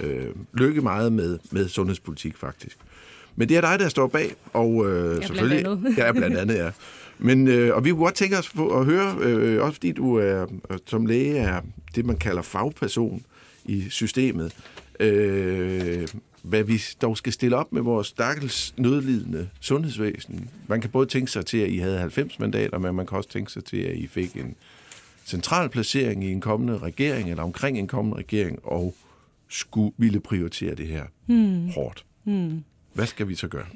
øh, 0.00 0.28
Lykke 0.52 0.80
meget 0.80 1.12
med, 1.12 1.38
med 1.50 1.68
sundhedspolitik, 1.68 2.36
faktisk. 2.36 2.78
Men 3.36 3.48
det 3.48 3.56
er 3.56 3.60
dig, 3.60 3.78
der 3.78 3.88
står 3.88 4.06
bag, 4.06 4.34
og 4.52 4.86
øh, 4.86 5.04
blandt 5.04 5.26
selvfølgelig... 5.26 5.66
andet. 5.66 5.98
Ja, 5.98 6.12
blandt 6.12 6.36
andet, 6.36 6.54
ja. 6.54 6.70
Men, 7.22 7.48
øh, 7.48 7.76
og 7.76 7.84
vi 7.84 7.90
kunne 7.90 8.04
godt 8.04 8.14
tænke 8.14 8.38
os 8.38 8.50
at 8.72 8.84
høre, 8.84 9.16
øh, 9.20 9.62
også 9.62 9.74
fordi 9.74 9.92
du 9.92 10.14
er, 10.14 10.46
øh, 10.70 10.78
som 10.86 11.06
læge 11.06 11.38
er 11.38 11.60
det, 11.94 12.06
man 12.06 12.16
kalder 12.16 12.42
fagperson 12.42 13.22
i 13.64 13.86
systemet, 13.90 14.52
øh, 15.00 16.08
hvad 16.42 16.62
vi 16.62 16.82
dog 17.02 17.16
skal 17.16 17.32
stille 17.32 17.56
op 17.56 17.72
med 17.72 17.82
vores 17.82 18.06
stakkels 18.06 18.74
nødlidende 18.76 19.48
sundhedsvæsen. 19.60 20.50
Man 20.66 20.80
kan 20.80 20.90
både 20.90 21.06
tænke 21.06 21.30
sig 21.30 21.46
til, 21.46 21.58
at 21.58 21.70
I 21.70 21.78
havde 21.78 21.98
90 21.98 22.38
mandater, 22.38 22.78
men 22.78 22.94
man 22.94 23.06
kan 23.06 23.16
også 23.16 23.30
tænke 23.30 23.52
sig 23.52 23.64
til, 23.64 23.76
at 23.76 23.96
I 23.96 24.06
fik 24.06 24.36
en 24.36 24.54
central 25.26 25.68
placering 25.68 26.24
i 26.24 26.32
en 26.32 26.40
kommende 26.40 26.78
regering, 26.78 27.30
eller 27.30 27.42
omkring 27.42 27.78
en 27.78 27.86
kommende 27.86 28.18
regering, 28.18 28.58
og 28.62 28.94
skulle 29.48 29.92
ville 29.96 30.20
prioritere 30.20 30.74
det 30.74 30.86
her 30.86 31.04
hmm. 31.26 31.68
hårdt. 31.68 32.04
Hmm. 32.24 32.64
Hvad 32.92 33.06
skal 33.06 33.28
vi 33.28 33.34
så 33.34 33.48
gøre? 33.48 33.66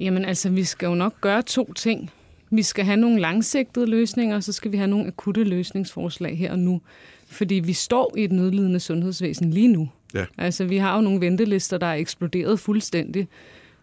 Jamen 0.00 0.24
altså, 0.24 0.50
vi 0.50 0.64
skal 0.64 0.86
jo 0.86 0.94
nok 0.94 1.20
gøre 1.20 1.42
to 1.42 1.72
ting. 1.72 2.10
Vi 2.50 2.62
skal 2.62 2.84
have 2.84 2.96
nogle 2.96 3.20
langsigtede 3.20 3.86
løsninger, 3.86 4.36
og 4.36 4.42
så 4.42 4.52
skal 4.52 4.72
vi 4.72 4.76
have 4.76 4.90
nogle 4.90 5.06
akutte 5.06 5.44
løsningsforslag 5.44 6.38
her 6.38 6.52
og 6.52 6.58
nu. 6.58 6.80
Fordi 7.26 7.54
vi 7.54 7.72
står 7.72 8.14
i 8.16 8.24
et 8.24 8.32
nødlidende 8.32 8.80
sundhedsvæsen 8.80 9.50
lige 9.50 9.68
nu. 9.68 9.88
Ja. 10.14 10.24
Altså, 10.38 10.64
vi 10.64 10.76
har 10.76 10.96
jo 10.96 11.00
nogle 11.00 11.20
ventelister, 11.20 11.78
der 11.78 11.86
er 11.86 11.94
eksploderet 11.94 12.60
fuldstændig. 12.60 13.28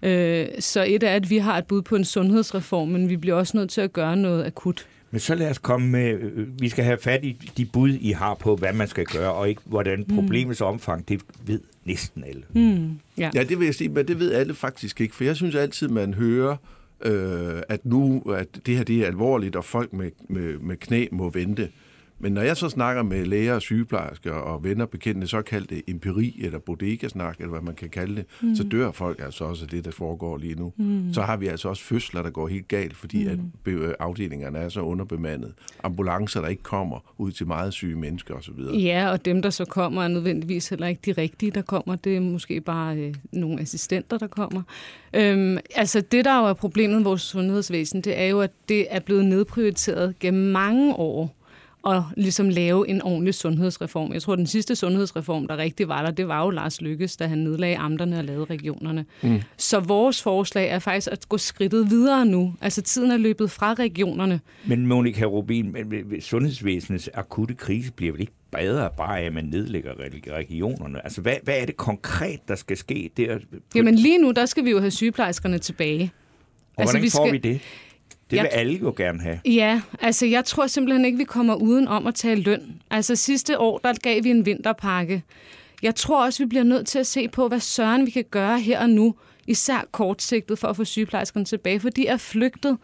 Øh, 0.03 0.47
Så 0.59 0.86
et 0.88 1.03
er, 1.03 1.11
at 1.11 1.30
vi 1.30 1.38
har 1.38 1.57
et 1.57 1.66
bud 1.66 1.82
på 1.82 1.95
en 1.95 2.05
sundhedsreform, 2.05 2.88
men 2.88 3.09
vi 3.09 3.18
bliver 3.18 3.36
også 3.36 3.57
nødt 3.57 3.70
til 3.70 3.82
at 3.82 3.93
gøre 3.93 4.18
noget 4.18 4.45
akut. 4.45 4.88
Men 5.11 5.20
så 5.20 5.36
lad 5.36 5.49
os 5.49 5.57
komme 5.57 5.88
med, 5.88 6.13
øh, 6.13 6.61
vi 6.61 6.70
skal 6.70 6.84
have 6.84 6.97
fat 6.97 7.24
i 7.24 7.51
de 7.57 7.66
bud, 7.66 7.89
I 7.89 8.11
har 8.11 8.34
på, 8.34 8.55
hvad 8.55 8.74
man 8.74 8.88
skal 8.88 9.05
gøre, 9.05 9.34
og 9.34 9.49
ikke 9.49 9.61
hvordan 9.66 10.05
problemets 10.16 10.61
omfang, 10.61 11.07
det 11.09 11.22
ved 11.45 11.59
næsten 11.86 12.24
alle. 12.24 12.43
Hmm. 12.53 12.99
Ja. 13.18 13.30
Ja, 13.36 13.43
det 13.43 13.59
vil 13.59 13.66
jeg 13.66 13.76
sige, 13.76 13.89
men 13.89 14.07
det 14.07 14.20
ved 14.20 14.34
alle 14.34 14.53
faktisk 14.53 15.01
ikke, 15.01 15.16
for 15.16 15.24
jeg 15.24 15.36
synes 15.36 15.55
altid, 15.55 15.88
man 15.88 16.13
hører, 16.13 16.51
øh, 16.51 16.57
øh, 17.06 17.62
at 17.70 17.86
nu 17.86 18.22
at 18.22 18.47
det 18.66 18.78
her 18.78 18.84
det 18.84 19.01
er 19.01 19.08
alvorligt, 19.08 19.56
og 19.56 19.66
folk 19.66 19.93
med, 19.93 20.12
med, 20.30 20.58
med 20.58 20.78
knæ 20.78 21.08
må 21.12 21.30
vente. 21.30 21.70
Men 22.20 22.32
når 22.32 22.41
jeg 22.41 22.57
så 22.57 22.70
snakker 22.70 23.03
med 23.03 23.26
læger 23.26 23.53
og 23.53 23.61
sygeplejersker 23.61 24.32
og 24.32 24.63
venner 24.63 24.86
bekendte, 24.86 25.28
såkaldte 25.28 25.89
empiri 25.89 26.39
eller 26.41 26.59
bodega-snak, 26.59 27.38
eller 27.38 27.49
hvad 27.49 27.61
man 27.61 27.76
kan 27.76 27.89
kalde 27.89 28.16
det, 28.16 28.26
mm. 28.41 28.55
så 28.55 28.63
dør 28.63 28.91
folk 28.91 29.22
altså 29.22 29.43
også 29.43 29.66
af 29.66 29.70
det, 29.70 29.86
der 29.86 29.91
foregår 29.91 30.38
lige 30.38 30.55
nu. 30.55 30.74
Mm. 30.78 31.13
Så 31.13 31.22
har 31.22 31.38
vi 31.38 31.47
altså 31.47 31.70
også 31.70 31.84
fødsler, 31.84 32.22
der 32.22 32.30
går 32.30 32.47
helt 32.47 32.68
galt, 32.68 32.95
fordi 32.95 33.24
mm. 33.24 33.30
at 33.30 33.39
be- 33.63 34.01
afdelingerne 34.01 34.57
er 34.57 34.70
så 34.70 34.82
underbemandet. 34.82 35.53
Ambulancer, 35.84 36.41
der 36.41 36.47
ikke 36.47 36.63
kommer 36.63 37.13
ud 37.18 37.32
til 37.32 37.47
meget 37.47 37.74
syge 37.74 37.95
mennesker 37.95 38.34
osv. 38.34 38.59
Ja, 38.74 39.09
og 39.11 39.26
dem, 39.26 39.41
der 39.41 39.49
så 39.49 39.66
kommer, 39.66 40.03
er 40.03 40.07
nødvendigvis 40.07 40.70
heller 40.70 40.88
ikke 40.88 41.01
de 41.05 41.11
rigtige, 41.11 41.51
der 41.51 41.61
kommer. 41.61 41.95
Det 41.95 42.16
er 42.16 42.20
måske 42.20 42.61
bare 42.61 42.97
øh, 42.97 43.16
nogle 43.32 43.61
assistenter, 43.61 44.18
der 44.18 44.28
kommer. 44.28 44.61
Øhm, 45.13 45.57
altså, 45.76 46.01
det, 46.01 46.26
der 46.26 46.39
jo 46.39 46.45
er 46.45 46.53
problemet 46.53 46.99
i 46.99 47.03
vores 47.03 47.22
sundhedsvæsen, 47.22 48.01
det 48.01 48.20
er 48.20 48.26
jo, 48.26 48.41
at 48.41 48.51
det 48.70 48.86
er 48.89 48.99
blevet 48.99 49.26
nedprioriteret 49.26 50.20
gennem 50.20 50.51
mange 50.51 50.95
år 50.95 51.35
at 51.86 52.02
ligesom 52.18 52.50
lave 52.50 52.90
en 52.90 53.02
ordentlig 53.02 53.34
sundhedsreform. 53.34 54.14
Jeg 54.14 54.22
tror, 54.22 54.36
den 54.36 54.48
sidste 54.48 54.76
sundhedsreform, 54.76 55.48
der 55.48 55.58
rigtig 55.58 55.88
var 55.88 56.02
der, 56.02 56.12
det 56.12 56.28
var 56.28 56.44
jo 56.44 56.50
Lars 56.50 56.82
Lykkes, 56.82 57.18
da 57.18 57.28
han 57.28 57.38
nedlagde 57.38 57.78
amterne 57.78 58.18
og 58.18 58.24
lavede 58.24 58.46
regionerne. 58.46 59.06
Mm. 59.24 59.42
Så 59.58 59.80
vores 59.80 60.22
forslag 60.22 60.70
er 60.70 60.80
faktisk 60.80 61.08
at 61.12 61.30
gå 61.30 61.38
skridtet 61.38 61.90
videre 61.90 62.26
nu. 62.26 62.54
Altså, 62.62 62.82
tiden 62.82 63.12
er 63.12 63.18
løbet 63.18 63.52
fra 63.52 63.74
regionerne. 63.74 64.40
Men 64.68 64.88
Monika 64.88 65.26
Rubin, 65.26 65.76
sundhedsvæsenets 66.20 67.10
akutte 67.14 67.54
krise 67.54 67.92
bliver 67.92 68.12
vel 68.12 68.22
ikke 68.22 68.34
bedre 68.52 68.90
bare 68.98 69.20
af, 69.20 69.26
at 69.26 69.34
man 69.34 69.44
nedlægger 69.46 69.92
reg- 69.92 70.32
regionerne? 70.32 71.04
Altså, 71.04 71.22
hvad, 71.22 71.36
hvad 71.44 71.58
er 71.62 71.66
det 71.66 71.78
konkret, 71.78 72.40
der 72.48 72.56
skal 72.56 72.78
ske 72.78 73.10
der? 73.18 73.38
Jamen 73.76 73.96
lige 73.96 74.18
nu, 74.18 74.32
der 74.32 74.46
skal 74.46 74.66
vi 74.66 74.72
jo 74.72 74.80
have 74.80 74.92
sygeplejerskerne 74.92 75.58
tilbage. 75.58 76.12
og 76.78 76.84
hvordan 76.84 77.02
vi 77.02 77.10
får 77.10 77.26
skal- 77.26 77.34
vi 77.34 77.38
det? 77.38 77.62
Det 78.30 78.38
Jeg- 78.38 78.44
vil 78.44 78.50
alle 78.50 78.74
jo 78.74 78.94
gerne 78.98 79.22
have. 79.22 79.40
Ja, 79.46 79.82
altså 80.02 80.26
jeg 80.26 80.46
tror 80.46 80.68
simpelthen 80.68 81.06
ikke, 81.06 81.18
vi 81.18 81.24
kommer 81.24 81.56
uden 81.56 81.88
om 81.88 82.08
at 82.08 82.16
tale 82.16 82.42
løn. 82.42 82.82
Altså 82.90 83.16
sidste 83.16 83.60
år, 83.60 83.78
der 83.78 83.94
gav 84.04 84.24
vi 84.24 84.30
en 84.30 84.46
vinterpakke. 84.46 85.24
Jeg 85.84 85.96
tror 85.96 86.26
også, 86.26 86.44
vi 86.44 86.48
bliver 86.48 86.64
nødt 86.64 86.88
til 86.88 87.00
at 87.00 87.08
se 87.08 87.28
på, 87.28 87.48
hvad 87.48 87.60
søren 87.60 88.06
vi 88.06 88.12
kan 88.12 88.26
gøre 88.32 88.60
her 88.60 88.80
og 88.82 88.90
nu, 88.90 89.16
især 89.48 89.88
kortsigtet 89.92 90.60
for 90.60 90.68
at 90.68 90.76
få 90.76 90.84
sygeplejerskerne 90.84 91.46
tilbage, 91.46 91.80
for 91.80 91.90
de 91.90 92.08
er 92.08 92.18
flygtet. 92.18 92.78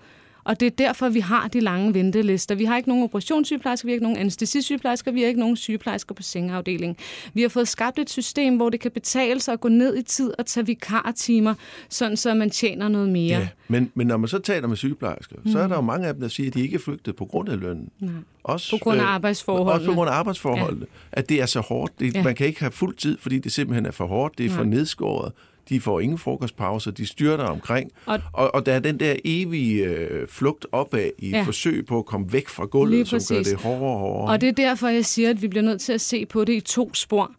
Og 0.44 0.60
det 0.60 0.66
er 0.66 0.70
derfor, 0.70 1.10
vi 1.10 1.20
har 1.20 1.48
de 1.48 1.60
lange 1.60 1.94
ventelister. 1.94 2.56
Vi 2.56 2.66
har 2.66 2.78
ikke 2.78 2.90
nogen 2.90 3.04
operationssygeplejersker, 3.04 3.86
vi 3.86 3.92
har 3.92 3.94
ikke 3.94 4.04
nogen 4.04 4.18
anestesisygeplejersker, 4.18 5.12
vi 5.12 5.22
har 5.22 5.28
ikke 5.28 5.40
nogen 5.40 5.56
sygeplejersker 5.56 6.16
på 6.16 6.24
sengeafdelingen. 6.24 6.96
Vi 7.34 7.42
har 7.42 7.50
fået 7.50 7.68
skabt 7.68 8.00
et 8.00 8.10
system, 8.10 8.56
hvor 8.56 8.70
det 8.70 8.80
kan 8.80 8.92
betale 8.92 9.40
sig 9.40 9.54
at 9.54 9.60
gå 9.60 9.68
ned 9.68 9.98
i 9.98 10.02
tid 10.02 10.34
og 10.40 10.46
tage 10.46 10.66
vikartimer, 10.66 11.54
sådan 11.90 12.18
så 12.18 12.34
man 12.34 12.50
tjener 12.50 12.88
noget 12.88 13.10
mere. 13.10 13.40
Ja, 13.40 13.48
men, 13.68 13.92
men 13.94 14.08
når 14.08 14.18
man 14.18 14.28
så 14.28 14.40
taler 14.40 14.68
med 14.68 14.78
sygeplejersker, 14.78 15.36
mm. 15.44 15.52
så 15.52 15.60
er 15.60 15.68
der 15.68 15.76
jo 15.76 15.82
mange 15.82 16.08
af 16.08 16.14
dem, 16.14 16.22
der 16.22 16.28
siger, 16.28 16.48
at 16.50 16.54
de 16.54 16.62
ikke 16.62 16.76
er 16.76 16.80
flygtet 16.80 17.16
på 17.16 17.26
grund 17.26 17.50
af 17.50 17.60
lønnen. 17.60 17.90
Nej. 18.00 18.12
Også, 18.44 18.72
På 18.72 18.84
grund 18.84 19.00
af 19.00 19.04
øh, 19.04 19.10
arbejdsforholdene. 19.10 19.74
Også 19.74 19.86
på 19.86 19.94
grund 19.94 20.10
af 20.10 20.14
arbejdsforholdene. 20.14 20.86
Ja. 21.12 21.20
At 21.20 21.30
det 21.30 21.42
er 21.42 21.46
så 21.46 21.60
hårdt. 21.60 22.00
Det, 22.00 22.16
Ja. 22.16 22.24
Man 22.24 22.36
kan 22.36 22.48
ikke 22.48 22.60
have 22.60 22.72
fuld 22.72 22.96
tid, 22.96 23.18
fordi 23.22 23.40
det 23.40 23.52
simpelthen 23.52 23.86
er 23.86 23.92
for 23.92 24.06
hårdt. 24.06 24.38
Det 24.38 24.46
er 24.46 24.50
for 24.50 24.64
Nej. 24.64 24.70
nedskåret. 24.70 25.32
De 25.72 25.82
får 25.82 26.00
ingen 26.00 26.18
frokostpauser. 26.18 26.92
De 26.92 27.06
styrter 27.06 27.44
omkring. 27.44 27.92
Og- 28.06 28.20
Og, 28.34 28.56
og 28.56 28.66
der 28.66 28.74
er 28.74 28.80
den 28.80 29.00
der 29.00 29.16
evige 29.26 29.86
øh, 29.86 30.28
flugt 30.28 30.66
opad 30.72 31.10
i 31.20 31.30
Ja. 31.30 31.42
forsøg 31.44 31.86
på 31.86 31.98
at 32.00 32.06
komme 32.06 32.34
væk 32.34 32.50
fra 32.50 32.66
gulvet, 32.66 33.08
som 33.08 33.20
gør 33.36 33.44
det 33.44 33.56
hårdere 33.56 33.90
og 33.94 34.00
hårdere. 34.00 34.32
Og 34.34 34.42
det 34.42 34.50
er 34.50 34.54
derfor, 34.54 34.88
jeg 34.88 35.06
siger, 35.06 35.30
at 35.30 35.42
vi 35.42 35.48
bliver 35.48 35.64
nødt 35.64 35.82
til 35.82 35.94
at 35.94 36.02
se 36.02 36.26
på 36.26 36.44
det 36.46 36.54
i 36.54 36.60
to 36.60 36.94
spor. 36.94 37.32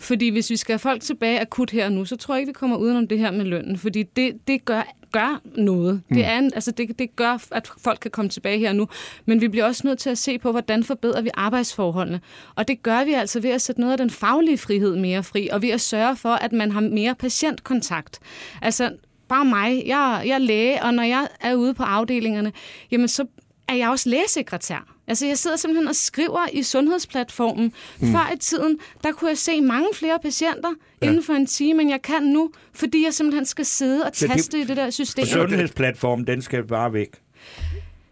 Fordi 0.00 0.28
hvis 0.28 0.50
vi 0.50 0.56
skal 0.56 0.72
have 0.72 0.78
folk 0.78 1.02
tilbage 1.02 1.40
akut 1.40 1.70
her 1.70 1.84
og 1.84 1.92
nu, 1.92 2.04
så 2.04 2.16
tror 2.16 2.34
jeg 2.34 2.40
ikke, 2.40 2.48
vi 2.50 2.54
kommer 2.54 2.76
udenom 2.76 3.08
det 3.08 3.18
her 3.18 3.30
med 3.30 3.44
lønnen. 3.44 3.78
Fordi 3.78 4.02
det, 4.02 4.48
det 4.48 4.64
gør, 4.64 4.82
gør 5.12 5.40
noget. 5.54 6.02
Mm. 6.08 6.16
Det, 6.16 6.24
er 6.24 6.38
en, 6.38 6.54
altså 6.54 6.70
det, 6.70 6.98
det 6.98 7.16
gør, 7.16 7.46
at 7.50 7.70
folk 7.78 7.98
kan 7.98 8.10
komme 8.10 8.28
tilbage 8.28 8.58
her 8.58 8.72
nu. 8.72 8.88
Men 9.26 9.40
vi 9.40 9.48
bliver 9.48 9.64
også 9.64 9.82
nødt 9.86 9.98
til 9.98 10.10
at 10.10 10.18
se 10.18 10.38
på, 10.38 10.50
hvordan 10.50 10.84
forbedrer 10.84 11.22
vi 11.22 11.30
arbejdsforholdene. 11.34 12.20
Og 12.54 12.68
det 12.68 12.82
gør 12.82 13.04
vi 13.04 13.12
altså 13.12 13.40
ved 13.40 13.50
at 13.50 13.62
sætte 13.62 13.80
noget 13.80 13.92
af 13.92 13.98
den 13.98 14.10
faglige 14.10 14.58
frihed 14.58 14.96
mere 14.96 15.22
fri, 15.22 15.48
og 15.52 15.62
ved 15.62 15.68
at 15.70 15.80
sørge 15.80 16.16
for, 16.16 16.32
at 16.32 16.52
man 16.52 16.72
har 16.72 16.80
mere 16.80 17.14
patientkontakt. 17.14 18.18
Altså, 18.62 18.92
bare 19.28 19.44
mig. 19.44 19.82
Jeg, 19.86 20.22
jeg 20.26 20.34
er 20.34 20.38
læge, 20.38 20.82
og 20.82 20.94
når 20.94 21.02
jeg 21.02 21.28
er 21.40 21.54
ude 21.54 21.74
på 21.74 21.82
afdelingerne, 21.82 22.52
jamen 22.90 23.08
så 23.08 23.26
er 23.68 23.74
jeg 23.74 23.90
også 23.90 24.08
lægesekretær. 24.08 24.94
Altså, 25.10 25.26
jeg 25.26 25.38
sidder 25.38 25.56
simpelthen 25.56 25.88
og 25.88 25.96
skriver 25.96 26.46
i 26.52 26.62
sundhedsplatformen. 26.62 27.72
Mm. 28.00 28.12
Før 28.12 28.32
i 28.34 28.38
tiden, 28.38 28.78
der 29.04 29.12
kunne 29.12 29.28
jeg 29.28 29.38
se 29.38 29.60
mange 29.60 29.88
flere 29.94 30.18
patienter 30.22 30.68
ja. 31.02 31.06
inden 31.06 31.22
for 31.22 31.32
en 31.32 31.46
time, 31.46 31.82
end 31.82 31.90
jeg 31.90 32.02
kan 32.02 32.22
nu, 32.22 32.50
fordi 32.74 33.04
jeg 33.04 33.14
simpelthen 33.14 33.46
skal 33.46 33.64
sidde 33.64 34.04
og 34.04 34.10
Så 34.14 34.26
det- 34.26 34.34
taste 34.36 34.60
i 34.60 34.64
det 34.64 34.76
der 34.76 34.90
system. 34.90 35.26
Sundhedsplatformen, 35.26 36.26
den 36.26 36.42
skal 36.42 36.66
bare 36.66 36.92
væk. 36.92 37.08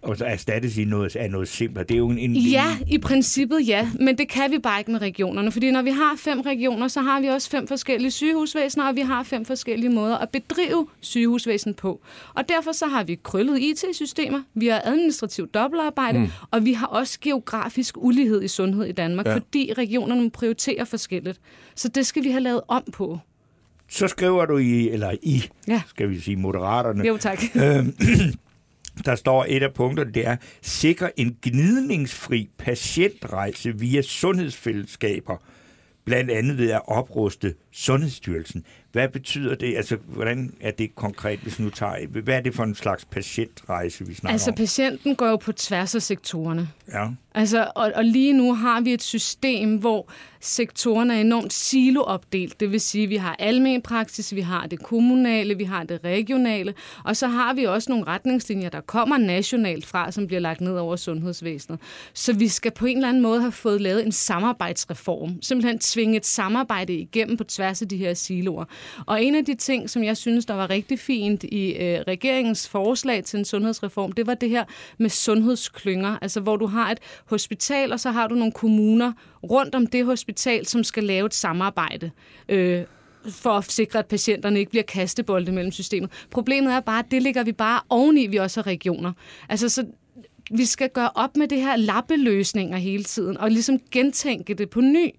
Og 0.09 0.17
så 0.17 0.25
erstattes 0.25 0.79
i 0.79 0.85
noget, 0.85 1.17
af 1.17 1.31
noget 1.31 1.49
simpelt. 1.49 1.89
Det 1.89 1.95
er 1.95 1.99
jo 1.99 2.11
en... 2.11 2.19
en 2.19 2.37
Ja, 2.37 2.77
i 2.89 2.99
princippet 2.99 3.69
ja, 3.69 3.91
men 4.01 4.19
det 4.19 4.29
kan 4.29 4.51
vi 4.51 4.59
bare 4.59 4.79
ikke 4.81 4.91
med 4.91 5.01
regionerne, 5.01 5.53
fordi 5.53 5.71
når 5.71 5.83
vi 5.83 5.91
har 5.91 6.15
fem 6.19 6.41
regioner, 6.41 6.89
så 6.89 7.01
har 7.01 7.21
vi 7.21 7.27
også 7.27 7.51
fem 7.51 7.67
forskellige 7.67 8.11
sygehusvæsener, 8.11 8.89
og 8.89 8.97
vi 8.97 9.01
har 9.01 9.23
fem 9.23 9.45
forskellige 9.45 9.91
måder 9.91 10.19
at 10.19 10.29
bedrive 10.29 10.87
sygehusvæsen 11.01 11.75
på. 11.75 12.01
Og 12.35 12.49
derfor 12.49 12.73
så 12.73 12.87
har 12.87 13.05
vi 13.05 13.19
krøllet 13.23 13.59
IT-systemer, 13.61 14.43
vi 14.55 14.67
har 14.67 14.83
administrativt 14.85 15.55
dobbeltarbejde, 15.55 16.19
mm. 16.19 16.29
og 16.51 16.65
vi 16.65 16.73
har 16.73 16.87
også 16.87 17.19
geografisk 17.21 17.95
ulighed 17.97 18.43
i 18.43 18.49
sundhed 18.49 18.85
i 18.85 18.93
Danmark, 18.93 19.27
ja. 19.27 19.35
Fordi 19.35 19.73
regionerne 19.79 20.31
prioriterer 20.31 20.85
forskelligt. 20.85 21.41
Så 21.75 21.89
det 21.89 22.07
skal 22.07 22.25
vi 22.25 22.31
have 22.31 22.43
lavet 22.43 22.61
om 22.69 22.83
på. 22.93 23.19
Så 23.91 24.09
skriver 24.09 24.47
du 24.47 24.59
i, 24.59 24.89
eller 24.89 25.13
i, 25.23 25.45
Ja. 25.69 25.83
skal 25.89 26.11
vi 26.11 26.21
sige, 26.21 26.37
moderaterne, 26.37 27.07
Jo, 27.07 27.17
tak. 27.17 27.43
Øhm, 27.55 27.95
der 29.05 29.15
står 29.15 29.47
et 29.49 29.63
af 29.63 29.75
punkterne, 29.75 30.13
det 30.13 30.27
er 30.27 30.37
sikre 30.63 31.21
en 31.21 31.37
gnidningsfri 31.43 32.51
patientrejse 32.59 33.79
via 33.79 34.03
sundhedsfællesskaber, 34.03 35.37
blandt 36.05 36.31
andet 36.31 36.59
ved 36.59 36.71
at 36.71 36.83
opruste 36.87 37.55
Sundhedsstyrelsen. 37.81 38.65
Hvad 38.93 39.09
betyder 39.09 39.55
det? 39.55 39.77
Altså, 39.77 39.97
hvordan 40.07 40.55
er 40.61 40.71
det 40.71 40.95
konkret, 40.95 41.39
hvis 41.39 41.59
nu 41.61 41.71
tager... 41.71 42.07
Hvad 42.23 42.35
er 42.35 42.41
det 42.41 42.55
for 42.55 42.63
en 42.65 42.75
slags 42.75 43.05
patientrejse, 43.05 44.07
vi 44.07 44.15
snakker 44.15 44.33
Altså, 44.33 44.51
om? 44.51 44.55
patienten 44.55 45.17
går 45.17 45.27
jo 45.29 45.37
på 45.37 45.53
tværs 45.53 45.95
af 45.95 46.03
sektorerne. 46.03 46.69
Ja. 46.93 47.09
Altså, 47.35 47.71
og, 47.77 47.93
og 47.95 48.05
lige 48.05 48.33
nu 48.33 48.55
har 48.55 48.81
vi 48.81 48.93
et 48.93 49.03
system, 49.03 49.77
hvor 49.77 50.11
sektorerne 50.41 51.17
er 51.17 51.21
enormt 51.21 51.53
siloopdelt. 51.53 52.61
Det 52.61 52.73
vil 52.73 52.81
sige, 52.81 53.05
at 53.05 53.11
vi 53.11 53.17
har 53.17 53.37
almen 53.39 53.83
praksis, 53.83 54.35
vi 54.35 54.41
har 54.41 54.67
det 54.67 54.83
kommunale, 54.83 55.55
vi 55.57 55.65
har 55.65 55.85
det 55.85 56.01
regionale, 56.05 56.75
og 57.05 57.17
så 57.17 57.27
har 57.27 57.55
vi 57.55 57.65
også 57.65 57.91
nogle 57.91 58.07
retningslinjer, 58.07 58.69
der 58.69 58.81
kommer 58.81 59.19
nationalt 59.19 59.87
fra, 59.87 60.13
som 60.13 60.27
bliver 60.27 60.41
lagt 60.41 60.61
ned 60.61 60.77
over 60.77 60.97
sundhedsvæsenet. 60.97 61.81
Så 62.15 62.33
vi 62.33 62.49
skal 62.49 62.73
på 62.73 62.87
en 62.87 62.97
eller 62.97 63.09
anden 63.09 63.23
måde 63.23 63.41
have 63.41 63.53
fået 63.53 63.81
lavet 63.81 64.07
en 64.07 64.13
samarbejdsreform. 64.13 65.43
Simpelthen 65.43 65.79
tvinge 65.79 66.17
et 66.17 66.27
samarbejde 66.27 66.95
igennem 66.95 67.37
på 67.37 67.45
tværs 67.45 67.68
af 67.69 67.89
de 67.89 67.97
her 67.97 68.15
siloer. 68.15 68.65
Og 69.07 69.23
en 69.25 69.35
af 69.35 69.45
de 69.45 69.55
ting, 69.55 69.91
som 69.91 70.05
jeg 70.05 70.17
synes, 70.17 70.47
der 70.47 70.55
var 70.55 70.71
rigtig 70.71 70.99
fint 70.99 71.45
i 71.45 71.73
øh, 71.73 72.01
regeringens 72.09 72.69
forslag 72.69 73.25
til 73.25 73.39
en 73.39 73.45
sundhedsreform, 73.45 74.13
det 74.13 74.27
var 74.27 74.35
det 74.35 74.51
her 74.51 74.65
med 74.99 75.11
sundhedsklynger, 75.11 76.19
altså 76.23 76.41
hvor 76.41 76.57
du 76.57 76.67
har 76.67 76.91
et 76.91 76.99
hospital, 77.25 77.93
og 77.93 78.01
så 78.01 78.11
har 78.11 78.27
du 78.27 78.35
nogle 78.35 78.53
kommuner 78.53 79.13
rundt 79.43 79.75
om 79.75 79.87
det 79.87 80.05
hospital, 80.05 80.67
som 80.67 80.85
skal 80.85 81.05
lave 81.05 81.27
et 81.27 81.35
samarbejde. 81.35 82.11
Øh, 82.49 82.85
for 83.31 83.51
at 83.51 83.65
sikre, 83.65 83.99
at 83.99 84.07
patienterne 84.07 84.59
ikke 84.59 84.71
bliver 84.71 84.83
kastebolde 84.83 85.53
mellem 85.53 85.73
systemet. 85.73 86.11
Problemet 86.31 86.73
er 86.73 86.81
bare, 86.81 86.99
at 86.99 87.11
det 87.11 87.23
ligger 87.23 87.45
vi 87.45 87.53
bare 87.53 87.81
oveni, 87.89 88.27
vi 88.27 88.37
også 88.37 88.61
har 88.61 88.67
regioner. 88.67 89.13
Altså, 89.49 89.69
så 89.69 89.87
vi 90.51 90.65
skal 90.65 90.89
gøre 90.89 91.11
op 91.15 91.37
med 91.37 91.49
det 91.49 91.61
her 91.61 91.77
lappeløsninger 91.77 92.79
hele 92.79 93.05
tiden, 93.05 93.37
og 93.37 93.51
ligesom 93.51 93.79
gentænke 93.91 94.55
det 94.55 94.71
på 94.71 94.81
ny, 94.81 95.11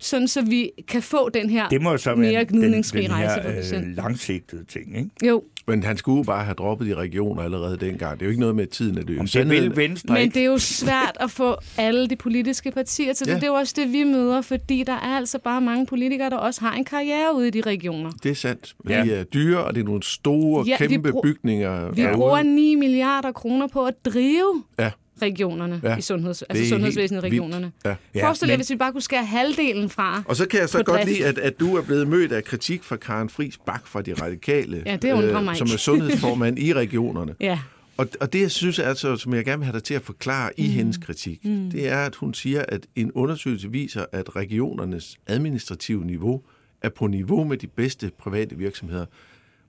sådan 0.00 0.28
så 0.28 0.42
vi 0.42 0.70
kan 0.88 1.02
få 1.02 1.28
den 1.28 1.50
her 1.50 1.68
Det 1.68 1.82
må 1.82 1.96
så 1.96 2.14
mere 2.14 2.32
være 2.34 2.44
den, 2.44 2.58
gnidningsfri 2.58 3.02
den 3.02 3.12
rejse 3.12 3.34
for 3.34 3.40
her 3.42 3.50
øh, 3.50 3.56
patienten. 3.56 3.94
langsigtede 3.94 4.64
ting, 4.64 4.96
ikke? 4.96 5.10
Jo, 5.26 5.42
Men 5.66 5.82
han 5.82 5.96
skulle 5.96 6.24
bare 6.24 6.44
have 6.44 6.54
droppet 6.54 6.86
de 6.88 6.94
regioner 6.94 7.42
allerede 7.42 7.76
dengang. 7.76 8.14
Det 8.14 8.22
er 8.22 8.26
jo 8.26 8.30
ikke 8.30 8.40
noget 8.40 8.56
med, 8.56 8.62
at 8.64 8.68
tiden 8.70 8.98
er 8.98 9.02
løbet. 9.02 9.18
Om 9.20 9.26
det 9.26 9.50
vil 9.50 9.76
Venstre 9.76 10.14
men 10.14 10.28
det 10.30 10.36
er 10.42 10.44
jo 10.46 10.58
svært 10.58 11.16
at 11.20 11.30
få 11.30 11.56
alle 11.78 12.06
de 12.08 12.16
politiske 12.16 12.70
partier 12.70 13.12
til 13.12 13.26
det. 13.26 13.32
Ja. 13.32 13.36
Det 13.36 13.42
er 13.42 13.46
jo 13.48 13.54
også 13.54 13.74
det, 13.76 13.92
vi 13.92 14.04
møder, 14.04 14.40
fordi 14.40 14.82
der 14.86 14.92
er 14.92 15.16
altså 15.16 15.38
bare 15.38 15.60
mange 15.60 15.86
politikere, 15.86 16.30
der 16.30 16.36
også 16.36 16.60
har 16.60 16.72
en 16.74 16.84
karriere 16.84 17.34
ude 17.36 17.48
i 17.48 17.50
de 17.50 17.60
regioner. 17.60 18.10
Det 18.22 18.30
er 18.30 18.34
sandt. 18.34 18.74
Ja. 18.88 19.02
De 19.04 19.12
er 19.12 19.24
dyre, 19.24 19.64
og 19.64 19.74
det 19.74 19.80
er 19.80 19.84
nogle 19.84 20.02
store, 20.02 20.64
Ja, 20.66 20.76
vi 20.80 20.86
kæmpe 20.86 21.12
brug- 21.12 21.22
bygninger. 21.22 21.90
Vi 21.90 22.06
bruger 22.14 22.42
9 22.42 22.74
milliarder 22.74 23.32
kroner 23.32 23.66
på 23.66 23.84
at 23.86 23.94
drive 24.04 24.62
Ja. 24.78 24.90
Regionerne 25.22 25.80
Ja. 25.84 25.96
i 25.96 26.00
sundheds, 26.00 26.42
altså 26.42 26.68
sundhedsvæsenet 26.68 27.22
i 27.24 27.26
regionerne. 27.26 27.72
Ja. 27.84 27.94
Ja, 28.14 28.26
Forestil 28.26 28.46
jer, 28.46 28.52
men- 28.52 28.58
hvis 28.58 28.70
vi 28.70 28.76
bare 28.76 28.92
kunne 28.92 29.02
skære 29.02 29.24
halvdelen 29.24 29.90
fra. 29.90 30.22
Og 30.26 30.36
så 30.36 30.48
kan 30.48 30.60
jeg 30.60 30.68
så 30.68 30.82
godt 30.82 30.96
drift. 31.00 31.08
lide, 31.08 31.26
at, 31.26 31.38
at 31.38 31.60
du 31.60 31.76
er 31.76 31.82
blevet 31.82 32.08
mødt 32.08 32.32
af 32.32 32.44
kritik 32.44 32.82
fra 32.82 32.96
Karen 32.96 33.28
Friis 33.28 33.58
Bak 33.58 33.86
fra 33.86 34.02
De 34.02 34.14
Radikale, 34.14 34.82
Ja, 34.86 34.96
det 34.96 35.12
undrer 35.12 35.40
mig 35.42 35.56
som 35.56 35.68
er 35.72 35.76
sundhedsformand 35.76 36.58
i 36.58 36.74
regionerne. 36.74 37.34
Ja, 37.40 37.58
Og, 37.96 38.08
og 38.20 38.32
det, 38.32 38.40
jeg 38.40 38.50
synes, 38.50 38.78
altså, 38.78 39.16
som 39.16 39.34
jeg 39.34 39.44
gerne 39.44 39.58
vil 39.58 39.64
have 39.64 39.72
dig 39.74 39.82
til 39.84 39.94
at 39.94 40.02
forklare 40.02 40.50
i 40.56 40.66
mm. 40.66 40.72
hendes 40.72 40.96
kritik, 40.98 41.44
mm. 41.44 41.70
det 41.70 41.88
er, 41.88 41.98
at 41.98 42.14
hun 42.14 42.34
siger, 42.34 42.64
at 42.68 42.86
en 42.96 43.12
undersøgelse 43.12 43.70
viser, 43.70 44.04
at 44.12 44.36
regionernes 44.36 45.16
administrative 45.26 46.04
niveau 46.04 46.42
er 46.82 46.88
på 46.88 47.06
niveau 47.06 47.44
med 47.44 47.56
de 47.56 47.66
bedste 47.66 48.10
private 48.18 48.56
virksomheder. 48.56 49.06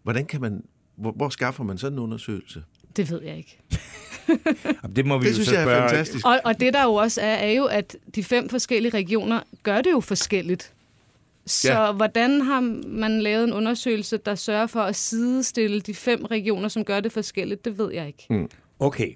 Hvordan 0.04 0.26
kan 0.26 0.42
man, 0.42 0.64
hvor, 0.98 1.12
hvor 1.12 1.30
skaffer 1.30 1.64
man 1.64 1.78
sådan 1.78 1.94
en 1.94 2.00
undersøgelse? 2.00 2.64
Det 3.00 3.12
ved 3.12 3.22
jeg 3.24 3.38
ikke. 3.38 3.58
Det 4.96 5.06
må 5.06 5.18
vi 5.18 5.24
Det 5.24 5.30
jo 5.30 5.34
synes 5.34 5.48
så 5.48 5.54
jeg 5.54 5.62
er 5.62 5.66
spørge. 5.66 5.90
fantastisk. 5.90 6.26
Og, 6.26 6.40
og 6.46 6.60
det 6.60 6.74
der 6.74 6.84
jo 6.84 6.94
også 6.94 7.22
er, 7.22 7.34
er 7.36 7.52
jo, 7.52 7.66
at 7.66 7.96
de 8.16 8.24
fem 8.24 8.50
forskellige 8.50 8.94
regioner 8.94 9.40
gør 9.64 9.82
det 9.82 9.92
jo 9.92 10.00
forskelligt. 10.00 10.74
Så. 11.46 11.72
Ja. 11.74 11.92
hvordan 11.92 12.42
har 12.42 12.60
man 12.88 13.22
lavet 13.22 13.44
en 13.44 13.54
undersøgelse, 13.54 14.18
der 14.18 14.36
sørger 14.36 14.68
for 14.68 14.80
at 14.82 14.96
sidestille 14.96 15.82
de 15.82 15.94
fem 15.96 16.26
regioner, 16.26 16.68
som 16.68 16.86
gør 16.86 17.00
det 17.00 17.12
forskelligt, 17.12 17.66
det 17.66 17.78
ved 17.78 17.94
jeg 17.94 18.08
ikke. 18.08 18.26
Mm. 18.30 18.50
Okay. 18.80 19.14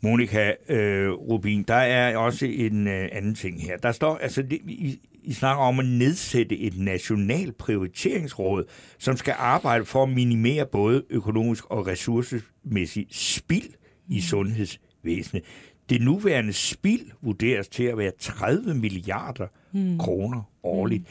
Monika 0.00 0.52
øh, 0.68 1.10
Rubin, 1.12 1.62
der 1.62 1.74
er 1.74 2.16
også 2.16 2.46
en 2.46 2.88
øh, 2.88 3.08
anden 3.12 3.34
ting 3.34 3.62
her. 3.62 3.76
Der 3.76 3.92
står, 3.92 4.16
altså, 4.16 4.42
det, 4.42 4.58
I, 4.68 5.00
I 5.24 5.32
snakker 5.32 5.64
om 5.64 5.78
at 5.78 5.86
nedsætte 5.86 6.58
et 6.58 6.78
national 6.78 7.52
prioriteringsråd, 7.52 8.64
som 8.98 9.16
skal 9.16 9.34
arbejde 9.38 9.84
for 9.84 10.02
at 10.02 10.08
minimere 10.08 10.66
både 10.66 11.02
økonomisk 11.10 11.64
og 11.70 11.86
ressourcemæssig 11.86 13.06
spild 13.10 13.70
i 14.08 14.20
sundhedsvæsenet. 14.20 15.44
Det 15.90 16.00
nuværende 16.00 16.52
spild 16.52 17.06
vurderes 17.22 17.68
til 17.68 17.84
at 17.84 17.98
være 17.98 18.12
30 18.18 18.74
milliarder 18.74 19.46
mm. 19.72 19.98
kroner 19.98 20.42
årligt. 20.62 21.04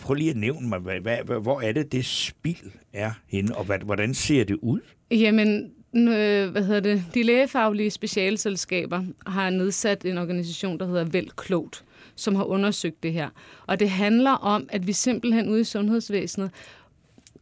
Prøv 0.00 0.14
lige 0.14 0.30
at 0.30 0.36
nævne 0.36 0.68
mig, 0.68 0.78
hvad, 0.78 1.00
hvad, 1.00 1.40
hvor 1.42 1.60
er 1.60 1.72
det, 1.72 1.92
det 1.92 2.04
spild 2.04 2.70
er 2.92 3.12
henne, 3.26 3.56
og 3.56 3.64
hvad, 3.64 3.78
hvordan 3.78 4.14
ser 4.14 4.44
det 4.44 4.56
ud? 4.62 4.80
Jamen, 5.10 5.70
øh, 5.94 6.50
hvad 6.50 6.64
hedder 6.64 6.80
det? 6.80 7.04
De 7.14 7.22
lægefaglige 7.22 7.90
specialselskaber 7.90 9.04
har 9.26 9.50
nedsat 9.50 10.04
en 10.04 10.18
organisation, 10.18 10.78
der 10.78 10.86
hedder 10.86 11.04
Vælg 11.04 11.36
Klogt, 11.36 11.84
som 12.16 12.34
har 12.34 12.44
undersøgt 12.44 13.02
det 13.02 13.12
her. 13.12 13.28
Og 13.66 13.80
det 13.80 13.90
handler 13.90 14.30
om, 14.30 14.68
at 14.68 14.86
vi 14.86 14.92
simpelthen 14.92 15.48
ude 15.48 15.60
i 15.60 15.64
sundhedsvæsenet 15.64 16.50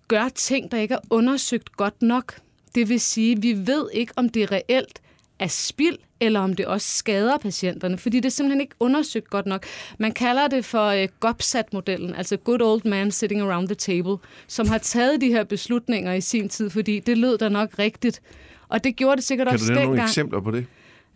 gør 0.08 0.28
ting, 0.34 0.70
der 0.70 0.78
ikke 0.78 0.94
er 0.94 0.98
undersøgt 1.10 1.76
godt 1.76 2.02
nok. 2.02 2.34
Det 2.74 2.88
vil 2.88 3.00
sige, 3.00 3.32
at 3.32 3.42
vi 3.42 3.66
ved 3.66 3.86
ikke, 3.92 4.12
om 4.16 4.28
det 4.28 4.52
reelt 4.52 5.00
er 5.38 5.46
spild, 5.46 5.98
eller 6.20 6.40
om 6.40 6.54
det 6.54 6.66
også 6.66 6.96
skader 6.96 7.38
patienterne, 7.38 7.98
fordi 7.98 8.16
det 8.16 8.24
er 8.24 8.30
simpelthen 8.30 8.60
ikke 8.60 8.74
undersøgt 8.80 9.30
godt 9.30 9.46
nok. 9.46 9.64
Man 9.98 10.12
kalder 10.12 10.48
det 10.48 10.64
for 10.64 11.02
uh, 11.02 11.08
GOPSAT-modellen, 11.20 12.14
altså 12.14 12.36
Good 12.36 12.60
Old 12.62 12.80
Man 12.84 13.10
Sitting 13.10 13.40
Around 13.42 13.68
the 13.68 13.74
Table, 13.74 14.16
som 14.46 14.68
har 14.68 14.78
taget 14.78 15.20
de 15.20 15.28
her 15.28 15.44
beslutninger 15.44 16.12
i 16.12 16.20
sin 16.20 16.48
tid, 16.48 16.70
fordi 16.70 17.00
det 17.00 17.18
lød 17.18 17.38
da 17.38 17.48
nok 17.48 17.78
rigtigt. 17.78 18.22
Og 18.68 18.84
det 18.84 18.96
gjorde 18.96 19.16
det 19.16 19.24
sikkert 19.24 19.46
Kan 19.48 19.54
også 19.54 19.66
du 19.66 19.70
nævne 19.70 19.84
nogle 19.84 19.96
dengang. 19.96 20.08
eksempler 20.08 20.40
på 20.40 20.50
det? 20.50 20.66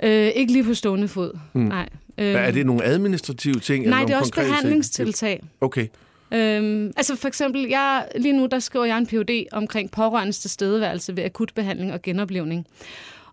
Øh, 0.02 0.32
ikke 0.34 0.52
lige 0.52 0.64
på 0.64 0.74
stående 0.74 1.08
fod, 1.08 1.38
mm. 1.52 1.60
nej. 1.60 1.88
Øh, 2.18 2.34
er 2.34 2.50
det 2.50 2.66
nogle 2.66 2.84
administrative 2.84 3.54
ting? 3.54 3.84
eller 3.84 3.90
nej, 3.90 3.98
nogle 3.98 4.08
det 4.08 4.14
er 4.14 4.18
også 4.18 4.32
konkrete 4.32 4.48
ting? 4.48 4.56
behandlingstiltag. 4.56 5.42
Okay. 5.60 5.86
Øhm, 6.32 6.92
altså 6.96 7.16
for 7.16 7.28
eksempel, 7.28 7.68
jeg, 7.68 8.08
lige 8.16 8.32
nu 8.32 8.46
der 8.50 8.58
skriver 8.58 8.84
jeg 8.84 8.98
en 8.98 9.06
PhD 9.06 9.46
omkring 9.52 9.90
pårørendes 9.90 10.38
tilstedeværelse 10.38 11.16
ved 11.16 11.24
akutbehandling 11.24 11.92
og 11.92 12.02
genoplevning. 12.02 12.66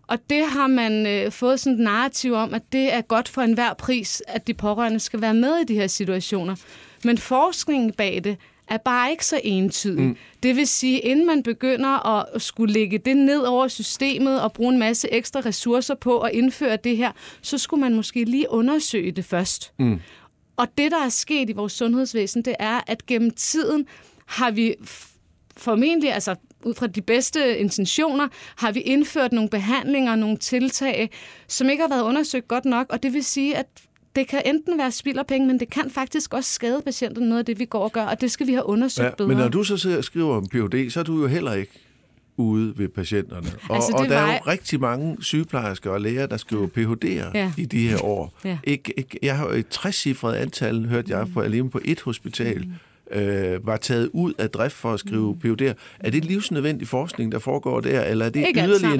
Og 0.07 0.17
det 0.29 0.45
har 0.45 0.67
man 0.67 1.07
øh, 1.07 1.31
fået 1.31 1.59
sådan 1.59 1.73
et 1.73 1.83
narrativ 1.83 2.33
om, 2.33 2.53
at 2.53 2.61
det 2.71 2.93
er 2.93 3.01
godt 3.01 3.29
for 3.29 3.41
enhver 3.41 3.73
pris, 3.73 4.23
at 4.27 4.47
de 4.47 4.53
pårørende 4.53 4.99
skal 4.99 5.21
være 5.21 5.33
med 5.33 5.57
i 5.57 5.63
de 5.63 5.75
her 5.75 5.87
situationer. 5.87 6.55
Men 7.03 7.17
forskningen 7.17 7.91
bag 7.91 8.21
det 8.23 8.37
er 8.67 8.77
bare 8.77 9.11
ikke 9.11 9.25
så 9.25 9.41
entydig. 9.43 10.03
Mm. 10.03 10.17
Det 10.43 10.55
vil 10.55 10.67
sige, 10.67 10.99
inden 10.99 11.25
man 11.25 11.43
begynder 11.43 12.07
at 12.07 12.41
skulle 12.41 12.73
lægge 12.73 12.97
det 12.97 13.17
ned 13.17 13.39
over 13.39 13.67
systemet 13.67 14.41
og 14.41 14.53
bruge 14.53 14.73
en 14.73 14.79
masse 14.79 15.13
ekstra 15.13 15.39
ressourcer 15.39 15.95
på 15.95 16.19
at 16.19 16.31
indføre 16.33 16.77
det 16.83 16.97
her, 16.97 17.11
så 17.41 17.57
skulle 17.57 17.81
man 17.81 17.93
måske 17.93 18.23
lige 18.23 18.51
undersøge 18.51 19.11
det 19.11 19.25
først. 19.25 19.73
Mm. 19.79 19.99
Og 20.57 20.67
det, 20.77 20.91
der 20.91 21.05
er 21.05 21.09
sket 21.09 21.49
i 21.49 21.53
vores 21.53 21.73
sundhedsvæsen, 21.73 22.41
det 22.41 22.55
er, 22.59 22.81
at 22.87 23.05
gennem 23.05 23.31
tiden 23.31 23.85
har 24.25 24.51
vi 24.51 24.75
formentlig, 25.57 26.13
altså 26.13 26.35
ud 26.65 26.73
fra 26.73 26.87
de 26.87 27.01
bedste 27.01 27.57
intentioner, 27.57 28.27
har 28.55 28.71
vi 28.71 28.79
indført 28.79 29.31
nogle 29.31 29.49
behandlinger, 29.49 30.15
nogle 30.15 30.37
tiltag, 30.37 31.09
som 31.47 31.69
ikke 31.69 31.81
har 31.81 31.89
været 31.89 32.03
undersøgt 32.03 32.47
godt 32.47 32.65
nok, 32.65 32.85
og 32.89 33.03
det 33.03 33.13
vil 33.13 33.23
sige, 33.23 33.57
at 33.57 33.67
det 34.15 34.27
kan 34.27 34.41
enten 34.45 34.77
være 34.77 34.91
spild 34.91 35.17
af 35.17 35.27
penge, 35.27 35.47
men 35.47 35.59
det 35.59 35.69
kan 35.69 35.89
faktisk 35.89 36.33
også 36.33 36.51
skade 36.51 36.81
patienterne 36.85 37.27
noget 37.29 37.39
af 37.39 37.45
det, 37.45 37.59
vi 37.59 37.65
går 37.65 37.83
og 37.83 37.91
gør, 37.91 38.05
og 38.05 38.21
det 38.21 38.31
skal 38.31 38.47
vi 38.47 38.51
have 38.53 38.65
undersøgt 38.65 39.05
Ja, 39.05 39.15
bedre. 39.15 39.27
men 39.27 39.37
når 39.37 39.47
du 39.47 39.63
så 39.63 39.77
sidder 39.77 39.97
og 39.97 40.03
skriver 40.03 40.39
en 40.41 40.47
PhD, 40.49 40.89
så 40.89 40.99
er 40.99 41.03
du 41.03 41.21
jo 41.21 41.27
heller 41.27 41.53
ikke 41.53 41.71
ude 42.37 42.77
ved 42.77 42.89
patienterne. 42.89 43.47
Og, 43.69 43.75
Altså, 43.75 43.91
og 43.93 44.05
der 44.05 44.15
er 44.17 44.21
var 44.21 44.27
jo 44.27 44.31
jeg- 44.33 44.47
rigtig 44.47 44.79
mange 44.79 45.17
sygeplejersker 45.23 45.89
og 45.91 46.01
læger, 46.01 46.25
der 46.25 46.37
skriver 46.37 46.67
PhD'er 46.77 47.37
Ja. 47.37 47.51
i 47.57 47.65
de 47.65 47.87
her 47.89 48.03
år. 48.05 48.33
Ja. 48.45 48.57
Ikke, 48.63 48.93
ikke, 48.97 49.19
jeg 49.21 49.37
har 49.37 49.45
jo 49.47 49.51
et 49.53 49.65
60-cifret 49.77 50.33
antal, 50.33 50.85
hørte 50.87 51.17
jeg 51.17 51.27
på, 51.33 51.41
alene 51.41 51.69
på 51.69 51.79
et 51.85 52.01
hospital, 52.01 52.67
øh, 53.11 53.67
var 53.67 53.77
taget 53.77 54.09
ud 54.13 54.33
af 54.37 54.49
drift 54.49 54.75
for 54.75 54.93
at 54.93 54.99
skrive 54.99 55.37
mm. 55.43 55.51
PhD'er. 55.51 55.73
Er 55.99 56.09
det 56.09 56.25
livsnødvendig 56.25 56.87
forskning, 56.87 57.31
der 57.31 57.39
foregår 57.39 57.81
der, 57.81 58.01
eller 58.03 58.25
er 58.25 58.29
det 58.29 58.47
Ikke 58.47 58.61
yderligere 58.67 58.95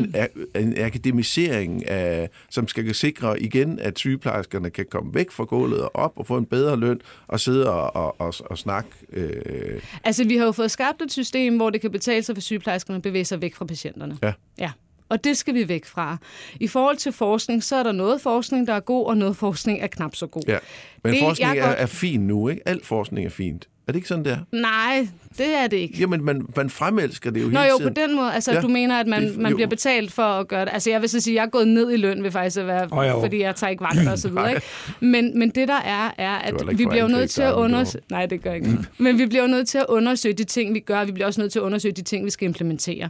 en, 0.55 0.67
en 0.67 0.77
akademisering, 0.77 1.87
af, 1.87 2.29
som 2.49 2.67
skal 2.67 2.95
sikre 2.95 3.41
igen, 3.41 3.79
at 3.79 3.99
sygeplejerskerne 3.99 4.69
kan 4.69 4.85
komme 4.91 5.13
væk 5.13 5.31
fra 5.31 5.43
gulvet 5.43 5.79
og 5.81 5.91
op 5.95 6.13
og 6.15 6.27
få 6.27 6.37
en 6.37 6.45
bedre 6.45 6.77
løn 6.77 7.01
og 7.27 7.39
sidde 7.39 7.69
og, 7.71 7.95
og, 7.95 8.21
og, 8.21 8.33
og 8.45 8.57
snakke? 8.57 8.89
Øh, 9.13 9.81
Altså, 10.03 10.23
vi 10.27 10.37
har 10.37 10.45
jo 10.45 10.51
fået 10.51 10.71
skabt 10.71 11.01
et 11.01 11.11
system, 11.11 11.55
hvor 11.55 11.69
det 11.69 11.81
kan 11.81 11.91
betale 11.91 12.23
sig 12.23 12.35
for 12.35 12.41
sygeplejerskerne 12.41 12.95
at 12.97 13.01
bevæge 13.01 13.25
sig 13.25 13.41
væk 13.41 13.55
fra 13.55 13.65
patienterne. 13.65 14.17
Ja. 14.23 14.33
Ja. 14.59 14.71
Og 15.09 15.23
det 15.23 15.37
skal 15.37 15.53
vi 15.53 15.67
væk 15.69 15.85
fra. 15.85 16.17
I 16.59 16.67
forhold 16.67 16.97
til 16.97 17.11
forskning, 17.11 17.63
så 17.63 17.75
er 17.75 17.83
der 17.83 17.91
noget 17.91 18.21
forskning, 18.21 18.67
der 18.67 18.73
er 18.73 18.79
god, 18.79 19.05
og 19.05 19.17
noget 19.17 19.37
forskning 19.37 19.79
er 19.81 19.87
knap 19.87 20.15
så 20.15 20.27
god. 20.27 20.41
Ja, 20.47 20.57
men 21.03 21.13
Det, 21.13 21.19
forskning 21.21 21.57
er, 21.57 21.67
godt- 21.67 21.75
er 21.79 21.85
fin 21.85 22.19
nu, 22.27 22.49
ikke? 22.49 22.61
Al 22.67 22.79
forskning 22.83 23.25
er 23.25 23.29
fint. 23.29 23.67
Er 23.87 23.91
det 23.91 23.95
ikke 23.95 24.07
sådan, 24.07 24.25
der? 24.25 24.37
Nej, 24.51 25.07
det 25.37 25.55
er 25.55 25.67
det 25.67 25.77
ikke. 25.77 25.97
Jamen, 25.99 26.23
man, 26.25 26.45
man 26.55 26.69
fremelsker 26.69 27.31
det 27.31 27.41
jo 27.41 27.45
Nå 27.47 27.59
hele 27.59 27.61
jo, 27.71 27.77
på 27.77 27.81
tiden. 27.81 27.95
den 27.95 28.15
måde. 28.15 28.33
Altså, 28.33 28.53
Ja. 28.53 28.61
du 28.61 28.67
mener, 28.67 28.99
at 28.99 29.07
man, 29.07 29.23
Det- 29.23 29.37
man 29.37 29.51
jo. 29.51 29.55
bliver 29.55 29.67
betalt 29.67 30.11
for 30.11 30.23
at 30.23 30.47
gøre 30.47 30.65
det. 30.65 30.73
Altså, 30.73 30.89
jeg 30.89 31.01
vil 31.01 31.09
så 31.09 31.19
sige, 31.21 31.33
at 31.33 31.35
jeg 31.35 31.43
er 31.45 31.49
gået 31.49 31.67
ned 31.67 31.91
i 31.91 31.97
løn 31.97 32.23
ved 32.23 32.31
faktisk 32.31 32.57
at 32.59 32.67
være, 32.67 33.05
jo. 33.09 33.19
fordi 33.19 33.41
jeg 33.41 33.55
tager 33.55 33.71
ikke 33.71 33.83
vagter 33.83 34.11
og 34.11 34.17
så 34.19 34.29
videre. 34.29 34.49
Ikke? 34.49 34.61
Men, 34.99 35.39
men 35.39 35.49
det 35.49 35.67
der 35.67 35.73
er, 35.85 36.11
er, 36.17 36.35
at 36.35 36.77
vi 36.77 36.85
bliver 36.85 37.07
nødt 37.07 37.29
til 37.29 37.41
at 37.41 37.53
undersøge... 37.53 38.03
Nej, 38.11 38.25
det 38.25 38.41
gør 38.41 38.53
ikke 38.53 38.67
noget. 38.71 38.89
Men 38.97 39.17
vi 39.19 39.25
bliver 39.25 39.41
jo 39.41 39.47
nødt 39.47 39.67
til 39.67 39.77
at 39.77 39.85
undersøge 39.89 40.33
de 40.33 40.43
ting, 40.43 40.73
vi 40.73 40.79
gør. 40.79 41.05
Vi 41.05 41.11
bliver 41.11 41.27
også 41.27 41.41
nødt 41.41 41.51
til 41.51 41.59
at 41.59 41.63
undersøge 41.63 41.91
de 41.93 42.01
ting, 42.01 42.25
vi 42.25 42.29
skal 42.29 42.45
implementere. 42.47 43.09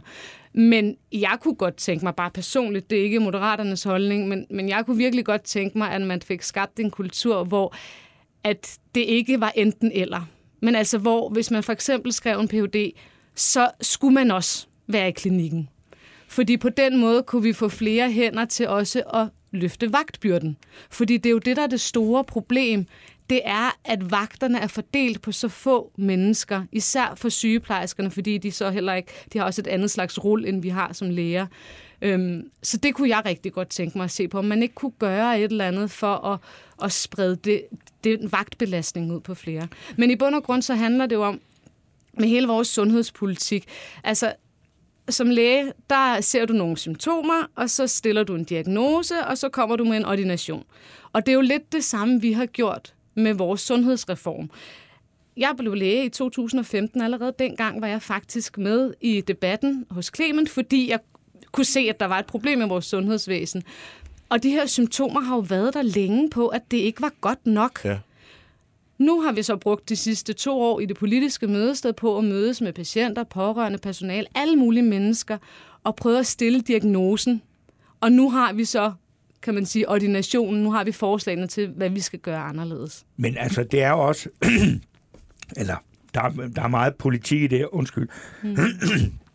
Men 0.54 0.96
jeg 1.12 1.36
kunne 1.40 1.54
godt 1.54 1.76
tænke 1.76 2.04
mig, 2.04 2.14
bare 2.14 2.30
personligt, 2.30 2.90
det 2.90 2.98
er 2.98 3.02
ikke 3.02 3.20
moderaternes 3.20 3.82
holdning, 3.82 4.28
men, 4.28 4.46
men 4.50 4.68
jeg 4.68 4.82
kunne 4.86 4.96
virkelig 4.96 5.24
godt 5.24 5.42
tænke 5.42 5.78
mig, 5.78 5.90
at 5.90 6.02
man 6.02 6.22
fik 6.22 6.42
skabt 6.42 6.80
en 6.80 6.90
kultur, 6.90 7.44
hvor 7.44 7.74
at 8.44 8.78
det 8.94 9.00
ikke 9.00 9.40
var 9.40 9.52
enten 9.56 9.90
eller. 9.94 10.28
Men 10.60 10.74
altså, 10.74 10.98
hvor 10.98 11.28
hvis 11.28 11.50
man 11.50 11.62
for 11.62 11.72
eksempel 11.72 12.12
skrev 12.12 12.40
en 12.40 12.48
Ph.D., 12.48 12.92
så 13.34 13.70
skulle 13.80 14.14
man 14.14 14.30
også 14.30 14.66
være 14.86 15.08
i 15.08 15.12
klinikken. 15.12 15.68
Fordi 16.28 16.56
på 16.56 16.68
den 16.68 16.96
måde 17.00 17.22
kunne 17.22 17.42
vi 17.42 17.52
få 17.52 17.68
flere 17.68 18.10
hænder 18.10 18.44
til 18.44 18.68
også 18.68 19.02
at 19.14 19.28
løfte 19.50 19.92
vagtbyrden. 19.92 20.56
Fordi 20.90 21.16
det 21.16 21.26
er 21.26 21.30
jo 21.30 21.38
det, 21.38 21.56
der 21.56 21.62
er 21.62 21.66
det 21.66 21.80
store 21.80 22.24
problem. 22.24 22.86
Det 23.30 23.40
er, 23.44 23.78
at 23.84 24.10
vagterne 24.10 24.58
er 24.58 24.66
fordelt 24.66 25.22
på 25.22 25.32
så 25.32 25.48
få 25.48 25.92
mennesker, 25.98 26.62
især 26.72 27.14
for 27.16 27.28
sygeplejerskerne, 27.28 28.10
fordi 28.10 28.38
de 28.38 28.52
så 28.52 28.70
heller 28.70 28.94
ikke, 28.94 29.12
de 29.32 29.38
har 29.38 29.44
også 29.44 29.60
et 29.60 29.66
andet 29.66 29.90
slags 29.90 30.24
rull, 30.24 30.44
end 30.44 30.62
vi 30.62 30.68
har 30.68 30.92
som 30.92 31.10
læger. 31.10 31.46
Øhm, 32.02 32.50
så 32.62 32.76
det 32.76 32.94
kunne 32.94 33.08
jeg 33.08 33.22
rigtig 33.26 33.52
godt 33.52 33.68
tænke 33.68 33.98
mig 33.98 34.04
at 34.04 34.10
se 34.10 34.28
på, 34.28 34.38
om 34.38 34.44
man 34.44 34.62
ikke 34.62 34.74
kunne 34.74 34.92
gøre 34.98 35.40
et 35.40 35.50
eller 35.50 35.68
andet 35.68 35.90
for 35.90 36.14
at, 36.14 36.38
at 36.82 36.92
sprede 36.92 37.36
det, 37.36 37.62
den 38.04 38.32
vagtbelastning 38.32 39.12
ud 39.12 39.20
på 39.20 39.34
flere. 39.34 39.68
Men 39.96 40.10
i 40.10 40.16
bund 40.16 40.34
og 40.34 40.42
grund 40.42 40.62
så 40.62 40.74
handler 40.74 41.06
det 41.06 41.16
jo 41.16 41.22
om, 41.22 41.40
med 42.12 42.28
hele 42.28 42.46
vores 42.46 42.68
sundhedspolitik, 42.68 43.64
altså 44.04 44.32
som 45.08 45.30
læge, 45.30 45.72
der 45.90 46.20
ser 46.20 46.44
du 46.44 46.52
nogle 46.52 46.76
symptomer, 46.76 47.50
og 47.54 47.70
så 47.70 47.86
stiller 47.86 48.22
du 48.22 48.34
en 48.34 48.44
diagnose, 48.44 49.14
og 49.26 49.38
så 49.38 49.48
kommer 49.48 49.76
du 49.76 49.84
med 49.84 49.96
en 49.96 50.04
ordination. 50.04 50.64
Og 51.12 51.26
det 51.26 51.32
er 51.32 51.36
jo 51.36 51.40
lidt 51.40 51.72
det 51.72 51.84
samme, 51.84 52.20
vi 52.20 52.32
har 52.32 52.46
gjort 52.46 52.94
med 53.14 53.34
vores 53.34 53.60
sundhedsreform. 53.60 54.50
Jeg 55.36 55.54
blev 55.58 55.74
læge 55.74 56.04
i 56.04 56.08
2015. 56.08 57.00
Allerede 57.00 57.34
dengang 57.38 57.80
var 57.80 57.86
jeg 57.86 58.02
faktisk 58.02 58.58
med 58.58 58.94
i 59.00 59.20
debatten 59.20 59.86
hos 59.90 60.10
Clement, 60.16 60.50
fordi 60.50 60.90
jeg 60.90 60.98
kunne 61.56 61.64
se, 61.64 61.80
at 61.80 62.00
der 62.00 62.06
var 62.06 62.18
et 62.18 62.26
problem 62.26 62.58
med 62.58 62.66
vores 62.66 62.84
sundhedsvæsen. 62.84 63.62
Og 64.28 64.42
de 64.42 64.50
her 64.50 64.66
symptomer 64.66 65.20
har 65.20 65.34
jo 65.36 65.40
været 65.40 65.74
der 65.74 65.82
længe 65.82 66.30
på, 66.30 66.48
at 66.48 66.62
det 66.70 66.76
ikke 66.76 67.02
var 67.02 67.12
godt 67.20 67.46
nok. 67.46 67.80
Ja. 67.84 67.98
Nu 68.98 69.20
har 69.20 69.32
vi 69.32 69.42
så 69.42 69.56
brugt 69.56 69.88
de 69.88 69.96
sidste 69.96 70.32
to 70.32 70.60
år 70.60 70.80
i 70.80 70.86
det 70.86 70.96
politiske 70.96 71.46
mødested 71.46 71.92
på 71.92 72.18
at 72.18 72.24
mødes 72.24 72.60
med 72.60 72.72
patienter, 72.72 73.24
pårørende, 73.24 73.78
personal, 73.78 74.26
alle 74.34 74.56
mulige 74.56 74.82
mennesker, 74.82 75.38
og 75.84 75.96
prøve 75.96 76.18
at 76.18 76.26
stille 76.26 76.60
diagnosen. 76.60 77.42
Og 78.00 78.12
nu 78.12 78.30
har 78.30 78.52
vi 78.52 78.64
så, 78.64 78.92
kan 79.42 79.54
man 79.54 79.66
sige, 79.66 79.88
ordinationen. 79.88 80.62
Nu 80.62 80.72
har 80.72 80.84
vi 80.84 80.92
forslagene 80.92 81.46
til, 81.46 81.68
hvad 81.68 81.90
vi 81.90 82.00
skal 82.00 82.18
gøre 82.18 82.38
anderledes. 82.40 83.04
Men 83.16 83.36
altså, 83.38 83.64
det 83.64 83.82
er 83.82 83.92
også... 83.92 84.28
eller, 85.60 85.76
der, 86.14 86.20
er- 86.22 86.48
der 86.56 86.62
er 86.62 86.68
meget 86.68 86.94
politik 86.94 87.42
i 87.42 87.46
det, 87.46 87.66
undskyld. 87.72 88.08
Mm. 88.42 88.56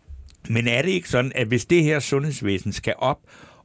Men 0.50 0.68
er 0.68 0.82
det 0.82 0.89
ikke 0.89 1.10
sådan, 1.10 1.32
at 1.36 1.48
hvis 1.48 1.66
det 1.66 1.84
her 1.84 2.00
sundhedsvæsen 2.00 2.74
skal 2.74 2.94
op 2.98 3.20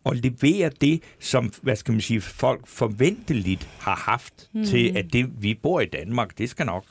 og 0.05 0.17
levere 0.17 0.71
det, 0.81 1.03
som, 1.19 1.53
hvad 1.63 1.77
skal 1.77 1.93
man 1.93 2.01
sige, 2.01 2.21
folk 2.21 2.67
forventeligt 2.67 3.69
har 3.79 3.97
haft 3.97 4.51
mm. 4.55 4.65
til, 4.65 4.97
at 4.97 5.13
det, 5.13 5.43
vi 5.43 5.55
bor 5.55 5.81
i 5.81 5.87
Danmark, 5.87 6.39
det 6.39 6.51
skal 6.51 6.67
nok... 6.67 6.85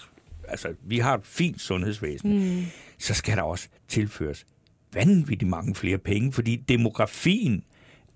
Altså, 0.47 0.67
vi 0.81 0.99
har 0.99 1.13
et 1.13 1.25
fint 1.25 1.61
sundhedsvæsen. 1.61 2.55
Mm. 2.57 2.65
Så 2.97 3.13
skal 3.13 3.37
der 3.37 3.43
også 3.43 3.67
tilføres 3.87 4.45
vanvittigt 4.93 5.49
mange 5.49 5.75
flere 5.75 5.97
penge, 5.97 6.31
fordi 6.31 6.55
demografien 6.55 7.63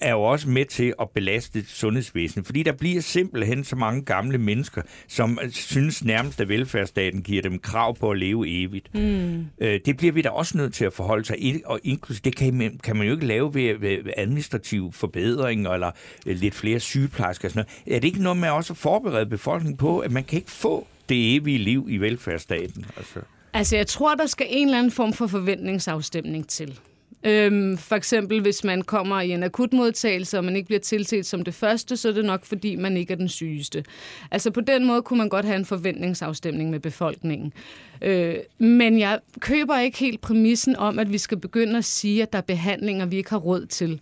er 0.02 0.12
jo 0.12 0.22
også 0.22 0.50
med 0.50 0.66
til 0.66 0.94
at 1.02 1.10
belaste 1.10 1.66
sundhedsvæsenet, 1.68 2.46
fordi 2.46 2.64
der 2.64 2.72
bliver 2.72 3.02
simpelthen 3.02 3.64
så 3.64 3.76
mange 3.76 4.02
gamle 4.02 4.38
mennesker, 4.38 4.82
som 5.08 5.40
synes 5.52 6.04
nærmest, 6.04 6.42
at 6.42 6.50
velfærdsstaten 6.50 7.22
giver 7.22 7.42
dem 7.42 7.60
krav 7.60 7.96
på 7.98 8.12
at 8.12 8.18
leve 8.18 8.64
evigt. 8.64 8.94
Mm. 8.96 9.46
Øh, 9.62 9.80
det 9.86 9.98
bliver 9.98 10.14
vi 10.14 10.22
da 10.22 10.30
også 10.30 10.58
nødt 10.58 10.74
til 10.74 10.86
at 10.86 10.94
forholde 10.94 11.26
sig 11.26 11.44
i, 11.44 11.62
og 11.66 11.80
inklusive 11.84 12.22
det 12.24 12.36
kan, 12.36 12.54
man- 12.54 12.80
kan 12.84 12.96
man 12.96 13.08
jo 13.08 13.14
ikke 13.14 13.26
lave 13.26 13.54
ved, 13.54 13.74
ved 13.80 14.04
ved 14.04 14.14
administrative 14.18 14.94
forbedringer 14.94 15.70
eller 15.72 15.92
øh, 16.26 16.36
lidt 16.38 16.56
flere 16.56 16.80
sygeplejersker 16.80 17.48
og 17.48 17.52
sådan 17.52 17.66
noget. 17.86 17.96
Er 17.96 18.00
det 18.00 18.08
ikke 18.08 18.24
noget 18.24 18.38
med 18.38 18.50
også 18.50 18.74
at 18.74 18.78
forberede 18.78 19.26
befolkningen 19.26 19.78
på, 19.78 20.00
at 20.00 20.12
man 20.12 20.24
kan 20.24 20.38
ikke 20.38 20.52
få 20.52 20.88
det 21.10 21.36
evige 21.36 21.58
liv 21.58 21.86
i 21.90 21.98
velfærdsstaten? 21.98 22.86
Altså. 22.98 23.20
Altså, 23.54 23.76
jeg 23.78 23.88
tror, 23.88 24.16
der 24.16 24.26
skal 24.26 24.48
en 24.50 24.68
eller 24.68 24.78
anden 24.80 24.92
form 24.92 25.14
for 25.14 25.28
forventningsafstemning 25.28 26.48
til. 26.48 26.80
Øhm, 27.24 27.78
for 27.78 27.96
eksempel, 27.96 28.42
hvis 28.42 28.64
man 28.64 28.82
kommer 28.82 29.22
i 29.22 29.32
en 29.32 29.44
akutmodtagelse, 29.44 30.38
og 30.38 30.46
man 30.46 30.56
ikke 30.56 30.66
bliver 30.66 30.80
tilset 30.80 31.26
som 31.26 31.44
det 31.44 31.54
første, 31.54 31.98
så 31.98 32.10
er 32.10 32.14
det 32.14 32.26
nok, 32.26 32.46
fordi 32.46 32.76
man 32.76 32.98
ikke 32.98 33.14
er 33.14 33.18
den 33.18 33.30
sygeste. 33.30 33.84
Altså, 34.32 34.52
på 34.52 34.62
den 34.62 34.86
måde 34.86 35.02
kunne 35.02 35.18
man 35.18 35.30
godt 35.30 35.46
have 35.46 35.58
en 35.58 35.66
forventningsafstemning 35.66 36.70
med 36.70 36.80
befolkningen. 36.80 37.54
Øh, 38.02 38.36
men 38.58 39.00
jeg 39.00 39.20
køber 39.40 39.80
ikke 39.80 39.98
helt 39.98 40.22
præmissen 40.22 40.76
om, 40.76 41.00
at 41.00 41.12
vi 41.12 41.18
skal 41.18 41.38
begynde 41.38 41.78
at 41.78 41.86
sige, 41.86 42.22
at 42.22 42.32
der 42.32 42.38
er 42.38 42.44
behandlinger, 42.44 43.06
vi 43.06 43.18
ikke 43.18 43.30
har 43.30 43.38
råd 43.38 43.66
til. 43.66 44.02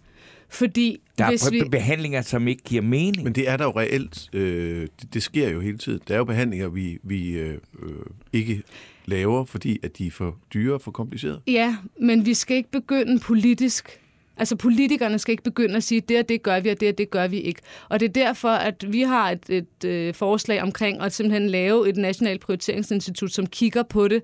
Fordi 0.49 1.01
Der 1.17 1.25
er 1.25 1.29
hvis 1.29 1.51
vi... 1.51 1.61
vi... 1.61 1.69
behandlinger, 1.69 2.21
som 2.21 2.47
ikke 2.47 2.63
giver 2.63 2.81
mening. 2.81 3.23
Men 3.23 3.33
det 3.33 3.49
er 3.49 3.57
der 3.57 3.65
jo 3.65 3.71
reelt. 3.71 4.29
Øh, 4.33 4.87
det, 5.01 5.13
det 5.13 5.23
sker 5.23 5.49
jo 5.49 5.59
hele 5.59 5.77
tiden. 5.77 5.99
Der 6.07 6.13
er 6.13 6.17
jo 6.17 6.23
behandlinger, 6.23 6.67
vi, 6.67 6.97
vi 7.03 7.31
øh, 7.31 7.57
øh, 7.83 7.89
ikke 8.33 8.63
laver, 9.07 9.45
fordi 9.45 9.79
at 9.83 9.97
de 9.97 10.07
er 10.07 10.11
for 10.11 10.37
dyre 10.53 10.73
og 10.73 10.81
for 10.81 10.91
komplicerede. 10.91 11.41
Ja, 11.47 11.77
men 11.99 12.25
vi 12.25 12.33
skal 12.33 12.57
ikke 12.57 12.71
begynde 12.71 13.19
politisk. 13.19 13.99
Altså 14.37 14.55
politikerne 14.55 15.19
skal 15.19 15.31
ikke 15.31 15.43
begynde 15.43 15.75
at 15.75 15.83
sige, 15.83 16.01
det 16.01 16.19
og 16.19 16.29
det 16.29 16.43
gør 16.43 16.59
vi, 16.59 16.69
og 16.69 16.79
det 16.79 16.89
og 16.89 16.97
det 16.97 17.09
gør 17.09 17.27
vi 17.27 17.39
ikke. 17.39 17.61
Og 17.89 17.99
det 17.99 18.07
er 18.09 18.13
derfor, 18.13 18.49
at 18.49 18.85
vi 18.93 19.01
har 19.01 19.31
et, 19.31 19.49
et 19.49 19.85
øh, 19.85 20.13
forslag 20.13 20.61
omkring 20.61 21.01
at 21.01 21.13
simpelthen 21.13 21.49
lave 21.49 21.89
et 21.89 21.97
nationalt 21.97 22.41
prioriteringsinstitut, 22.41 23.31
som 23.31 23.47
kigger 23.47 23.83
på 23.83 24.07
det 24.07 24.23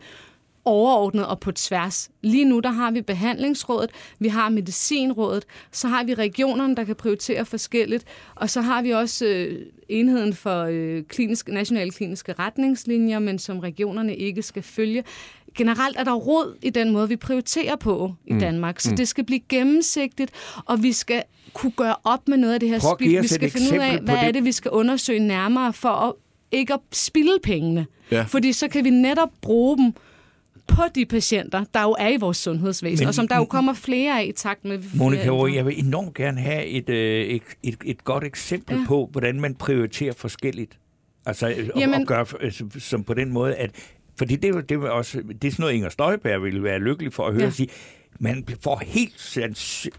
overordnet 0.66 1.26
og 1.26 1.40
på 1.40 1.52
tværs. 1.52 2.10
Lige 2.22 2.46
nu 2.46 2.60
der 2.60 2.70
har 2.70 2.92
vi 2.92 3.02
behandlingsrådet, 3.02 3.90
vi 4.20 4.28
har 4.28 4.50
medicinrådet, 4.50 5.46
så 5.72 5.88
har 5.88 6.04
vi 6.04 6.14
regionerne, 6.14 6.76
der 6.76 6.84
kan 6.84 6.96
prioritere 6.96 7.46
forskelligt, 7.46 8.06
og 8.36 8.50
så 8.50 8.62
har 8.62 8.82
vi 8.82 8.92
også 8.92 9.26
øh, 9.26 9.66
enheden 9.90 10.34
for 10.34 10.64
øh, 10.64 11.04
kliniske, 11.04 11.54
nationale 11.54 11.92
kliniske 11.92 12.34
retningslinjer, 12.40 13.20
men 13.20 13.40
som 13.40 13.60
regionerne 13.60 14.16
ikke 14.16 14.42
skal 14.42 14.64
følge. 14.64 15.04
Generelt 15.58 15.98
er 16.00 16.04
der 16.04 16.14
råd 16.14 16.58
i 16.62 16.70
den 16.70 16.92
måde, 16.92 17.10
vi 17.10 17.16
prioriterer 17.16 17.76
på 17.76 18.14
i 18.26 18.34
mm. 18.34 18.40
Danmark, 18.40 18.80
så 18.80 18.90
mm. 18.90 18.98
det 18.98 19.08
skal 19.08 19.24
blive 19.24 19.40
gennemsigtigt, 19.50 20.32
og 20.66 20.84
vi 20.84 20.92
skal 20.92 21.24
kunne 21.54 21.72
gøre 21.72 21.96
op 22.04 22.28
med 22.28 22.38
noget 22.38 22.54
af 22.54 22.60
det 22.60 22.70
her 22.70 22.80
spil. 22.96 23.22
Vi 23.22 23.28
skal 23.28 23.50
finde 23.50 23.74
ud 23.74 23.80
af, 23.80 24.00
hvad 24.00 24.16
det. 24.16 24.24
er 24.24 24.32
det, 24.32 24.46
vi 24.46 24.52
skal 24.52 24.72
undersøge 24.72 25.20
nærmere 25.20 25.74
for 25.74 25.90
at 25.90 26.14
ikke 26.54 26.74
at 26.74 26.80
spilde 26.92 27.38
pengene. 27.44 27.86
Ja. 28.12 28.24
Fordi 28.24 28.54
så 28.54 28.68
kan 28.68 28.86
vi 28.86 28.90
netop 28.90 29.30
bruge 29.42 29.78
dem 29.78 29.94
på 30.68 30.82
de 30.96 31.06
patienter, 31.06 31.66
der 31.74 31.82
jo 31.82 31.96
er 32.00 32.10
i 32.10 32.18
vores 32.18 32.38
sundhedsvæsen, 32.38 33.04
Men, 33.04 33.08
og 33.08 33.14
som 33.14 33.28
der 33.28 33.38
jo 33.38 33.46
kommer 33.46 33.74
flere 33.74 34.20
af 34.20 34.26
i 34.26 34.32
takt 34.32 34.66
med... 34.66 34.80
Monika 34.96 35.30
Aage, 35.30 35.56
jeg 35.56 35.66
vil 35.66 35.86
enormt 35.86 36.14
gerne 36.14 36.42
have 36.42 36.66
et, 36.66 36.90
øh, 36.90 37.26
et, 37.26 37.42
et, 37.64 37.78
et 37.86 38.04
godt 38.04 38.24
eksempel 38.24 38.76
ja. 38.76 38.84
på, 38.88 39.10
hvordan 39.12 39.40
man 39.40 39.56
prioriterer 39.56 40.14
forskelligt. 40.14 40.80
Altså, 41.26 41.48
Jamen, 41.78 41.94
og, 41.94 42.02
og 42.02 42.08
gør 42.08 42.80
som 42.80 43.04
på 43.04 43.14
den 43.14 43.30
måde, 43.30 43.56
at... 43.56 43.72
Fordi 44.18 44.36
det, 44.36 44.70
det, 44.70 44.76
er 44.76 44.90
også, 44.90 45.18
det 45.42 45.48
er 45.48 45.52
sådan 45.52 45.64
noget, 45.64 45.74
Inger 45.74 45.90
Støjberg 45.90 46.44
ville 46.44 46.64
være 46.64 46.80
lykkelig 46.80 47.14
for 47.14 47.28
at 47.28 47.34
høre 47.34 47.44
ja. 47.44 47.50
sige, 47.50 47.70
man 48.20 48.46
får 48.62 48.82
helt, 48.86 49.38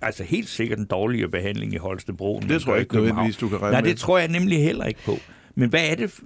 altså 0.02 0.24
helt 0.24 0.48
sikkert 0.48 0.78
en 0.78 0.86
dårligere 0.86 1.28
behandling 1.28 1.74
i 1.74 1.76
Holstebro. 1.76 2.40
Det 2.48 2.62
tror 2.62 2.72
jeg 2.72 2.80
ikke 2.80 2.94
nødvendigvis, 2.94 3.36
du 3.36 3.48
kan 3.48 3.62
regne 3.62 3.72
Nej, 3.72 3.80
med. 3.80 3.90
det 3.90 3.98
tror 3.98 4.18
jeg 4.18 4.28
nemlig 4.28 4.62
heller 4.62 4.84
ikke 4.84 5.00
på. 5.04 5.18
Men 5.54 5.70
hvad 5.70 5.90
er 5.90 5.94
det, 5.94 6.20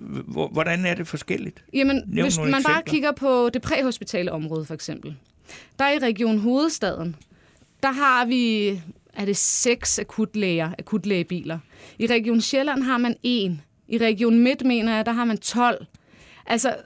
hvordan 0.53 0.87
er 0.87 0.95
det 0.95 1.07
forskelligt? 1.07 1.65
Jamen, 1.73 2.03
Nævn 2.07 2.27
hvis 2.27 2.39
man 2.39 2.49
eksempler. 2.49 2.73
bare 2.73 2.83
kigger 2.83 3.13
på 3.13 3.51
det 3.55 3.63
præhospitale 3.63 4.33
område 4.33 4.65
for 4.65 4.75
eksempel. 4.75 5.17
Der 5.79 5.85
er 5.85 5.93
i 5.93 5.99
Region 5.99 6.39
Hovedstaden, 6.39 7.17
der 7.83 7.93
har 7.93 8.25
vi, 8.25 8.69
er 9.13 9.25
det 9.25 9.37
seks 9.37 9.99
akutlæger, 9.99 10.71
akutlægebiler. 10.79 11.59
I 11.99 12.07
Region 12.07 12.41
Sjælland 12.41 12.83
har 12.83 12.99
man 12.99 13.17
en. 13.23 13.61
I 13.89 13.99
Region 13.99 14.39
Midt, 14.39 14.65
mener 14.65 14.97
jeg, 14.97 15.07
der 15.07 15.13
har 15.13 15.25
man 15.25 15.39
12. 15.39 15.87
Altså, 16.47 16.77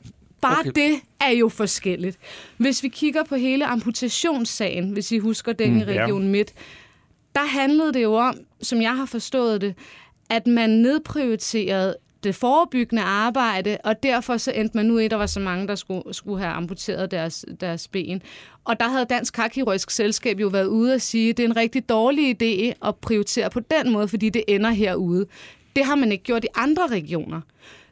bare 0.41 0.61
okay. 0.61 0.71
det 0.75 1.01
er 1.21 1.31
jo 1.31 1.49
forskelligt. 1.49 2.19
Hvis 2.57 2.83
vi 2.83 2.89
kigger 2.89 3.25
på 3.25 3.37
hele 3.37 3.67
amputationssagen, 3.67 4.91
hvis 4.91 5.13
I 5.13 5.19
husker 5.19 5.53
den 5.53 5.73
mm, 5.73 5.79
i 5.79 5.85
Region 5.85 6.23
ja. 6.23 6.29
Midt, 6.29 6.53
der 7.35 7.47
handlede 7.47 7.93
det 7.93 8.03
jo 8.03 8.15
om, 8.15 8.39
som 8.63 8.83
jeg 8.83 8.97
har 8.97 9.07
forstået 9.07 9.61
det, 9.61 9.75
at 10.31 10.47
man 10.47 10.71
nedprioriterede 10.71 11.97
det 12.25 12.35
forebyggende 12.35 13.03
arbejde, 13.03 13.79
og 13.85 14.03
derfor 14.03 14.37
så 14.37 14.53
endte 14.53 14.77
man 14.77 14.91
ud 14.91 15.01
i, 15.01 15.05
at 15.05 15.11
der 15.11 15.17
var 15.17 15.27
så 15.27 15.41
mange, 15.41 15.69
der 15.69 15.75
skulle, 15.75 16.15
skulle 16.15 16.39
have 16.39 16.53
amputeret 16.53 17.11
deres, 17.11 17.45
deres 17.61 17.89
ben. 17.89 18.23
Og 18.65 18.81
der 18.81 18.89
havde 18.89 19.05
Dansk 19.05 19.35
Karkirurgisk 19.35 19.91
Selskab 19.91 20.41
jo 20.41 20.49
været 20.49 20.67
ude 20.67 20.95
og 20.95 21.01
sige, 21.01 21.31
at 21.31 21.37
det 21.37 21.43
er 21.43 21.49
en 21.49 21.57
rigtig 21.57 21.89
dårlig 21.89 22.43
idé 22.43 22.89
at 22.89 22.97
prioritere 22.97 23.51
på 23.51 23.61
den 23.61 23.93
måde, 23.93 24.09
fordi 24.09 24.29
det 24.29 24.45
ender 24.49 24.71
herude. 24.71 25.27
Det 25.77 25.85
har 25.85 25.95
man 25.95 26.13
ikke 26.13 26.25
gjort 26.25 26.45
i 26.45 26.49
andre 26.55 26.87
regioner. 26.87 27.41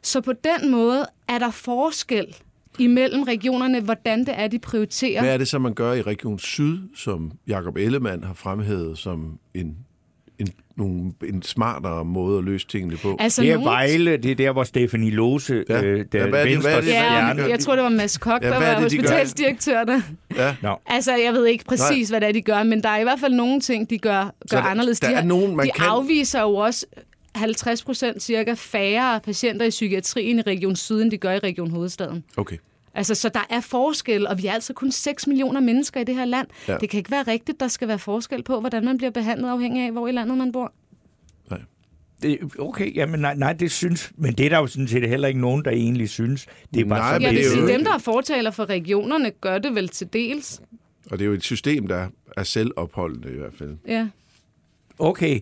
Så 0.01 0.21
på 0.21 0.33
den 0.33 0.71
måde 0.71 1.05
er 1.27 1.39
der 1.39 1.51
forskel 1.51 2.35
imellem 2.79 3.23
regionerne, 3.23 3.81
hvordan 3.81 4.19
det 4.19 4.33
er, 4.37 4.47
de 4.47 4.59
prioriterer. 4.59 5.21
Hvad 5.21 5.33
er 5.33 5.37
det 5.37 5.47
så, 5.47 5.59
man 5.59 5.73
gør 5.73 5.93
i 5.93 6.01
Region 6.01 6.39
Syd, 6.39 6.77
som 6.95 7.31
Jakob 7.47 7.77
Ellemann 7.77 8.23
har 8.23 8.33
fremhævet 8.33 8.97
som 8.97 9.39
en 9.53 9.77
en, 10.41 10.47
nogle, 10.75 11.11
en 11.23 11.43
smartere 11.43 12.05
måde 12.05 12.37
at 12.37 12.43
løse 12.43 12.67
tingene 12.67 12.97
på. 12.97 13.15
Altså, 13.19 13.41
det 13.41 13.49
er 13.49 13.53
nogen... 13.53 13.65
Vejle, 13.65 14.17
det 14.17 14.31
er 14.31 14.35
der, 14.35 14.51
hvor 14.51 14.63
Stefanie 14.63 15.11
Lose, 15.11 15.63
ja. 15.69 15.83
øh, 15.83 16.05
der 16.11 16.19
ja, 16.19 16.29
hvad 16.29 16.39
er 16.39 16.45
det, 16.45 16.61
hvad 16.61 16.73
er 16.73 16.81
det, 16.81 16.87
ja, 16.87 17.47
jeg 17.49 17.59
tror, 17.59 17.75
det 17.75 17.83
var 17.83 17.89
Mads 17.89 18.17
Kok, 18.17 18.43
ja, 18.43 18.49
der 18.49 18.59
var 18.59 18.81
hospitalsdirektør 18.81 20.01
Ja. 20.35 20.55
No. 20.61 20.75
Altså, 20.85 21.15
jeg 21.15 21.33
ved 21.33 21.45
ikke 21.45 21.65
præcis, 21.65 22.09
Nej. 22.09 22.19
hvad 22.19 22.21
det 22.21 22.29
er, 22.29 22.33
de 22.33 22.41
gør, 22.41 22.63
men 22.63 22.83
der 22.83 22.89
er 22.89 22.99
i 22.99 23.03
hvert 23.03 23.19
fald 23.19 23.33
nogle 23.33 23.59
ting, 23.59 23.89
de 23.89 23.97
gør, 23.97 24.33
gør 24.49 24.57
der, 24.57 24.63
anderledes. 24.63 24.99
Der 24.99 25.09
de, 25.09 25.13
er 25.13 25.23
nogen, 25.23 25.55
man 25.55 25.65
de 25.65 25.71
kan... 25.75 25.85
afviser 25.85 26.41
jo 26.41 26.55
også 26.55 26.85
50 27.35 27.83
procent 27.83 28.23
cirka 28.23 28.53
færre 28.57 29.19
patienter 29.19 29.65
i 29.65 29.69
psykiatrien 29.69 30.39
i 30.39 30.41
Region 30.41 30.75
Syd, 30.75 31.01
end 31.01 31.11
de 31.11 31.17
gør 31.17 31.31
i 31.31 31.39
Region 31.39 31.71
Hovedstaden. 31.71 32.23
Okay. 32.37 32.57
Altså, 32.93 33.15
så 33.15 33.29
der 33.29 33.47
er 33.49 33.61
forskel, 33.61 34.27
og 34.27 34.37
vi 34.37 34.47
er 34.47 34.51
altså 34.51 34.73
kun 34.73 34.91
6 34.91 35.27
millioner 35.27 35.59
mennesker 35.59 36.01
i 36.01 36.03
det 36.03 36.15
her 36.15 36.25
land. 36.25 36.47
Ja. 36.67 36.77
Det 36.77 36.89
kan 36.89 36.97
ikke 36.97 37.11
være 37.11 37.23
rigtigt, 37.23 37.59
der 37.59 37.67
skal 37.67 37.87
være 37.87 37.99
forskel 37.99 38.43
på, 38.43 38.59
hvordan 38.59 38.85
man 38.85 38.97
bliver 38.97 39.11
behandlet 39.11 39.49
afhængig 39.49 39.85
af, 39.85 39.91
hvor 39.91 40.07
i 40.07 40.11
landet 40.11 40.37
man 40.37 40.51
bor. 40.51 40.73
Nej. 41.49 41.61
Det, 42.21 42.39
okay, 42.59 42.95
jamen 42.95 43.19
nej, 43.19 43.35
nej, 43.35 43.53
det 43.53 43.71
synes, 43.71 44.11
men 44.17 44.33
det 44.33 44.45
er 44.45 44.49
der 44.49 44.57
jo 44.57 44.67
sådan 44.67 44.87
set 44.87 45.09
heller 45.09 45.27
ikke 45.27 45.41
nogen, 45.41 45.65
der 45.65 45.71
egentlig 45.71 46.09
synes. 46.09 46.47
Det 46.73 46.81
er 46.81 46.85
bare 46.85 46.99
nej, 46.99 47.13
sådan, 47.13 47.21
ja, 47.21 47.41
det 47.41 47.57
er 47.57 47.61
jo... 47.61 47.67
dem, 47.67 47.83
der 47.83 47.93
er 47.93 47.97
fortaler 47.97 48.51
for 48.51 48.65
regionerne, 48.65 49.31
gør 49.31 49.57
det 49.57 49.75
vel 49.75 49.89
til 49.89 50.13
dels. 50.13 50.61
Og 51.11 51.19
det 51.19 51.25
er 51.25 51.27
jo 51.27 51.33
et 51.33 51.43
system, 51.43 51.87
der 51.87 52.07
er 52.37 52.43
selvopholdende 52.43 53.33
i 53.33 53.37
hvert 53.37 53.53
fald. 53.53 53.77
Ja. 53.87 54.07
Okay, 54.99 55.39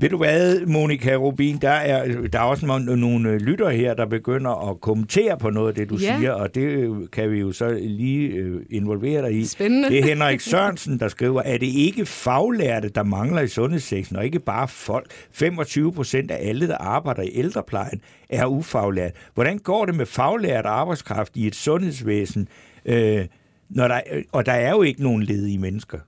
ved 0.00 0.08
du 0.08 0.16
hvad, 0.16 0.66
Monika 0.66 1.14
Rubin, 1.14 1.56
der 1.56 1.70
er, 1.70 2.28
der 2.28 2.38
er 2.38 2.42
også 2.42 2.66
nogle, 2.66 2.96
nogle 2.96 3.38
lytter 3.38 3.70
her, 3.70 3.94
der 3.94 4.06
begynder 4.06 4.70
at 4.70 4.80
kommentere 4.80 5.38
på 5.38 5.50
noget 5.50 5.68
af 5.68 5.74
det, 5.74 5.90
du 5.90 5.96
ja. 5.96 6.18
siger, 6.18 6.32
og 6.32 6.54
det 6.54 6.62
øh, 6.62 6.96
kan 7.12 7.30
vi 7.30 7.38
jo 7.38 7.52
så 7.52 7.78
lige 7.82 8.28
øh, 8.28 8.60
involvere 8.70 9.22
dig 9.22 9.38
i. 9.38 9.44
Spændende. 9.44 9.88
Det 9.88 9.98
er 9.98 10.04
Henrik 10.14 10.40
Sørensen, 10.40 11.00
der 11.00 11.08
skriver, 11.08 11.42
er 11.42 11.58
det 11.58 11.66
ikke 11.66 12.06
faglærte, 12.06 12.88
der 12.88 13.02
mangler 13.02 13.42
i 13.42 13.48
sundhedssektoren, 13.48 14.16
og 14.16 14.24
ikke 14.24 14.38
bare 14.38 14.68
folk? 14.68 15.10
25 15.32 15.92
procent 15.92 16.30
af 16.30 16.48
alle, 16.48 16.68
der 16.68 16.76
arbejder 16.76 17.22
i 17.22 17.30
ældreplejen, 17.34 18.00
er 18.28 18.46
ufaglærte. 18.46 19.14
Hvordan 19.34 19.58
går 19.58 19.84
det 19.84 19.94
med 19.94 20.06
faglært 20.06 20.66
arbejdskraft 20.66 21.36
i 21.36 21.46
et 21.46 21.54
sundhedsvæsen, 21.54 22.48
øh, 22.84 23.26
når 23.70 23.88
der, 23.88 24.00
og 24.32 24.46
der 24.46 24.52
er 24.52 24.70
jo 24.70 24.82
ikke 24.82 25.02
nogen 25.02 25.22
ledige 25.22 25.58
mennesker? 25.58 25.98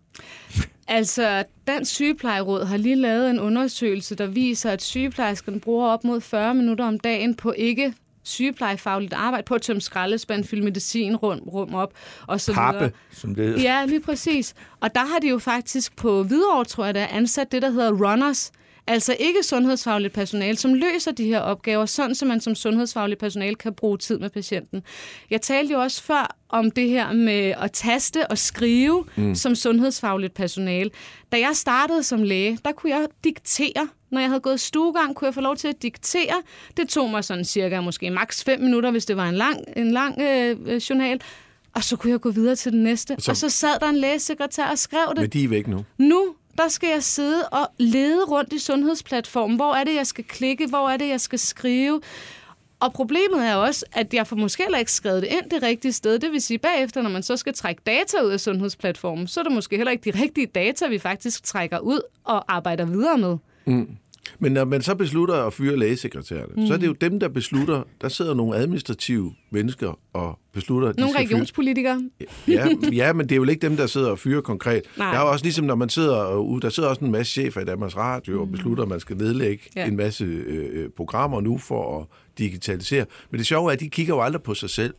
Altså, 0.93 1.45
Dansk 1.67 1.95
Sygeplejeråd 1.95 2.65
har 2.65 2.77
lige 2.77 2.97
lavet 2.97 3.31
en 3.31 3.41
undersøgelse, 3.41 4.15
der 4.15 4.27
viser, 4.27 4.71
at 4.71 4.83
sygeplejerskerne 4.83 5.61
bruger 5.61 5.87
op 5.89 6.05
mod 6.05 6.21
40 6.21 6.55
minutter 6.55 6.85
om 6.85 6.99
dagen 6.99 7.35
på 7.35 7.53
ikke 7.53 7.95
sygeplejefagligt 8.23 9.13
arbejde, 9.13 9.45
på 9.45 9.55
at 9.55 9.63
tømme 9.63 9.81
skraldespand, 9.81 10.45
fylde 10.45 10.63
medicin 10.65 11.17
rum, 11.17 11.39
rum 11.39 11.75
op, 11.75 11.93
og 12.27 12.41
så 12.41 12.53
Pappe, 12.53 12.79
videre. 12.79 12.93
som 13.13 13.35
det 13.35 13.47
hedder. 13.47 13.63
Ja, 13.63 13.85
lige 13.85 14.01
præcis. 14.01 14.55
Og 14.81 14.95
der 14.95 15.01
har 15.01 15.19
de 15.19 15.29
jo 15.29 15.39
faktisk 15.39 15.97
på 15.97 16.23
Hvidovre, 16.23 16.65
tror 16.65 16.85
jeg, 16.85 16.95
der 16.95 17.07
ansat 17.07 17.53
det, 17.53 17.63
der 17.63 17.71
hedder 17.71 17.93
runners, 17.93 18.53
Altså 18.91 19.17
ikke 19.21 19.43
sundhedsfagligt 19.43 20.15
personale, 20.15 20.57
som 20.57 20.75
løser 20.75 21.13
de 21.13 21.25
her 21.25 21.41
opgaver, 21.41 21.87
sådan 21.87 22.15
så 22.15 22.25
man 22.25 22.41
som 22.41 22.55
sundhedsfagligt 22.55 23.21
personale 23.21 23.55
kan 23.55 23.75
bruge 23.75 23.99
tid 23.99 24.19
med 24.19 24.31
patienten. 24.31 24.83
Jeg 25.31 25.41
talte 25.41 25.73
jo 25.73 25.81
også 25.81 26.03
før 26.03 26.37
om 26.49 26.71
det 26.71 26.89
her 26.89 27.13
med 27.13 27.55
at 27.61 27.73
taste 27.73 28.27
og 28.27 28.39
skrive 28.39 29.05
mm. 29.17 29.35
som 29.35 29.55
sundhedsfagligt 29.55 30.35
personale. 30.35 30.91
Da 31.33 31.39
jeg 31.39 31.51
startede 31.55 32.03
som 32.03 32.23
læge, 32.23 32.59
der 32.65 32.73
kunne 32.73 32.91
jeg 32.91 33.07
diktere. 33.25 33.89
Når 34.11 34.21
jeg 34.21 34.29
havde 34.29 34.41
gået 34.41 34.61
stuegang, 34.61 35.15
kunne 35.15 35.27
jeg 35.27 35.35
få 35.35 35.41
lov 35.41 35.57
til 35.57 35.69
at 35.69 35.83
diktere. 35.83 36.43
Det 36.77 36.89
tog 36.89 37.11
mig 37.11 37.25
sådan 37.25 37.45
cirka 37.45 37.81
måske 37.81 38.11
maks 38.11 38.45
5 38.45 38.61
minutter, 38.61 38.91
hvis 38.91 39.07
det 39.07 39.17
var 39.17 39.29
en 39.29 39.35
lang, 39.35 39.61
en 39.77 39.91
lang 39.91 40.21
øh, 40.21 40.57
øh, 40.67 40.77
journal. 40.77 41.21
Og 41.75 41.85
så 41.85 41.97
kunne 41.97 42.11
jeg 42.11 42.21
gå 42.21 42.31
videre 42.31 42.57
til 42.57 42.73
den 42.73 42.83
næste. 42.83 43.17
Så, 43.19 43.31
og 43.31 43.37
så 43.37 43.49
sad 43.49 43.81
der 43.81 43.89
en 43.89 43.97
lægesekretær 43.97 44.67
og 44.67 44.79
skrev 44.79 45.07
det. 45.09 45.21
Men 45.21 45.31
de 45.31 45.45
er 45.45 45.49
væk 45.49 45.67
nu. 45.67 45.85
Nu 45.99 46.35
der 46.63 46.69
skal 46.69 46.89
jeg 46.89 47.03
sidde 47.03 47.49
og 47.49 47.69
lede 47.79 48.25
rundt 48.25 48.53
i 48.53 48.59
sundhedsplatformen. 48.59 49.57
Hvor 49.57 49.75
er 49.75 49.85
det, 49.85 49.95
jeg 49.95 50.07
skal 50.07 50.25
klikke? 50.25 50.67
Hvor 50.67 50.89
er 50.91 50.97
det, 50.97 51.09
jeg 51.09 51.21
skal 51.21 51.39
skrive? 51.39 52.01
Og 52.81 52.93
problemet 52.93 53.47
er 53.47 53.55
også, 53.55 53.85
at 53.93 54.15
jeg 54.15 54.27
får 54.27 54.37
måske 54.37 54.63
heller 54.63 54.79
ikke 54.79 54.93
skrevet 54.93 55.23
det 55.23 55.29
ind 55.29 55.51
det 55.51 55.63
rigtige 55.63 55.93
sted. 55.93 56.19
Det 56.19 56.33
vil 56.33 56.41
sige, 56.41 56.59
bagefter, 56.59 57.03
når 57.03 57.11
man 57.11 57.23
så 57.23 57.37
skal 57.37 57.55
trække 57.55 57.83
data 57.87 58.23
ud 58.25 58.31
af 58.31 58.41
sundhedsplatformen, 58.41 59.27
så 59.27 59.41
er 59.41 59.45
det 59.45 59.53
måske 59.53 59.77
heller 59.77 59.93
ikke 59.93 60.13
de 60.13 60.23
rigtige 60.23 60.47
data, 60.47 60.87
vi 60.87 60.99
faktisk 60.99 61.45
trækker 61.45 61.79
ud 61.79 62.01
og 62.25 62.55
arbejder 62.55 62.85
videre 62.85 63.19
med. 63.19 63.37
Mm. 63.65 63.97
Men 64.39 64.53
når 64.53 64.65
man 64.65 64.83
så 64.83 64.95
beslutter 64.95 65.35
at 65.35 65.53
fyre 65.53 65.77
lægesekretærerne, 65.77 66.53
mm. 66.57 66.67
så 66.67 66.73
er 66.73 66.79
det 66.79 66.87
jo 66.87 66.93
dem, 66.93 67.21
der 67.21 67.29
beslutter, 67.29 67.83
der 68.01 68.09
sidder 68.09 68.35
nogle 68.35 68.57
administrative 68.57 69.35
mennesker 69.51 69.99
og 70.13 70.39
beslutter... 70.53 70.89
At 70.89 70.99
nogle 70.99 71.19
regionspolitikere. 71.19 72.11
Ja, 72.49 72.69
ja, 72.93 73.13
men 73.13 73.29
det 73.29 73.33
er 73.33 73.37
jo 73.37 73.45
ikke 73.45 73.69
dem, 73.69 73.77
der 73.77 73.87
sidder 73.87 74.11
og 74.11 74.19
fyrer 74.19 74.41
konkret. 74.41 74.83
Nej. 74.99 75.11
Der 75.11 75.19
er 75.19 75.23
jo 75.23 75.31
også 75.31 75.45
ligesom, 75.45 75.65
når 75.65 75.75
man 75.75 75.89
sidder 75.89 76.59
der 76.63 76.69
sidder 76.69 76.89
også 76.89 77.05
en 77.05 77.11
masse 77.11 77.33
chefer 77.33 77.61
i 77.61 77.65
Danmarks 77.65 77.97
Radio 77.97 78.35
mm. 78.35 78.41
og 78.41 78.53
beslutter, 78.53 78.83
at 78.83 78.89
man 78.89 79.01
skal 79.01 79.17
nedlægge 79.17 79.65
ja. 79.77 79.87
en 79.87 79.97
masse 79.97 80.25
øh, 80.25 80.69
øh, 80.73 80.89
programmer 80.97 81.41
nu 81.41 81.59
for 81.59 82.01
at 82.01 82.07
digitalisere. 82.39 83.07
Men 83.31 83.39
det 83.39 83.47
sjove 83.47 83.71
er, 83.71 83.73
at 83.73 83.81
de 83.81 83.89
kigger 83.89 84.15
jo 84.15 84.21
aldrig 84.21 84.43
på 84.43 84.55
sig 84.55 84.71
selv. 84.71 84.95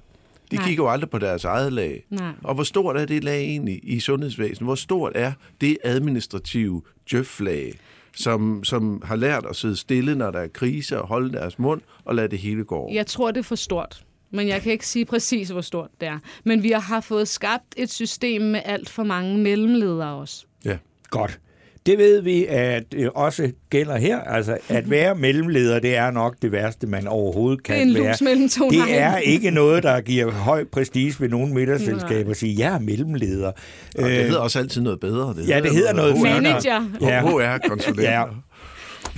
De 0.51 0.55
Nej. 0.55 0.67
kigger 0.67 0.83
jo 0.83 0.89
aldrig 0.89 1.09
på 1.09 1.17
deres 1.17 1.43
eget 1.43 1.73
lag. 1.73 2.05
Nej. 2.09 2.31
Og 2.43 2.55
hvor 2.55 2.63
stort 2.63 2.97
er 2.97 3.05
det 3.05 3.23
lag 3.23 3.41
egentlig 3.41 3.79
i 3.83 3.99
sundhedsvæsenet? 3.99 4.61
Hvor 4.61 4.75
stort 4.75 5.11
er 5.15 5.31
det 5.61 5.77
administrative 5.83 6.81
djøf-lag? 7.11 7.79
Som, 8.15 8.63
som 8.63 9.01
har 9.05 9.15
lært 9.15 9.45
at 9.49 9.55
sidde 9.55 9.75
stille, 9.75 10.15
når 10.15 10.31
der 10.31 10.39
er 10.39 10.47
krise, 10.47 11.01
og 11.01 11.07
holde 11.07 11.33
deres 11.33 11.59
mund 11.59 11.81
og 12.05 12.15
lade 12.15 12.27
det 12.27 12.39
hele 12.39 12.63
gå 12.63 12.75
over? 12.75 12.93
Jeg 12.93 13.07
tror, 13.07 13.31
det 13.31 13.39
er 13.39 13.43
for 13.43 13.55
stort. 13.55 14.05
Men 14.31 14.47
jeg 14.47 14.61
kan 14.61 14.71
ikke 14.71 14.87
sige 14.87 15.05
præcis, 15.05 15.49
hvor 15.49 15.61
stort 15.61 15.89
det 16.01 16.07
er. 16.07 16.19
Men 16.43 16.63
vi 16.63 16.71
har 16.71 17.01
fået 17.01 17.27
skabt 17.27 17.73
et 17.77 17.91
system 17.91 18.41
med 18.41 18.61
alt 18.65 18.89
for 18.89 19.03
mange 19.03 19.37
mellemledere 19.37 20.13
også. 20.13 20.45
Ja. 20.65 20.77
Godt. 21.09 21.39
Det 21.85 21.97
ved 21.97 22.21
vi, 22.21 22.45
at 22.45 22.83
det 22.91 23.09
også 23.09 23.51
gælder 23.69 23.97
her. 23.97 24.19
Altså, 24.19 24.57
at 24.69 24.89
være 24.97 25.15
mellemleder, 25.15 25.79
det 25.79 25.95
er 25.97 26.11
nok 26.11 26.35
det 26.41 26.51
værste, 26.51 26.87
man 26.87 27.07
overhovedet 27.07 27.63
kan 27.63 27.75
Det 27.75 27.81
er 27.95 27.99
en 27.99 28.05
være. 28.05 28.15
mellem 28.21 28.49
to 28.49 28.69
Det 28.69 28.77
negle. 28.77 28.93
er 28.93 29.17
ikke 29.33 29.51
noget, 29.51 29.83
der 29.83 30.01
giver 30.01 30.31
høj 30.31 30.63
prestige 30.71 31.15
ved 31.19 31.29
nogen 31.29 31.53
middagsselskaber 31.53 32.31
at 32.31 32.37
sige, 32.37 32.55
jeg 32.67 32.75
er 32.75 32.79
mellemleder. 32.79 33.47
Og 33.97 34.03
det 34.03 34.11
hedder 34.11 34.39
også 34.39 34.59
altid 34.59 34.81
noget 34.81 34.99
bedre. 34.99 35.33
Det 35.37 35.47
ja, 35.49 35.59
det 35.61 35.71
hedder 35.71 35.93
noget 35.93 36.13
HR. 36.13 36.17
finere. 36.17 36.41
Manager. 36.41 36.83
Ja. 37.01 37.21
HR-konsulenter. 37.21 38.11
Ja. 38.11 38.23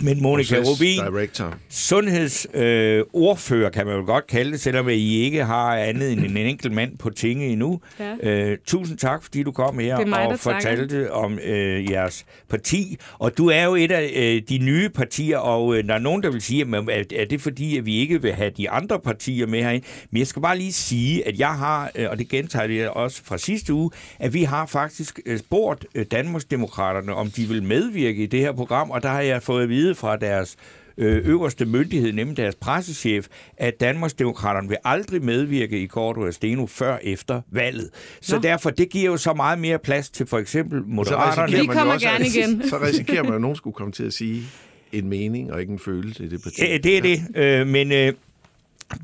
Men 0.01 0.21
Monika 0.21 0.55
Process 0.55 0.81
Rubin, 0.81 0.99
Director. 0.99 1.53
sundhedsordfører 1.69 2.99
øh, 2.99 3.05
ordfører, 3.13 3.69
kan 3.69 3.85
man 3.85 3.95
jo 3.95 4.05
godt 4.05 4.27
kalde 4.27 4.51
det, 4.51 4.59
selvom 4.59 4.89
I 4.89 5.15
ikke 5.15 5.45
har 5.45 5.77
andet 5.77 6.11
end 6.11 6.25
en 6.25 6.37
enkelt 6.37 6.73
mand 6.73 6.97
på 6.97 7.09
tinge 7.09 7.47
endnu. 7.47 7.81
Ja. 7.99 8.29
Øh, 8.29 8.57
tusind 8.67 8.97
tak, 8.97 9.23
fordi 9.23 9.43
du 9.43 9.51
kom 9.51 9.79
her 9.79 9.97
er 9.97 10.05
mig, 10.05 10.27
og 10.27 10.39
takker. 10.39 10.61
fortalte 10.61 11.11
om 11.11 11.39
øh, 11.43 11.91
jeres 11.91 12.25
parti. 12.49 12.97
Og 13.19 13.37
du 13.37 13.47
er 13.47 13.63
jo 13.63 13.75
et 13.75 13.91
af 13.91 14.11
øh, 14.15 14.41
de 14.49 14.57
nye 14.57 14.89
partier, 14.89 15.37
og 15.37 15.77
øh, 15.77 15.83
der 15.83 15.93
er 15.93 15.99
nogen, 15.99 16.23
der 16.23 16.31
vil 16.31 16.41
sige, 16.41 16.61
at 16.61 16.67
er, 16.89 17.03
er 17.21 17.25
det 17.25 17.41
fordi, 17.41 17.77
at 17.77 17.85
vi 17.85 17.95
ikke 17.95 18.21
vil 18.21 18.33
have 18.33 18.51
de 18.57 18.69
andre 18.69 18.99
partier 18.99 19.47
med 19.47 19.63
herinde? 19.63 19.85
Men 20.11 20.19
jeg 20.19 20.27
skal 20.27 20.41
bare 20.41 20.57
lige 20.57 20.73
sige, 20.73 21.27
at 21.27 21.39
jeg 21.39 21.53
har, 21.53 21.91
øh, 21.95 22.09
og 22.09 22.19
det 22.19 22.29
gentager 22.29 22.73
jeg 22.73 22.89
også 22.89 23.21
fra 23.25 23.37
sidste 23.37 23.73
uge, 23.73 23.91
at 24.19 24.33
vi 24.33 24.43
har 24.43 24.65
faktisk 24.65 25.19
øh, 25.25 25.39
spurgt 25.39 25.85
øh, 25.95 26.05
Danmarksdemokraterne, 26.11 27.13
om 27.13 27.31
de 27.31 27.41
vil 27.45 27.63
medvirke 27.63 28.23
i 28.23 28.25
det 28.25 28.39
her 28.39 28.51
program, 28.51 28.91
og 28.91 29.03
der 29.03 29.09
har 29.09 29.21
jeg 29.21 29.43
fået 29.43 29.69
vide 29.73 29.95
fra 29.95 30.15
deres 30.15 30.55
øh, 30.97 31.27
øverste 31.27 31.65
myndighed, 31.65 32.11
nemlig 32.13 32.37
deres 32.37 32.55
pressechef, 32.55 33.27
at 33.57 33.73
Danmarksdemokraterne 33.79 34.67
vil 34.69 34.77
aldrig 34.85 35.23
medvirke 35.23 35.79
i 35.79 35.85
Korto 35.85 36.21
og 36.21 36.33
Steno 36.33 36.65
før 36.65 36.97
efter 37.03 37.41
valget. 37.51 37.89
Så 38.21 38.35
Nå. 38.35 38.41
derfor, 38.41 38.69
det 38.69 38.89
giver 38.89 39.05
jo 39.11 39.17
så 39.17 39.33
meget 39.33 39.59
mere 39.59 39.79
plads 39.79 40.09
til 40.09 40.25
for 40.25 40.37
eksempel 40.37 40.79
Så 40.79 40.85
Moderaterne. 40.87 41.45
risikerer 41.45 41.61
Vi 41.61 41.67
man 41.67 41.75
jo 41.75 41.79
kommer 41.79 41.93
også, 41.93 42.07
gerne 42.07 42.25
igen. 42.27 42.63
Så 42.69 42.77
risikerer 42.81 43.23
man, 43.23 43.33
at 43.33 43.41
nogen 43.41 43.55
skulle 43.57 43.73
komme 43.73 43.91
til 43.93 44.03
at 44.03 44.13
sige 44.13 44.43
en 44.91 45.09
mening 45.09 45.51
og 45.53 45.61
ikke 45.61 45.73
en 45.73 45.79
følelse 45.79 46.23
i 46.23 46.27
det 46.27 46.43
parti. 46.43 46.61
Øh, 46.73 46.83
Det 46.83 46.97
er 46.97 47.01
det, 47.01 47.19
øh, 47.35 47.67
men 47.67 47.91
øh, 47.91 48.13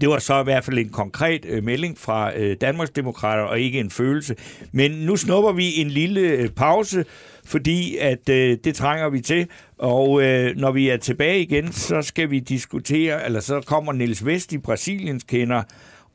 det 0.01 0.09
var 0.09 0.20
så 0.20 0.41
i 0.41 0.43
hvert 0.43 0.63
fald 0.65 0.78
en 0.78 0.89
konkret 0.89 1.45
øh, 1.49 1.63
melding 1.63 1.97
fra 1.97 2.38
øh, 2.38 2.57
Danmarksdemokrater 2.61 3.43
og 3.43 3.59
ikke 3.59 3.80
en 3.80 3.89
følelse. 3.89 4.36
Men 4.72 4.91
nu 4.91 5.15
snupper 5.15 5.51
vi 5.51 5.82
en 5.82 5.88
lille 5.89 6.22
øh, 6.22 6.49
pause, 6.49 7.05
fordi 7.50 7.97
at 7.97 8.30
øh, 8.30 8.58
det 8.64 8.76
trænger 8.76 9.10
vi 9.10 9.22
til. 9.22 9.47
Og 9.78 10.24
øh, 10.24 10.56
når 10.56 10.72
vi 10.72 10.89
er 10.89 10.97
tilbage 10.97 11.41
igen, 11.41 11.72
så 11.72 12.02
skal 12.02 12.30
vi 12.30 12.39
diskutere, 12.39 13.26
eller 13.26 13.39
så 13.39 13.62
kommer 13.62 13.93
Niels 13.93 14.26
Vest 14.26 14.54
i 14.54 14.58
Brasiliens 14.58 15.24
kender 15.24 15.64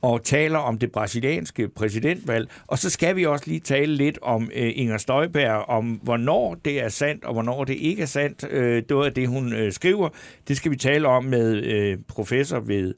og 0.03 0.25
taler 0.25 0.59
om 0.59 0.79
det 0.79 0.93
brasilianske 0.93 1.69
præsidentvalg. 1.69 2.51
Og 2.67 2.79
så 2.79 2.91
skal 2.91 3.17
vi 3.17 3.27
også 3.27 3.45
lige 3.47 3.61
tale 3.61 3.95
lidt 3.97 4.19
om 4.23 4.51
øh, 4.55 4.73
Inger 4.75 4.99
Støjberg, 4.99 5.69
om 5.69 6.01
hvornår 6.03 6.55
det 6.55 6.83
er 6.83 6.89
sandt, 6.89 7.25
og 7.25 7.33
hvornår 7.33 7.65
det 7.65 7.75
ikke 7.75 8.03
er 8.03 8.07
sandt. 8.07 8.47
Øh, 8.51 8.83
det 8.89 8.97
var 8.97 9.09
det, 9.09 9.29
hun 9.29 9.53
øh, 9.53 9.73
skriver. 9.73 10.09
Det 10.49 10.57
skal 10.57 10.71
vi 10.71 10.77
tale 10.77 11.09
om 11.09 11.25
med 11.25 11.65
øh, 11.65 11.99
professor 12.09 12.61
ved 12.61 12.95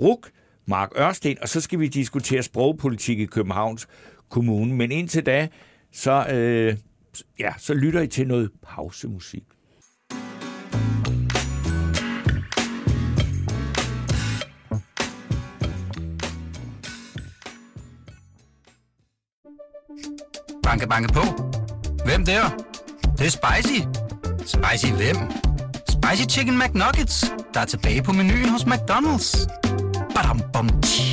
RUK, 0.00 0.30
Mark 0.66 0.90
Ørsten, 0.98 1.36
og 1.42 1.48
så 1.48 1.60
skal 1.60 1.80
vi 1.80 1.88
diskutere 1.88 2.42
sprogpolitik 2.42 3.20
i 3.20 3.26
Københavns 3.26 3.88
Kommune. 4.28 4.74
Men 4.74 4.92
indtil 4.92 5.26
da, 5.26 5.48
så, 5.92 6.26
øh, 6.32 6.76
ja, 7.38 7.52
så 7.58 7.74
lytter 7.74 8.00
I 8.00 8.06
til 8.06 8.26
noget 8.26 8.50
pausemusik. 8.62 9.42
Banke, 20.62 20.88
banke 20.88 21.12
på. 21.12 21.20
Hvem 22.04 22.24
der? 22.24 22.48
Det, 23.02 23.18
det 23.18 23.26
er 23.26 23.30
spicy. 23.30 23.80
Spicy 24.38 24.92
hvem? 24.92 25.16
Spicy 25.88 26.36
Chicken 26.36 26.58
McNuggets, 26.58 27.24
der 27.54 27.60
er 27.60 27.64
tilbage 27.64 28.02
på 28.02 28.12
menuen 28.12 28.48
hos 28.48 28.62
McDonald's. 28.62 29.46
Badum, 30.14 30.40
bom, 30.52 30.68
tji. 30.82 31.11